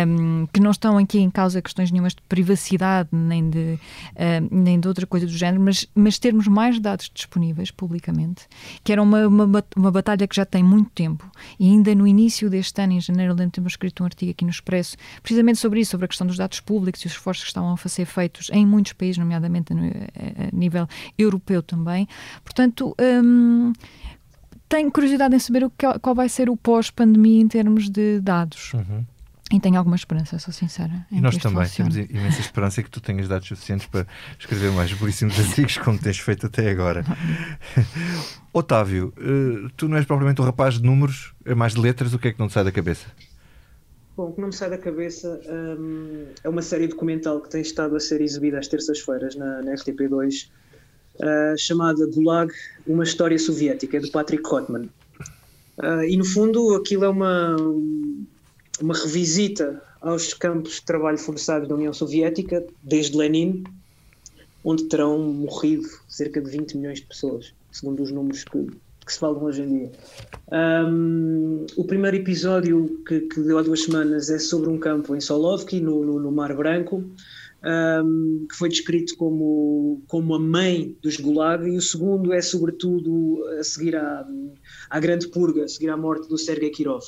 um, 0.08 0.48
que 0.48 0.60
não 0.60 0.72
estão 0.72 0.98
aqui 0.98 1.20
em 1.20 1.30
causa 1.30 1.62
questões 1.62 1.92
nenhumas 1.92 2.14
de 2.14 2.22
privacidade 2.24 3.10
nem 3.12 3.50
de, 3.50 3.80
um, 4.52 4.64
nem 4.64 4.80
de 4.80 4.88
outra 4.88 5.06
coisa 5.06 5.26
do 5.26 5.32
género, 5.32 5.62
mas, 5.62 5.88
mas 5.94 6.18
termos 6.18 6.48
mais 6.48 6.80
dados 6.80 7.12
disponíveis 7.14 7.72
publicamente, 7.72 8.48
que 8.84 8.92
era 8.92 9.02
uma, 9.02 9.28
uma, 9.28 9.64
uma 9.76 9.92
batalha 9.92 10.28
que 10.28 10.36
já 10.36 10.46
tem 10.46 10.64
muito 10.64 10.90
tempo 10.92 11.30
e 11.60 11.70
ainda 11.70 11.94
no 11.94 12.08
início 12.08 12.50
deste 12.50 12.82
ano, 12.82 12.94
em 12.94 13.02
janeiro, 13.02 13.34
lembro 13.34 13.52
ter 13.52 13.66
escrito 13.66 14.04
um 14.04 14.06
artigo 14.06 14.32
aqui 14.32 14.46
no 14.46 14.52
Expresso, 14.52 14.96
precisamente 15.22 15.60
sobre 15.60 15.82
isso, 15.82 15.92
sobre 15.92 16.06
a 16.06 16.08
questão 16.08 16.26
dos 16.26 16.38
dados 16.38 16.60
públicos 16.60 17.02
e 17.02 17.08
os 17.08 17.14
esforços 17.14 17.44
que 17.44 17.50
estavam 17.50 17.74
a 17.74 17.78
ser 17.90 18.06
feitos 18.06 18.50
em 18.52 18.66
muitos 18.66 18.94
países, 18.94 19.18
nomeadamente 19.18 19.74
a 19.74 20.56
nível 20.56 20.88
europeu 21.18 21.62
também. 21.62 22.08
Portanto, 22.44 22.96
hum, 23.00 23.74
tenho 24.68 24.92
curiosidade 24.92 25.36
em 25.36 25.40
saber 25.40 25.64
o 25.64 25.70
que, 25.70 25.88
qual 26.00 26.16
vai 26.16 26.30
ser 26.30 26.50
o 26.50 26.58
pós-pandemia 26.58 27.42
em 27.42 27.48
termos 27.48 27.90
de 27.90 28.20
dados. 28.20 28.74
Uhum. 28.74 29.06
E 29.52 29.60
tenho 29.60 29.78
alguma 29.78 29.96
esperança, 29.96 30.40
sou 30.40 30.52
sincera. 30.52 31.06
E 31.12 31.22
nós 31.22 31.38
também 31.38 31.66
funcione. 31.66 32.08
temos 32.08 32.10
imensa 32.10 32.40
esperança 32.40 32.82
que 32.82 32.90
tu 32.90 33.00
tenhas 33.00 33.28
dados 33.28 33.48
suficientes 33.48 33.86
para 33.86 34.08
escrever 34.40 34.72
mais 34.72 34.92
belíssimos 34.92 35.38
artigos 35.40 35.78
como 35.78 36.00
tens 36.00 36.18
feito 36.18 36.48
até 36.48 36.70
agora. 36.70 37.06
Otávio, 38.52 39.14
eh, 39.18 39.70
tu 39.78 39.88
não 39.88 39.98
és 39.98 40.06
propriamente 40.06 40.42
um 40.42 40.46
rapaz 40.46 40.76
de 40.76 40.84
números, 40.84 41.36
é 41.46 41.54
mais 41.54 41.76
de 41.76 41.80
letras, 41.80 42.14
o 42.14 42.20
que 42.20 42.30
é 42.30 42.34
que 42.34 42.40
não 42.40 42.48
te 42.48 42.54
sai 42.54 42.64
da 42.64 42.72
cabeça? 42.72 43.06
Bom, 44.18 44.30
o 44.30 44.34
que 44.34 44.42
não 44.42 44.48
me 44.48 44.54
sai 44.54 44.70
da 44.70 44.78
cabeça 44.78 45.40
um, 45.48 46.26
é 46.44 46.50
uma 46.50 46.62
série 46.62 46.88
documental 46.88 47.40
que 47.42 47.50
tem 47.50 47.62
estado 47.62 47.96
a 47.96 48.00
ser 48.00 48.22
exibida 48.22 48.58
às 48.58 48.68
terças-feiras 48.68 49.36
na, 49.36 49.62
na 49.62 49.74
RTP2 49.74 50.50
uh, 51.20 51.58
chamada 51.58 52.06
Gulag, 52.08 52.52
uma 52.88 53.04
história 53.04 53.38
soviética, 53.38 54.00
do 54.00 54.10
Patrick 54.12 54.44
Hotman. 54.48 54.90
Uh, 55.78 56.04
e 56.08 56.16
no 56.16 56.26
fundo 56.26 56.76
aquilo 56.76 57.06
é 57.06 57.10
uma, 57.10 57.56
uma 58.82 58.94
revisita 58.94 59.82
aos 60.02 60.34
campos 60.34 60.76
de 60.76 60.84
trabalho 60.84 61.18
forçado 61.18 61.68
da 61.68 61.76
União 61.76 61.92
Soviética, 61.92 62.64
desde 62.84 63.18
Lenin, 63.18 63.64
onde 64.64 64.86
terão 64.86 65.20
morrido 65.20 65.88
cerca 66.08 66.42
de 66.42 66.50
20 66.50 66.78
milhões 66.78 67.00
de 67.00 67.06
pessoas, 67.06 67.54
segundo 67.72 68.02
os 68.04 68.12
números 68.12 68.44
que, 68.44 68.68
que 69.06 69.14
se 69.14 69.20
falam 69.20 69.44
hoje 69.44 69.62
em 69.62 69.78
dia. 69.78 69.92
Um, 70.52 71.66
o 71.76 71.84
primeiro 71.84 72.18
episódio 72.18 73.02
que, 73.08 73.22
que, 73.22 73.42
deu 73.42 73.58
há 73.58 73.62
duas 73.62 73.84
semanas 73.84 74.30
é 74.30 74.40
sobre 74.40 74.70
um 74.70 74.78
campo 74.78 75.16
em 75.16 75.20
Solovki, 75.20 75.80
no, 75.80 76.06
no, 76.06 76.20
no 76.20 76.32
Mar 76.32 76.56
Branco, 76.56 77.04
um, 77.66 78.46
que 78.48 78.56
foi 78.56 78.70
descrito 78.70 79.18
como, 79.18 80.04
como 80.08 80.36
a 80.36 80.40
mãe 80.40 80.96
dos 81.02 81.18
Gulag, 81.18 81.68
e 81.68 81.78
o 81.78 81.82
segundo 81.82 82.32
é, 82.32 82.42
sobretudo, 82.42 83.44
a 83.60 83.64
seguir 83.64 83.96
à, 83.96 84.26
à 84.90 85.00
Grande 85.00 85.28
Purga, 85.28 85.64
a 85.64 85.68
seguir 85.68 85.90
à 85.90 85.98
morte 85.98 86.30
do 86.30 86.38
Sergei 86.38 86.70
Kirov. 86.70 87.04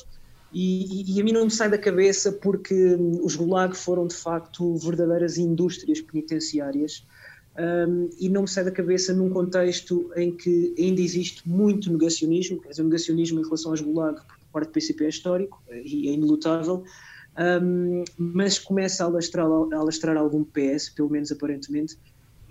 E, 0.52 1.14
e, 1.14 1.20
a 1.20 1.24
mim 1.24 1.32
não 1.32 1.44
me 1.44 1.50
sai 1.50 1.70
da 1.70 1.76
cabeça 1.76 2.32
porque 2.32 2.96
os 3.22 3.36
Gulag 3.36 3.76
foram 3.76 4.06
de 4.06 4.14
facto 4.14 4.76
verdadeiras 4.78 5.36
indústrias 5.36 6.00
penitenciárias 6.00 7.04
um, 7.86 8.08
e 8.18 8.30
não 8.30 8.42
me 8.42 8.48
sai 8.48 8.64
da 8.64 8.70
cabeça 8.70 9.12
num 9.12 9.28
contexto 9.28 10.10
em 10.16 10.34
que 10.34 10.74
ainda 10.78 11.02
existe 11.02 11.46
muito 11.46 11.92
negacionismo, 11.92 12.62
quer 12.62 12.70
dizer, 12.70 12.82
negacionismo 12.82 13.40
em 13.40 13.44
relação 13.44 13.72
aos 13.72 13.82
Gulag 13.82 14.20
por 14.22 14.52
parte 14.52 14.68
do 14.68 14.72
PCP 14.72 15.04
é 15.04 15.08
histórico 15.10 15.62
e 15.70 16.08
é 16.08 16.12
inelutável, 16.12 16.82
um, 17.38 18.04
mas 18.16 18.58
começa 18.58 19.04
a 19.04 19.06
alastrar, 19.06 19.46
a 19.46 19.76
alastrar 19.76 20.16
algum 20.16 20.44
PS, 20.44 20.90
pelo 20.90 21.08
menos 21.08 21.30
aparentemente, 21.30 21.96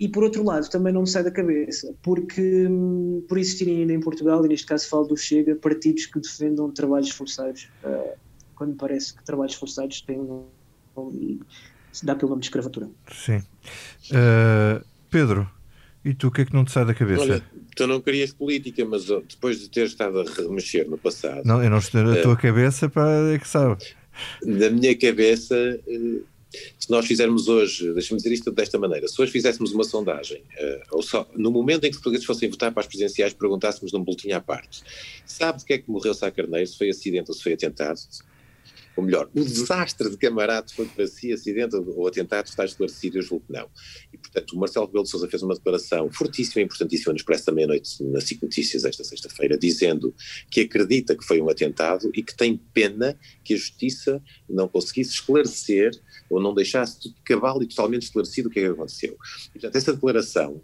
e 0.00 0.08
por 0.08 0.22
outro 0.22 0.44
lado 0.44 0.68
também 0.70 0.92
não 0.92 1.02
me 1.02 1.08
sai 1.08 1.24
da 1.24 1.30
cabeça, 1.30 1.92
porque 2.02 2.66
hum, 2.68 3.24
por 3.28 3.36
existirem 3.36 3.80
ainda 3.80 3.92
em 3.92 4.00
Portugal, 4.00 4.44
e 4.44 4.48
neste 4.48 4.66
caso 4.66 4.88
falo 4.88 5.06
do 5.06 5.16
Chega, 5.16 5.56
partidos 5.56 6.06
que 6.06 6.20
defendam 6.20 6.70
trabalhos 6.70 7.10
forçados, 7.10 7.68
uh, 7.84 8.16
quando 8.54 8.76
parece 8.76 9.14
que 9.14 9.24
trabalhos 9.24 9.54
forçados 9.54 10.00
têm 10.00 10.20
um, 10.20 10.44
um, 10.96 11.40
dá 12.02 12.14
pelo 12.14 12.30
nome 12.30 12.40
de 12.40 12.46
escravatura. 12.46 12.88
Sim. 13.12 13.38
Uh, 14.10 14.84
Pedro, 15.10 15.50
e 16.04 16.14
tu 16.14 16.28
o 16.28 16.30
que 16.30 16.42
é 16.42 16.44
que 16.44 16.54
não 16.54 16.64
te 16.64 16.72
sai 16.72 16.84
da 16.84 16.94
cabeça? 16.94 17.22
Olha, 17.22 17.42
tu 17.74 17.86
não 17.86 18.00
querias 18.00 18.32
política, 18.32 18.84
mas 18.84 19.06
depois 19.06 19.58
de 19.60 19.68
ter 19.68 19.86
estado 19.86 20.20
a 20.20 20.24
remexer 20.24 20.88
no 20.88 20.96
passado. 20.96 21.42
Não, 21.44 21.62
eu 21.62 21.68
não 21.68 21.78
estou 21.78 22.02
na 22.02 22.12
uh, 22.12 22.22
tua 22.22 22.36
cabeça 22.36 22.88
para 22.88 23.34
é 23.34 23.38
que 23.38 23.48
sabe. 23.48 23.84
Na 24.42 24.70
minha 24.70 24.96
cabeça, 24.96 25.80
uh, 25.86 26.24
se 26.78 26.90
nós 26.90 27.06
fizermos 27.06 27.48
hoje, 27.48 27.92
deixa-me 27.92 28.18
dizer 28.18 28.32
isto 28.32 28.50
desta 28.50 28.78
maneira, 28.78 29.06
se 29.06 29.20
hoje 29.20 29.30
fizéssemos 29.30 29.72
uma 29.72 29.84
sondagem, 29.84 30.38
uh, 30.38 30.96
ou 30.96 31.02
só 31.02 31.28
no 31.36 31.50
momento 31.50 31.84
em 31.84 31.90
que 31.90 31.96
os 31.96 31.98
portugueses 31.98 32.26
fossem 32.26 32.48
votar 32.48 32.72
para 32.72 32.80
as 32.80 32.86
presidenciais, 32.86 33.34
perguntássemos 33.34 33.92
num 33.92 34.02
boletim 34.02 34.32
à 34.32 34.40
parte, 34.40 34.82
sabe 35.26 35.58
de 35.58 35.64
que 35.64 35.72
é 35.74 35.78
que 35.78 35.90
morreu 35.90 36.14
Sá 36.14 36.30
Carneiro, 36.30 36.66
se 36.66 36.78
foi 36.78 36.88
acidente 36.88 37.30
ou 37.30 37.34
se 37.34 37.42
foi 37.42 37.52
atentado? 37.52 38.00
Ou 38.98 39.04
melhor, 39.04 39.30
o 39.32 39.44
desastre 39.44 40.10
de 40.10 40.16
Camarato 40.16 40.74
foi 40.74 40.84
para 40.86 41.06
si 41.06 41.32
acidente 41.32 41.76
ou 41.76 42.08
atentado 42.08 42.46
está 42.46 42.64
esclarecido, 42.64 43.18
eu 43.18 43.22
julgo 43.22 43.44
que 43.46 43.52
não. 43.52 43.68
E, 44.12 44.18
portanto, 44.18 44.52
o 44.54 44.58
Marcelo 44.58 44.86
Rebelo 44.86 45.04
de 45.04 45.10
Sousa 45.10 45.28
fez 45.28 45.40
uma 45.40 45.54
declaração 45.54 46.10
fortíssima 46.10 46.62
e 46.62 46.64
importantíssima 46.64 47.12
no 47.12 47.16
Expresso 47.16 47.46
da 47.46 47.52
Meia-Noite 47.52 48.02
na 48.02 48.20
SIC 48.20 48.42
Notícias 48.42 48.84
esta 48.84 49.04
sexta-feira, 49.04 49.56
dizendo 49.56 50.12
que 50.50 50.62
acredita 50.62 51.16
que 51.16 51.24
foi 51.24 51.40
um 51.40 51.48
atentado 51.48 52.10
e 52.12 52.24
que 52.24 52.36
tem 52.36 52.56
pena 52.74 53.16
que 53.44 53.54
a 53.54 53.56
Justiça 53.56 54.20
não 54.50 54.66
conseguisse 54.66 55.12
esclarecer 55.12 55.92
ou 56.28 56.42
não 56.42 56.52
deixasse 56.52 56.98
tudo 56.98 57.14
cabal 57.24 57.62
e 57.62 57.68
totalmente 57.68 58.02
esclarecido 58.02 58.48
o 58.48 58.50
que 58.50 58.58
é 58.58 58.62
que 58.64 58.72
aconteceu. 58.72 59.16
E, 59.50 59.60
portanto, 59.60 59.76
essa 59.76 59.92
declaração 59.92 60.60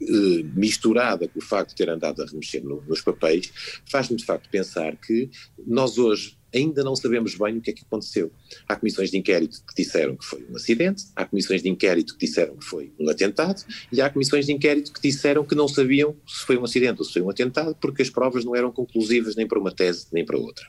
eh, 0.00 0.42
misturada 0.54 1.26
com 1.26 1.40
o 1.40 1.42
facto 1.42 1.70
de 1.70 1.76
ter 1.76 1.90
andado 1.90 2.22
a 2.22 2.26
remexer 2.26 2.62
no, 2.62 2.80
nos 2.82 3.00
papéis, 3.00 3.52
faz-me 3.90 4.16
de 4.16 4.24
facto 4.24 4.48
pensar 4.48 4.96
que 4.96 5.28
nós 5.66 5.98
hoje 5.98 6.36
ainda 6.54 6.84
não 6.84 6.94
sabemos 6.94 7.34
bem 7.34 7.58
o 7.58 7.60
que 7.60 7.70
é 7.70 7.72
que 7.72 7.82
aconteceu. 7.82 8.30
Há 8.68 8.76
comissões 8.76 9.10
de 9.10 9.18
inquérito 9.18 9.62
que 9.66 9.82
disseram 9.82 10.16
que 10.16 10.24
foi 10.24 10.46
um 10.48 10.56
acidente, 10.56 11.04
há 11.16 11.24
comissões 11.24 11.62
de 11.62 11.68
inquérito 11.68 12.16
que 12.16 12.26
disseram 12.26 12.56
que 12.56 12.64
foi 12.64 12.92
um 12.98 13.10
atentado, 13.10 13.64
e 13.92 14.00
há 14.00 14.08
comissões 14.08 14.46
de 14.46 14.52
inquérito 14.52 14.92
que 14.92 15.00
disseram 15.02 15.44
que 15.44 15.54
não 15.54 15.66
sabiam 15.66 16.16
se 16.26 16.46
foi 16.46 16.56
um 16.56 16.64
acidente 16.64 17.00
ou 17.00 17.04
se 17.04 17.12
foi 17.12 17.22
um 17.22 17.30
atentado, 17.30 17.76
porque 17.80 18.02
as 18.02 18.10
provas 18.10 18.44
não 18.44 18.54
eram 18.54 18.70
conclusivas 18.70 19.34
nem 19.34 19.46
para 19.46 19.58
uma 19.58 19.72
tese 19.72 20.06
nem 20.12 20.24
para 20.24 20.38
outra. 20.38 20.64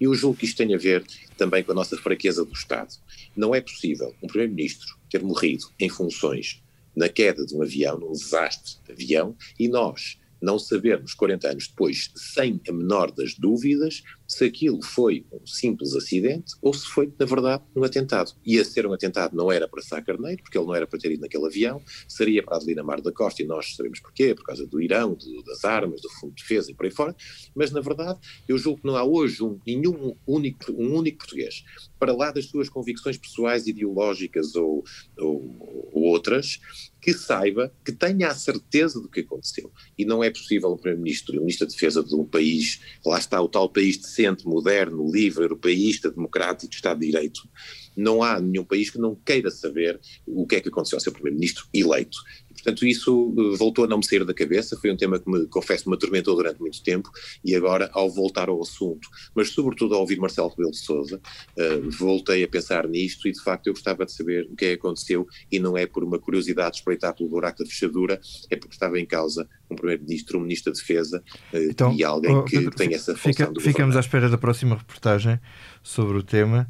E 0.00 0.04
eu 0.04 0.14
julgo 0.14 0.36
que 0.36 0.44
isto 0.44 0.58
tem 0.58 0.74
a 0.74 0.78
ver 0.78 1.04
também 1.36 1.64
com 1.64 1.72
a 1.72 1.74
nossa 1.74 1.96
fraqueza 1.96 2.44
do 2.44 2.52
Estado. 2.52 2.94
Não 3.34 3.54
é 3.54 3.60
possível 3.60 4.14
um 4.22 4.26
Primeiro-Ministro 4.26 4.96
ter 5.08 5.22
morrido 5.22 5.66
em 5.78 5.88
funções 5.88 6.62
na 6.94 7.08
queda 7.08 7.46
de 7.46 7.54
um 7.54 7.62
avião, 7.62 7.98
num 7.98 8.12
desastre 8.12 8.74
de 8.84 8.92
avião, 8.92 9.36
e 9.58 9.68
nós 9.68 10.18
não 10.40 10.58
sabermos 10.58 11.14
40 11.14 11.48
anos 11.48 11.68
depois, 11.68 12.10
sem 12.14 12.60
a 12.68 12.72
menor 12.72 13.10
das 13.10 13.34
dúvidas, 13.34 14.02
se 14.26 14.44
aquilo 14.44 14.80
foi 14.82 15.26
um 15.32 15.44
simples 15.44 15.94
acidente 15.94 16.54
ou 16.62 16.72
se 16.72 16.86
foi, 16.86 17.12
na 17.18 17.26
verdade, 17.26 17.64
um 17.74 17.82
atentado. 17.82 18.32
E 18.46 18.58
a 18.58 18.64
ser 18.64 18.86
um 18.86 18.92
atentado 18.92 19.36
não 19.36 19.50
era 19.50 19.66
para 19.66 19.82
Sá 19.82 20.00
Carneiro, 20.00 20.42
porque 20.42 20.56
ele 20.56 20.66
não 20.66 20.74
era 20.74 20.86
para 20.86 20.98
ter 20.98 21.12
ido 21.12 21.22
naquele 21.22 21.46
avião, 21.46 21.82
seria 22.08 22.42
para 22.42 22.56
Adelina 22.56 22.82
Mar 22.82 23.00
da 23.00 23.12
Costa, 23.12 23.42
e 23.42 23.46
nós 23.46 23.74
sabemos 23.74 24.00
porquê, 24.00 24.34
por 24.34 24.44
causa 24.44 24.66
do 24.66 24.80
Irão, 24.80 25.14
do, 25.14 25.42
das 25.42 25.64
armas, 25.64 26.00
do 26.00 26.08
Fundo 26.10 26.34
de 26.34 26.42
Defesa 26.42 26.70
e 26.70 26.74
por 26.74 26.86
aí 26.86 26.92
fora, 26.92 27.14
mas, 27.54 27.72
na 27.72 27.80
verdade, 27.80 28.20
eu 28.48 28.56
julgo 28.56 28.80
que 28.80 28.86
não 28.86 28.96
há 28.96 29.04
hoje 29.04 29.42
um, 29.42 29.58
nenhum 29.66 30.14
único, 30.26 30.72
um 30.72 30.94
único 30.94 31.18
português, 31.18 31.64
para 31.98 32.14
lá 32.14 32.30
das 32.30 32.46
suas 32.46 32.68
convicções 32.68 33.18
pessoais, 33.18 33.66
ideológicas 33.66 34.54
ou, 34.54 34.84
ou, 35.18 35.90
ou 35.92 36.02
outras, 36.04 36.60
que 37.00 37.12
saiba, 37.14 37.72
que 37.84 37.92
tenha 37.92 38.28
a 38.28 38.34
certeza 38.34 39.00
do 39.00 39.08
que 39.08 39.20
aconteceu. 39.20 39.72
E 39.96 40.04
não 40.04 40.22
é 40.22 40.29
possível 40.32 40.72
um 40.72 40.76
Primeiro-Ministro 40.76 41.34
e 41.34 41.38
um 41.38 41.42
Ministro 41.42 41.66
da 41.66 41.72
Defesa 41.72 42.02
de 42.02 42.14
um 42.14 42.24
país, 42.24 42.80
lá 43.04 43.18
está 43.18 43.40
o 43.40 43.48
tal 43.48 43.68
país 43.68 43.96
decente, 43.96 44.46
moderno, 44.46 45.10
livre, 45.10 45.44
europeísta, 45.44 46.10
democrático, 46.10 46.72
Estado 46.72 47.00
de 47.00 47.06
Direito. 47.06 47.48
Não 47.96 48.22
há 48.22 48.40
nenhum 48.40 48.64
país 48.64 48.90
que 48.90 48.98
não 48.98 49.14
queira 49.14 49.50
saber 49.50 50.00
o 50.26 50.46
que 50.46 50.56
é 50.56 50.60
que 50.60 50.68
aconteceu 50.68 50.96
ao 50.96 51.00
seu 51.00 51.12
Primeiro-Ministro 51.12 51.66
eleito. 51.74 52.18
Portanto, 52.62 52.86
isso 52.86 53.34
eh, 53.36 53.56
voltou 53.56 53.84
a 53.84 53.88
não 53.88 53.98
me 53.98 54.04
sair 54.04 54.24
da 54.24 54.34
cabeça, 54.34 54.76
foi 54.76 54.90
um 54.90 54.96
tema 54.96 55.18
que, 55.18 55.30
me, 55.30 55.46
confesso, 55.46 55.88
me 55.88 55.96
atormentou 55.96 56.36
durante 56.36 56.60
muito 56.60 56.82
tempo. 56.82 57.10
E 57.44 57.54
agora, 57.54 57.90
ao 57.92 58.10
voltar 58.10 58.48
ao 58.48 58.60
assunto, 58.60 59.08
mas 59.34 59.50
sobretudo 59.50 59.94
ao 59.94 60.00
ouvir 60.00 60.18
Marcelo 60.18 60.48
Rebelo 60.48 60.70
de 60.70 60.78
Sousa, 60.78 61.16
uh, 61.16 61.90
voltei 61.90 62.44
a 62.44 62.48
pensar 62.48 62.86
nisto 62.86 63.26
e, 63.26 63.32
de 63.32 63.42
facto, 63.42 63.66
eu 63.66 63.72
gostava 63.72 64.04
de 64.04 64.12
saber 64.12 64.46
o 64.50 64.56
que 64.56 64.66
é 64.66 64.68
que 64.68 64.74
aconteceu. 64.74 65.26
E 65.50 65.58
não 65.58 65.76
é 65.76 65.86
por 65.86 66.04
uma 66.04 66.18
curiosidade 66.18 66.72
de 66.72 66.76
espreitar 66.78 67.14
pelo 67.14 67.28
buraco 67.28 67.64
da 67.64 67.68
fechadura, 67.68 68.20
é 68.50 68.56
porque 68.56 68.74
estava 68.74 68.98
em 68.98 69.06
causa 69.06 69.48
um 69.70 69.76
Primeiro-Ministro, 69.76 70.38
um 70.38 70.42
Ministro 70.42 70.72
da 70.72 70.78
Defesa 70.78 71.22
uh, 71.52 71.56
então, 71.56 71.94
e 71.94 72.04
alguém 72.04 72.34
oh, 72.34 72.44
que 72.44 72.58
Pedro, 72.58 72.74
tem 72.74 72.94
essa 72.94 73.16
função 73.16 73.46
fica, 73.48 73.60
Ficamos 73.60 73.96
à 73.96 74.00
espera 74.00 74.28
da 74.28 74.36
próxima 74.36 74.76
reportagem 74.76 75.40
sobre 75.82 76.18
o 76.18 76.22
tema. 76.22 76.68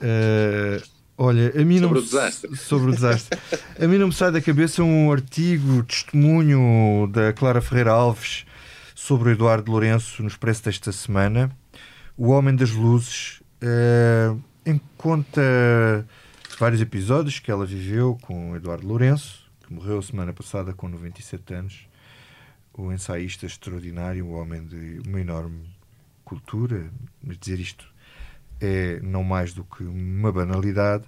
Uh 0.00 0.97
Olha, 1.20 1.50
a 1.60 1.64
mim 1.64 1.80
sobre 1.80 1.94
não 1.94 2.00
o 2.00 2.04
desastre. 2.04 2.54
Sobre 2.56 2.90
o 2.90 2.94
desastre. 2.94 3.36
a 3.76 3.88
mim 3.88 3.98
não 3.98 4.06
me 4.06 4.12
sai 4.12 4.30
da 4.30 4.40
cabeça 4.40 4.84
um 4.84 5.10
artigo, 5.10 5.82
testemunho 5.82 7.10
da 7.12 7.32
Clara 7.32 7.60
Ferreira 7.60 7.90
Alves 7.90 8.46
sobre 8.94 9.30
o 9.30 9.32
Eduardo 9.32 9.68
Lourenço 9.68 10.22
no 10.22 10.28
Expresso 10.28 10.62
desta 10.62 10.92
semana. 10.92 11.50
O 12.16 12.28
Homem 12.28 12.54
das 12.54 12.70
Luzes 12.70 13.42
uh, 13.60 14.80
conta 14.96 16.06
vários 16.56 16.80
episódios 16.80 17.40
que 17.40 17.50
ela 17.50 17.66
viveu 17.66 18.16
com 18.22 18.52
o 18.52 18.56
Eduardo 18.56 18.86
Lourenço, 18.86 19.44
que 19.66 19.72
morreu 19.72 20.00
semana 20.00 20.32
passada 20.32 20.72
com 20.72 20.88
97 20.88 21.52
anos. 21.52 21.88
O 22.72 22.92
ensaísta 22.92 23.44
extraordinário, 23.44 24.24
um 24.24 24.34
homem 24.34 24.64
de 24.64 25.00
uma 25.04 25.20
enorme 25.20 25.68
cultura, 26.24 26.88
mas 27.20 27.36
dizer 27.36 27.58
isto 27.58 27.88
é 28.60 29.00
não 29.00 29.22
mais 29.22 29.52
do 29.52 29.64
que 29.64 29.84
uma 29.84 30.32
banalidade, 30.32 31.04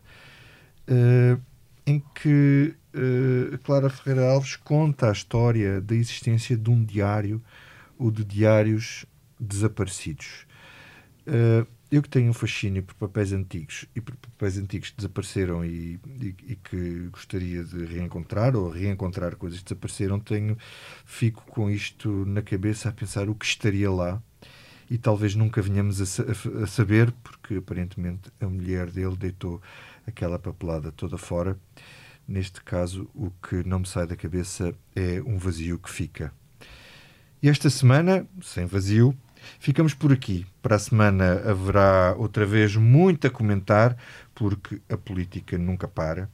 uh, 0.88 1.40
em 1.86 2.02
que 2.14 2.74
uh, 2.94 3.58
Clara 3.58 3.90
Ferreira 3.90 4.30
Alves 4.30 4.56
conta 4.56 5.08
a 5.08 5.12
história 5.12 5.80
da 5.80 5.94
existência 5.94 6.56
de 6.56 6.70
um 6.70 6.84
diário 6.84 7.42
ou 7.98 8.10
de 8.10 8.24
diários 8.24 9.04
desaparecidos. 9.38 10.46
Uh, 11.26 11.66
eu 11.90 12.02
que 12.02 12.08
tenho 12.08 12.30
um 12.30 12.32
fascínio 12.32 12.84
por 12.84 12.94
papéis 12.94 13.32
antigos 13.32 13.84
e 13.96 14.00
por 14.00 14.14
papéis 14.14 14.56
antigos 14.56 14.90
que 14.90 14.96
desapareceram 14.96 15.64
e, 15.64 15.98
e, 16.20 16.34
e, 16.46 16.56
que 16.56 17.08
gostaria 17.10 17.64
de 17.64 17.84
reencontrar 17.84 18.54
ou 18.54 18.70
reencontrar 18.70 19.34
coisas 19.34 19.58
que 19.58 19.64
desapareceram, 19.64 20.20
tenho, 20.20 20.56
fico 21.04 21.44
com 21.46 21.68
isto 21.68 22.24
na 22.26 22.42
cabeça 22.42 22.88
a 22.88 22.92
pensar 22.92 23.28
o 23.28 23.34
que 23.34 23.44
estaria 23.44 23.90
lá 23.90 24.22
e 24.90 24.98
talvez 24.98 25.36
nunca 25.36 25.62
venhamos 25.62 26.00
a, 26.00 26.64
a, 26.64 26.66
saber, 26.66 27.12
porque 27.22 27.54
aparentemente 27.54 28.28
a 28.40 28.46
mulher 28.46 28.90
dele 28.90 29.16
deitou 29.16 29.62
aquela 30.04 30.36
papelada 30.36 30.90
toda 30.90 31.16
fora. 31.16 31.56
Neste 32.26 32.60
caso, 32.60 33.08
o 33.14 33.30
que 33.30 33.62
não 33.66 33.78
me 33.78 33.86
sai 33.86 34.06
da 34.06 34.16
cabeça 34.16 34.74
é 34.94 35.22
um 35.24 35.38
vazio 35.38 35.78
que 35.78 35.88
fica. 35.88 36.32
E 37.40 37.48
esta 37.48 37.70
semana, 37.70 38.26
sem 38.42 38.66
vazio, 38.66 39.16
ficamos 39.60 39.94
por 39.94 40.12
aqui. 40.12 40.44
Para 40.60 40.76
a 40.76 40.78
semana 40.78 41.40
haverá 41.48 42.14
outra 42.18 42.44
vez 42.44 42.74
muito 42.74 43.26
a 43.26 43.30
comentar, 43.30 43.96
porque 44.34 44.80
a 44.88 44.96
política 44.96 45.56
nunca 45.56 45.86
para. 45.86 46.28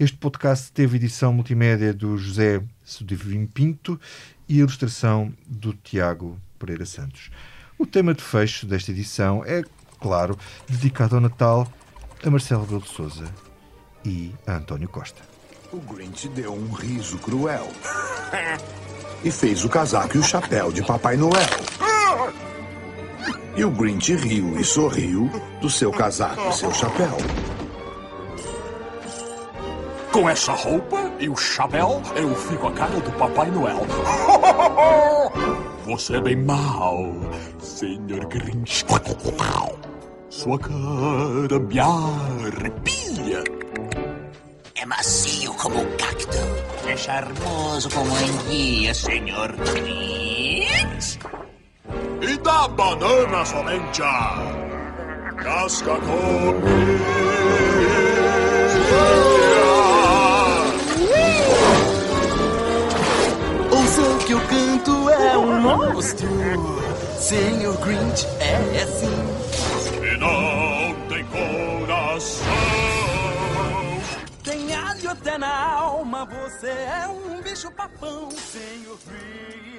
Este 0.00 0.16
podcast 0.16 0.72
teve 0.72 0.96
edição 0.96 1.32
multimédia 1.32 1.92
do 1.92 2.16
José 2.16 2.62
Sudivim 2.82 3.46
Pinto 3.46 4.00
e 4.48 4.58
ilustração 4.58 5.32
do 5.46 5.74
Tiago 5.74 6.40
Pereira 6.58 6.86
Santos. 6.86 7.30
O 7.78 7.86
tema 7.86 8.12
de 8.12 8.22
fecho 8.22 8.66
desta 8.66 8.90
edição 8.90 9.44
é, 9.46 9.62
claro, 10.00 10.36
dedicado 10.68 11.14
ao 11.14 11.20
Natal 11.20 11.66
a 12.24 12.28
Marcelo 12.28 12.62
Rebelo 12.62 12.82
de 12.82 12.88
Sousa 12.88 13.32
e 14.04 14.34
a 14.44 14.54
António 14.54 14.88
Costa. 14.88 15.22
O 15.72 15.76
Grinch 15.76 16.28
deu 16.30 16.52
um 16.52 16.72
riso 16.72 17.18
cruel 17.18 17.68
e 19.22 19.30
fez 19.30 19.64
o 19.64 19.68
casaco 19.68 20.16
e 20.16 20.20
o 20.20 20.24
chapéu 20.24 20.72
de 20.72 20.82
Papai 20.82 21.16
Noel. 21.16 21.46
E 23.54 23.64
o 23.64 23.70
Grinch 23.70 24.12
riu 24.16 24.58
e 24.58 24.64
sorriu 24.64 25.30
do 25.60 25.70
seu 25.70 25.92
casaco 25.92 26.48
e 26.48 26.52
seu 26.52 26.74
chapéu. 26.74 27.16
Com 30.10 30.28
essa 30.28 30.52
roupa 30.52 31.12
e 31.20 31.28
o 31.28 31.36
chapéu, 31.36 32.02
eu 32.16 32.34
fico 32.34 32.66
a 32.66 32.72
cara 32.72 32.98
do 32.98 33.12
Papai 33.12 33.52
Noel. 33.52 33.86
Você 35.88 36.16
é 36.16 36.20
bem 36.20 36.36
mal, 36.36 37.14
senhor 37.60 38.26
Grinch. 38.26 38.84
Sua 40.28 40.58
cara 40.58 41.58
me 41.58 41.80
arrepia. 41.80 43.42
É 44.74 44.84
macio 44.84 45.54
como 45.54 45.80
um 45.80 45.96
cacto. 45.96 46.36
É 46.86 46.94
charmoso 46.94 47.88
como 47.88 48.12
enguia, 48.20 48.92
senhor 48.92 49.50
Grinch. 49.56 51.18
E 52.20 52.36
da 52.36 52.68
banana 52.68 53.46
somente 53.46 54.02
a 54.02 55.32
casca 55.42 55.92
Ouça 58.90 59.47
é 65.10 65.38
um 65.38 65.60
monstro. 65.60 66.28
Senhor 67.18 67.76
Grinch 67.78 68.26
é 68.40 68.82
assim. 68.82 69.06
E 70.02 70.16
não 70.18 70.94
tem 71.08 71.24
coração. 71.26 72.46
Tem 74.42 74.74
alho 74.74 75.10
até 75.10 75.38
na 75.38 75.72
alma. 75.74 76.26
Você 76.26 76.68
é 76.68 77.08
um 77.08 77.42
bicho 77.42 77.70
papão, 77.72 78.30
Senhor 78.30 78.98
Grinch. 79.06 79.77